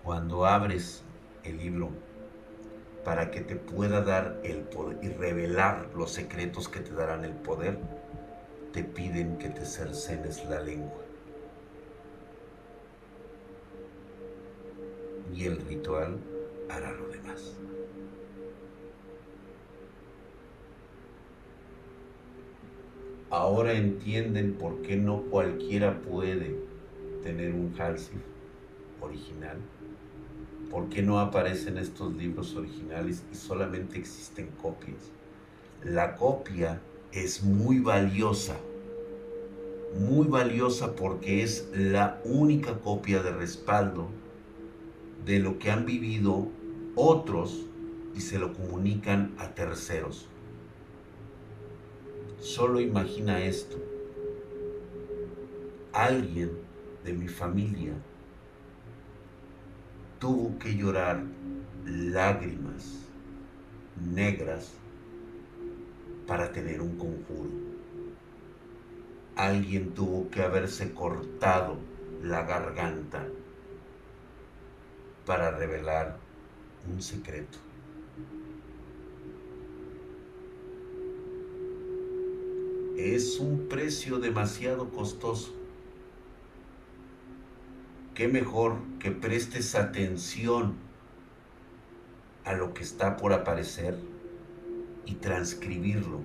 Cuando 0.03 0.47
abres 0.47 1.05
el 1.45 1.59
libro 1.59 1.91
para 3.05 3.31
que 3.31 3.41
te 3.41 3.55
pueda 3.55 4.03
dar 4.03 4.41
el 4.43 4.63
poder 4.63 4.99
y 5.01 5.11
revelar 5.11 5.91
los 5.95 6.11
secretos 6.11 6.69
que 6.69 6.81
te 6.81 6.93
darán 6.93 7.25
el 7.25 7.35
poder, 7.35 7.79
te 8.73 8.83
piden 8.83 9.37
que 9.37 9.51
te 9.51 9.67
cercenes 9.67 10.45
la 10.47 10.61
lengua. 10.61 11.03
Y 15.35 15.45
el 15.45 15.59
ritual 15.59 16.19
hará 16.71 16.93
lo 16.93 17.09
demás. 17.09 17.53
Ahora 23.31 23.73
entienden 23.73 24.55
por 24.55 24.83
qué 24.83 24.97
no 24.97 25.23
cualquiera 25.23 26.01
puede 26.01 26.57
tener 27.23 27.53
un 27.55 27.75
Halsey 27.79 28.19
original. 29.01 29.59
¿Por 30.71 30.89
qué 30.89 31.03
no 31.03 31.19
aparecen 31.19 31.77
estos 31.77 32.15
libros 32.15 32.57
originales 32.57 33.23
y 33.31 33.35
solamente 33.35 33.99
existen 33.99 34.49
copias? 34.61 35.11
La 35.83 36.15
copia 36.15 36.81
es 37.13 37.43
muy 37.43 37.79
valiosa, 37.79 38.57
muy 39.99 40.27
valiosa 40.27 40.97
porque 40.97 41.43
es 41.43 41.69
la 41.75 42.21
única 42.25 42.79
copia 42.81 43.23
de 43.23 43.33
respaldo 43.33 44.09
de 45.27 45.39
lo 45.39 45.59
que 45.59 45.71
han 45.71 45.85
vivido 45.85 46.49
otros 46.95 47.67
y 48.17 48.21
se 48.21 48.39
lo 48.39 48.55
comunican 48.55 49.35
a 49.39 49.55
terceros. 49.55 50.29
Solo 52.41 52.81
imagina 52.81 53.45
esto. 53.45 53.77
Alguien 55.93 56.51
de 57.05 57.13
mi 57.13 57.29
familia 57.29 57.93
tuvo 60.19 60.59
que 60.59 60.75
llorar 60.75 61.23
lágrimas 61.85 63.07
negras 64.01 64.73
para 66.33 66.51
tener 66.51 66.81
un 66.81 66.97
conjuro. 66.97 67.51
Alguien 69.37 69.93
tuvo 69.93 70.31
que 70.31 70.41
haberse 70.41 70.95
cortado 70.95 71.77
la 72.23 72.45
garganta 72.45 73.27
para 75.27 75.51
revelar 75.51 76.17
un 76.91 77.03
secreto. 77.03 77.59
es 82.97 83.39
un 83.39 83.69
precio 83.69 84.19
demasiado 84.19 84.89
costoso. 84.89 85.53
Qué 88.15 88.27
mejor 88.27 88.79
que 89.01 89.11
prestes 89.11 89.75
atención 89.75 90.77
a 92.47 92.55
lo 92.55 92.73
que 92.73 92.85
está 92.85 93.19
por 93.19 93.35
aparecer 93.35 94.12
y 95.07 95.15
transcribirlo 95.15 96.21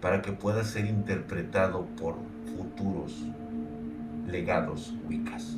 para 0.00 0.20
que 0.20 0.32
pueda 0.32 0.64
ser 0.64 0.86
interpretado 0.86 1.86
por 1.96 2.16
futuros 2.56 3.14
legados 4.26 4.92
Wiccas. 5.08 5.56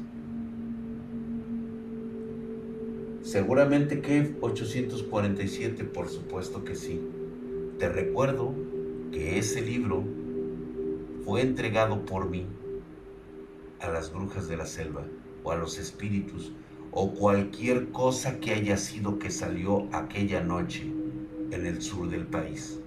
Seguramente 3.22 4.02
que 4.02 4.36
847, 4.42 5.84
por 5.84 6.08
supuesto 6.08 6.62
que 6.62 6.74
sí. 6.74 7.00
Te 7.78 7.88
recuerdo 7.88 8.54
que 9.10 9.38
ese 9.38 9.62
libro 9.62 10.04
fue 11.24 11.40
entregado 11.40 12.04
por 12.04 12.28
mí 12.28 12.46
a 13.80 13.88
las 13.88 14.12
brujas 14.12 14.46
de 14.46 14.58
la 14.58 14.66
selva 14.66 15.06
o 15.42 15.52
a 15.52 15.56
los 15.56 15.78
espíritus 15.78 16.52
o 16.96 17.10
cualquier 17.10 17.90
cosa 17.90 18.38
que 18.38 18.52
haya 18.52 18.76
sido 18.76 19.18
que 19.18 19.32
salió 19.32 19.88
aquella 19.92 20.40
noche 20.40 20.84
en 21.50 21.66
el 21.66 21.82
sur 21.82 22.08
del 22.08 22.24
país. 22.24 22.78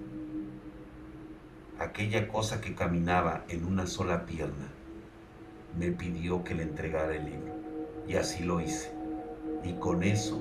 Aquella 1.78 2.26
cosa 2.26 2.62
que 2.62 2.74
caminaba 2.74 3.44
en 3.48 3.66
una 3.66 3.86
sola 3.86 4.24
pierna 4.24 4.72
me 5.78 5.92
pidió 5.92 6.42
que 6.42 6.54
le 6.54 6.62
entregara 6.62 7.14
el 7.14 7.26
libro 7.26 7.54
y 8.08 8.14
así 8.14 8.42
lo 8.42 8.62
hice. 8.62 8.90
Y 9.62 9.74
con 9.74 10.02
eso 10.02 10.40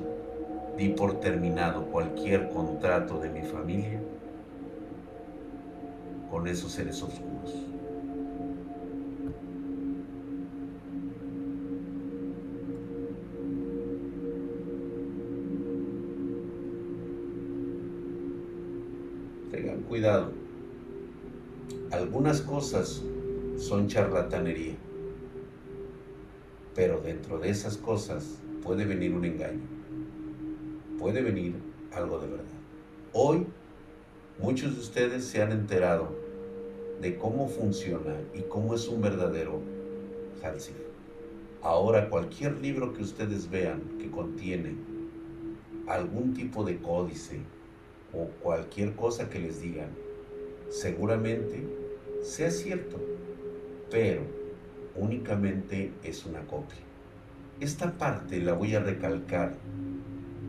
di 0.77 0.89
por 0.89 1.19
terminado 1.19 1.87
cualquier 1.87 2.49
contrato 2.49 3.19
de 3.19 3.29
mi 3.29 3.41
familia 3.41 3.99
con 6.31 6.47
esos 6.47 6.71
seres 6.71 7.01
oscuros. 7.03 7.53
Cuidado. 19.87 20.31
Algunas 21.91 22.41
cosas 22.41 23.03
son 23.57 23.87
charlatanería, 23.87 24.75
pero 26.75 26.99
dentro 27.01 27.39
de 27.39 27.49
esas 27.49 27.77
cosas 27.77 28.39
puede 28.61 28.85
venir 28.85 29.13
un 29.13 29.25
engaño, 29.25 29.63
puede 30.99 31.21
venir 31.21 31.55
algo 31.93 32.19
de 32.19 32.27
verdad. 32.27 32.45
Hoy 33.13 33.47
Muchos 34.39 34.75
de 34.75 34.81
ustedes 34.81 35.25
se 35.25 35.41
han 35.41 35.51
enterado 35.51 36.15
de 37.01 37.17
cómo 37.17 37.47
funciona 37.47 38.15
y 38.35 38.41
cómo 38.43 38.75
es 38.75 38.87
un 38.87 39.01
verdadero 39.01 39.61
Halsif. 40.43 40.75
Ahora 41.63 42.07
cualquier 42.07 42.61
libro 42.61 42.93
que 42.93 43.01
ustedes 43.01 43.49
vean 43.49 43.81
que 43.97 44.11
contiene 44.11 44.75
algún 45.87 46.35
tipo 46.35 46.63
de 46.63 46.77
códice 46.77 47.39
o 48.17 48.25
cualquier 48.41 48.95
cosa 48.95 49.29
que 49.29 49.39
les 49.39 49.61
digan, 49.61 49.89
seguramente 50.69 51.63
sea 52.23 52.49
cierto, 52.49 52.97
pero 53.91 54.21
únicamente 54.95 55.91
es 56.03 56.25
una 56.25 56.41
copia. 56.47 56.79
Esta 57.59 57.97
parte 57.97 58.41
la 58.41 58.53
voy 58.53 58.75
a 58.75 58.79
recalcar 58.79 59.55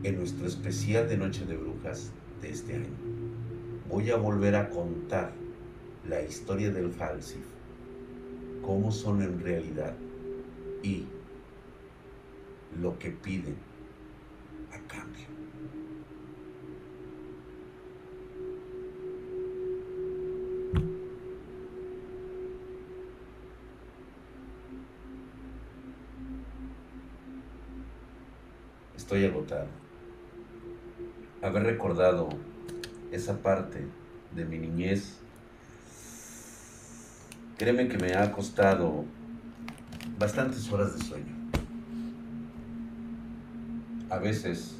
en 0.03 0.17
nuestro 0.17 0.47
especial 0.47 1.07
de 1.07 1.17
Noche 1.17 1.45
de 1.45 1.55
Brujas 1.55 2.11
de 2.41 2.49
este 2.49 2.75
año 2.75 3.19
voy 3.89 4.11
a 4.11 4.17
volver 4.17 4.55
a 4.55 4.69
contar 4.69 5.31
la 6.07 6.21
historia 6.21 6.69
del 6.71 6.91
Falsif, 6.91 7.43
cómo 8.61 8.91
son 8.91 9.23
en 9.23 9.39
realidad 9.39 9.95
y 10.83 11.05
lo 12.79 12.97
que 12.99 13.09
piden 13.09 13.55
a 14.71 14.77
cambio. 14.87 15.28
Estoy 29.09 29.25
agotado. 29.25 29.65
Haber 31.41 31.63
recordado 31.63 32.29
esa 33.11 33.41
parte 33.41 33.87
de 34.35 34.45
mi 34.45 34.59
niñez, 34.59 35.15
créeme 37.57 37.87
que 37.87 37.97
me 37.97 38.13
ha 38.13 38.31
costado 38.31 39.05
bastantes 40.19 40.71
horas 40.71 40.95
de 40.95 41.03
sueño. 41.03 41.35
A 44.11 44.19
veces 44.19 44.75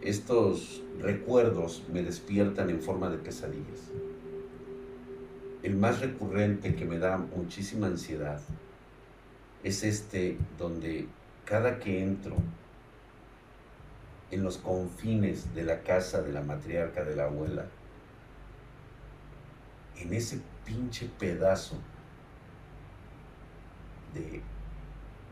estos 0.00 0.84
recuerdos 1.00 1.82
me 1.92 2.04
despiertan 2.04 2.70
en 2.70 2.80
forma 2.80 3.10
de 3.10 3.18
pesadillas. 3.18 3.90
El 5.64 5.74
más 5.74 5.98
recurrente 5.98 6.76
que 6.76 6.84
me 6.84 7.00
da 7.00 7.18
muchísima 7.18 7.88
ansiedad 7.88 8.40
es 9.64 9.82
este 9.82 10.38
donde 10.60 11.08
cada 11.44 11.78
que 11.78 12.02
entro 12.02 12.36
en 14.30 14.42
los 14.42 14.56
confines 14.58 15.54
de 15.54 15.62
la 15.64 15.82
casa 15.82 16.22
de 16.22 16.32
la 16.32 16.42
matriarca 16.42 17.04
de 17.04 17.14
la 17.14 17.24
abuela, 17.24 17.66
en 19.96 20.14
ese 20.14 20.40
pinche 20.64 21.08
pedazo 21.18 21.76
de 24.14 24.40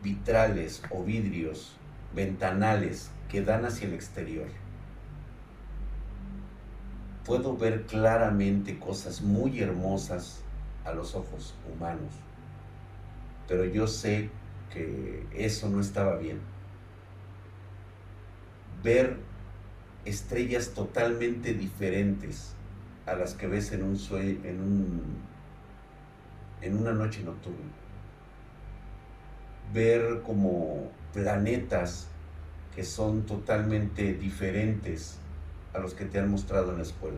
vitrales 0.03 0.83
o 0.91 1.03
vidrios, 1.03 1.75
ventanales 2.13 3.11
que 3.29 3.41
dan 3.41 3.65
hacia 3.65 3.87
el 3.87 3.93
exterior, 3.93 4.47
puedo 7.25 7.55
ver 7.55 7.85
claramente 7.85 8.79
cosas 8.79 9.21
muy 9.21 9.61
hermosas 9.61 10.41
a 10.85 10.93
los 10.93 11.15
ojos 11.15 11.55
humanos, 11.71 12.13
pero 13.47 13.65
yo 13.65 13.87
sé 13.87 14.29
que 14.73 15.25
eso 15.33 15.69
no 15.69 15.79
estaba 15.79 16.17
bien 16.17 16.39
ver 18.83 19.17
estrellas 20.05 20.69
totalmente 20.69 21.53
diferentes 21.53 22.53
a 23.05 23.13
las 23.13 23.33
que 23.33 23.47
ves 23.47 23.71
en 23.71 23.83
un 23.83 23.97
sueño, 23.97 24.39
en 24.43 24.59
un 24.59 25.31
en 26.61 26.77
una 26.77 26.91
noche 26.91 27.23
nocturna. 27.23 27.71
Ver 29.73 30.21
como 30.21 30.91
planetas 31.13 32.07
que 32.75 32.83
son 32.83 33.25
totalmente 33.25 34.13
diferentes 34.13 35.17
a 35.73 35.79
los 35.79 35.93
que 35.93 36.05
te 36.05 36.19
han 36.19 36.29
mostrado 36.29 36.71
en 36.71 36.77
la 36.77 36.83
escuela. 36.83 37.17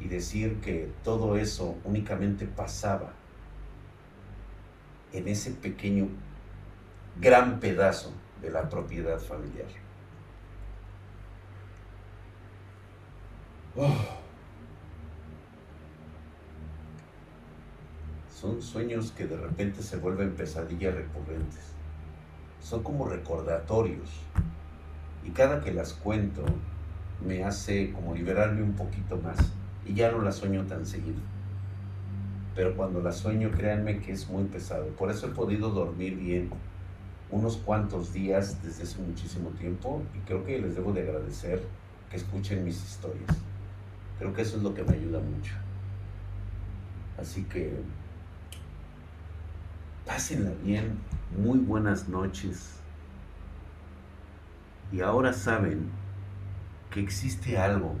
Y 0.00 0.08
decir 0.08 0.60
que 0.60 0.90
todo 1.02 1.36
eso 1.36 1.76
únicamente 1.84 2.46
pasaba 2.46 3.12
en 5.12 5.28
ese 5.28 5.52
pequeño, 5.52 6.08
gran 7.20 7.60
pedazo 7.60 8.12
de 8.40 8.50
la 8.50 8.68
propiedad 8.68 9.18
familiar. 9.18 9.66
Oh. 13.76 13.94
Son 18.30 18.62
sueños 18.62 19.12
que 19.12 19.26
de 19.26 19.36
repente 19.36 19.82
se 19.82 19.96
vuelven 19.96 20.34
pesadillas 20.34 20.94
recurrentes. 20.94 21.72
Son 22.60 22.82
como 22.82 23.08
recordatorios. 23.08 24.10
Y 25.24 25.30
cada 25.30 25.60
que 25.60 25.72
las 25.72 25.92
cuento 25.92 26.44
me 27.24 27.44
hace 27.44 27.92
como 27.92 28.14
liberarme 28.14 28.62
un 28.62 28.74
poquito 28.74 29.16
más. 29.16 29.38
Y 29.84 29.94
ya 29.94 30.12
no 30.12 30.22
las 30.22 30.36
sueño 30.36 30.66
tan 30.66 30.86
seguido. 30.86 31.20
Pero 32.54 32.76
cuando 32.76 33.00
las 33.00 33.18
sueño, 33.18 33.50
créanme 33.50 34.00
que 34.00 34.12
es 34.12 34.28
muy 34.28 34.44
pesado. 34.44 34.86
Por 34.88 35.10
eso 35.10 35.26
he 35.26 35.30
podido 35.30 35.70
dormir 35.70 36.16
bien 36.16 36.50
unos 37.30 37.56
cuantos 37.58 38.12
días 38.12 38.62
desde 38.62 38.82
hace 38.82 38.98
muchísimo 39.00 39.50
tiempo. 39.50 40.02
Y 40.14 40.18
creo 40.26 40.44
que 40.44 40.58
les 40.58 40.74
debo 40.74 40.92
de 40.92 41.02
agradecer 41.02 41.62
que 42.10 42.16
escuchen 42.16 42.64
mis 42.64 42.82
historias. 42.84 43.30
Creo 44.18 44.32
que 44.32 44.42
eso 44.42 44.56
es 44.56 44.62
lo 44.62 44.74
que 44.74 44.82
me 44.82 44.94
ayuda 44.94 45.20
mucho. 45.20 45.54
Así 47.18 47.44
que 47.44 47.80
pásenla 50.06 50.52
bien, 50.64 50.98
muy 51.36 51.58
buenas 51.58 52.08
noches. 52.08 52.80
Y 54.90 55.00
ahora 55.00 55.32
saben 55.32 55.90
que 56.90 57.00
existe 57.00 57.58
algo 57.58 57.94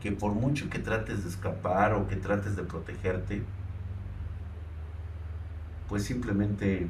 que 0.00 0.12
por 0.12 0.32
mucho 0.32 0.68
que 0.68 0.78
trates 0.78 1.24
de 1.24 1.30
escapar 1.30 1.94
o 1.94 2.06
que 2.06 2.16
trates 2.16 2.56
de 2.56 2.62
protegerte, 2.62 3.42
pues 5.88 6.04
simplemente 6.04 6.88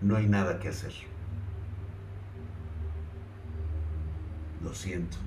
no 0.00 0.16
hay 0.16 0.28
nada 0.28 0.58
que 0.58 0.68
hacer. 0.68 0.92
Lo 4.62 4.74
siento. 4.74 5.18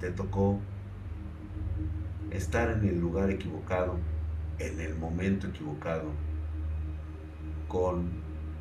Te 0.00 0.10
tocó 0.10 0.60
estar 2.30 2.70
en 2.70 2.86
el 2.86 3.00
lugar 3.00 3.30
equivocado, 3.30 3.98
en 4.58 4.80
el 4.80 4.96
momento 4.96 5.46
equivocado, 5.46 6.10
con 7.68 8.10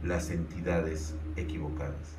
las 0.04 0.30
entidades 0.30 1.16
equivocadas. 1.36 2.18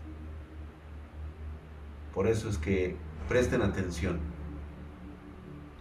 Por 2.14 2.26
eso 2.26 2.48
es 2.48 2.58
que 2.58 2.96
presten 3.28 3.60
atención 3.60 4.18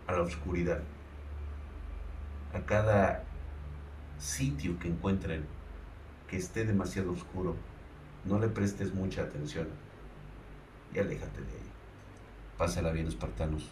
a 0.06 0.12
la 0.12 0.22
oscuridad, 0.22 0.82
a 2.54 2.60
cada 2.66 3.24
sitio 4.18 4.78
que 4.80 4.90
encuentren 4.90 5.46
que 6.28 6.36
esté 6.36 6.66
demasiado 6.66 7.14
oscuro, 7.14 7.56
no 8.26 8.38
le 8.38 8.50
prestes 8.50 8.94
mucha 8.94 9.24
atención 9.24 9.68
y 10.94 11.00
aléjate 11.00 11.40
de 11.40 11.48
ahí. 11.48 11.72
Pásala 12.58 12.92
bien, 12.92 13.08
espartanos. 13.08 13.70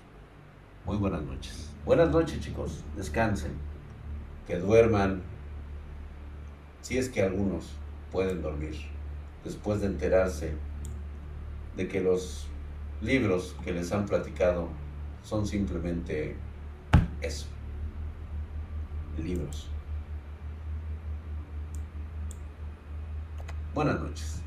Muy 0.86 0.98
buenas 0.98 1.24
noches. 1.24 1.70
Buenas 1.84 2.10
noches, 2.12 2.40
chicos. 2.40 2.84
Descansen. 2.96 3.54
Que 4.48 4.58
duerman. 4.58 5.22
Si 6.82 6.98
es 6.98 7.10
que 7.10 7.24
algunos 7.24 7.74
pueden 8.12 8.42
dormir 8.42 8.76
después 9.44 9.82
de 9.82 9.88
enterarse 9.88 10.54
de 11.76 11.88
que 11.88 12.00
los 12.00 12.48
libros 13.02 13.56
que 13.64 13.72
les 13.72 13.92
han 13.92 14.06
platicado 14.06 14.70
son 15.24 15.46
simplemente 15.46 16.36
eso. 17.22 17.48
Libros. 19.18 19.70
Buenas 23.74 24.00
noches. 24.00 24.45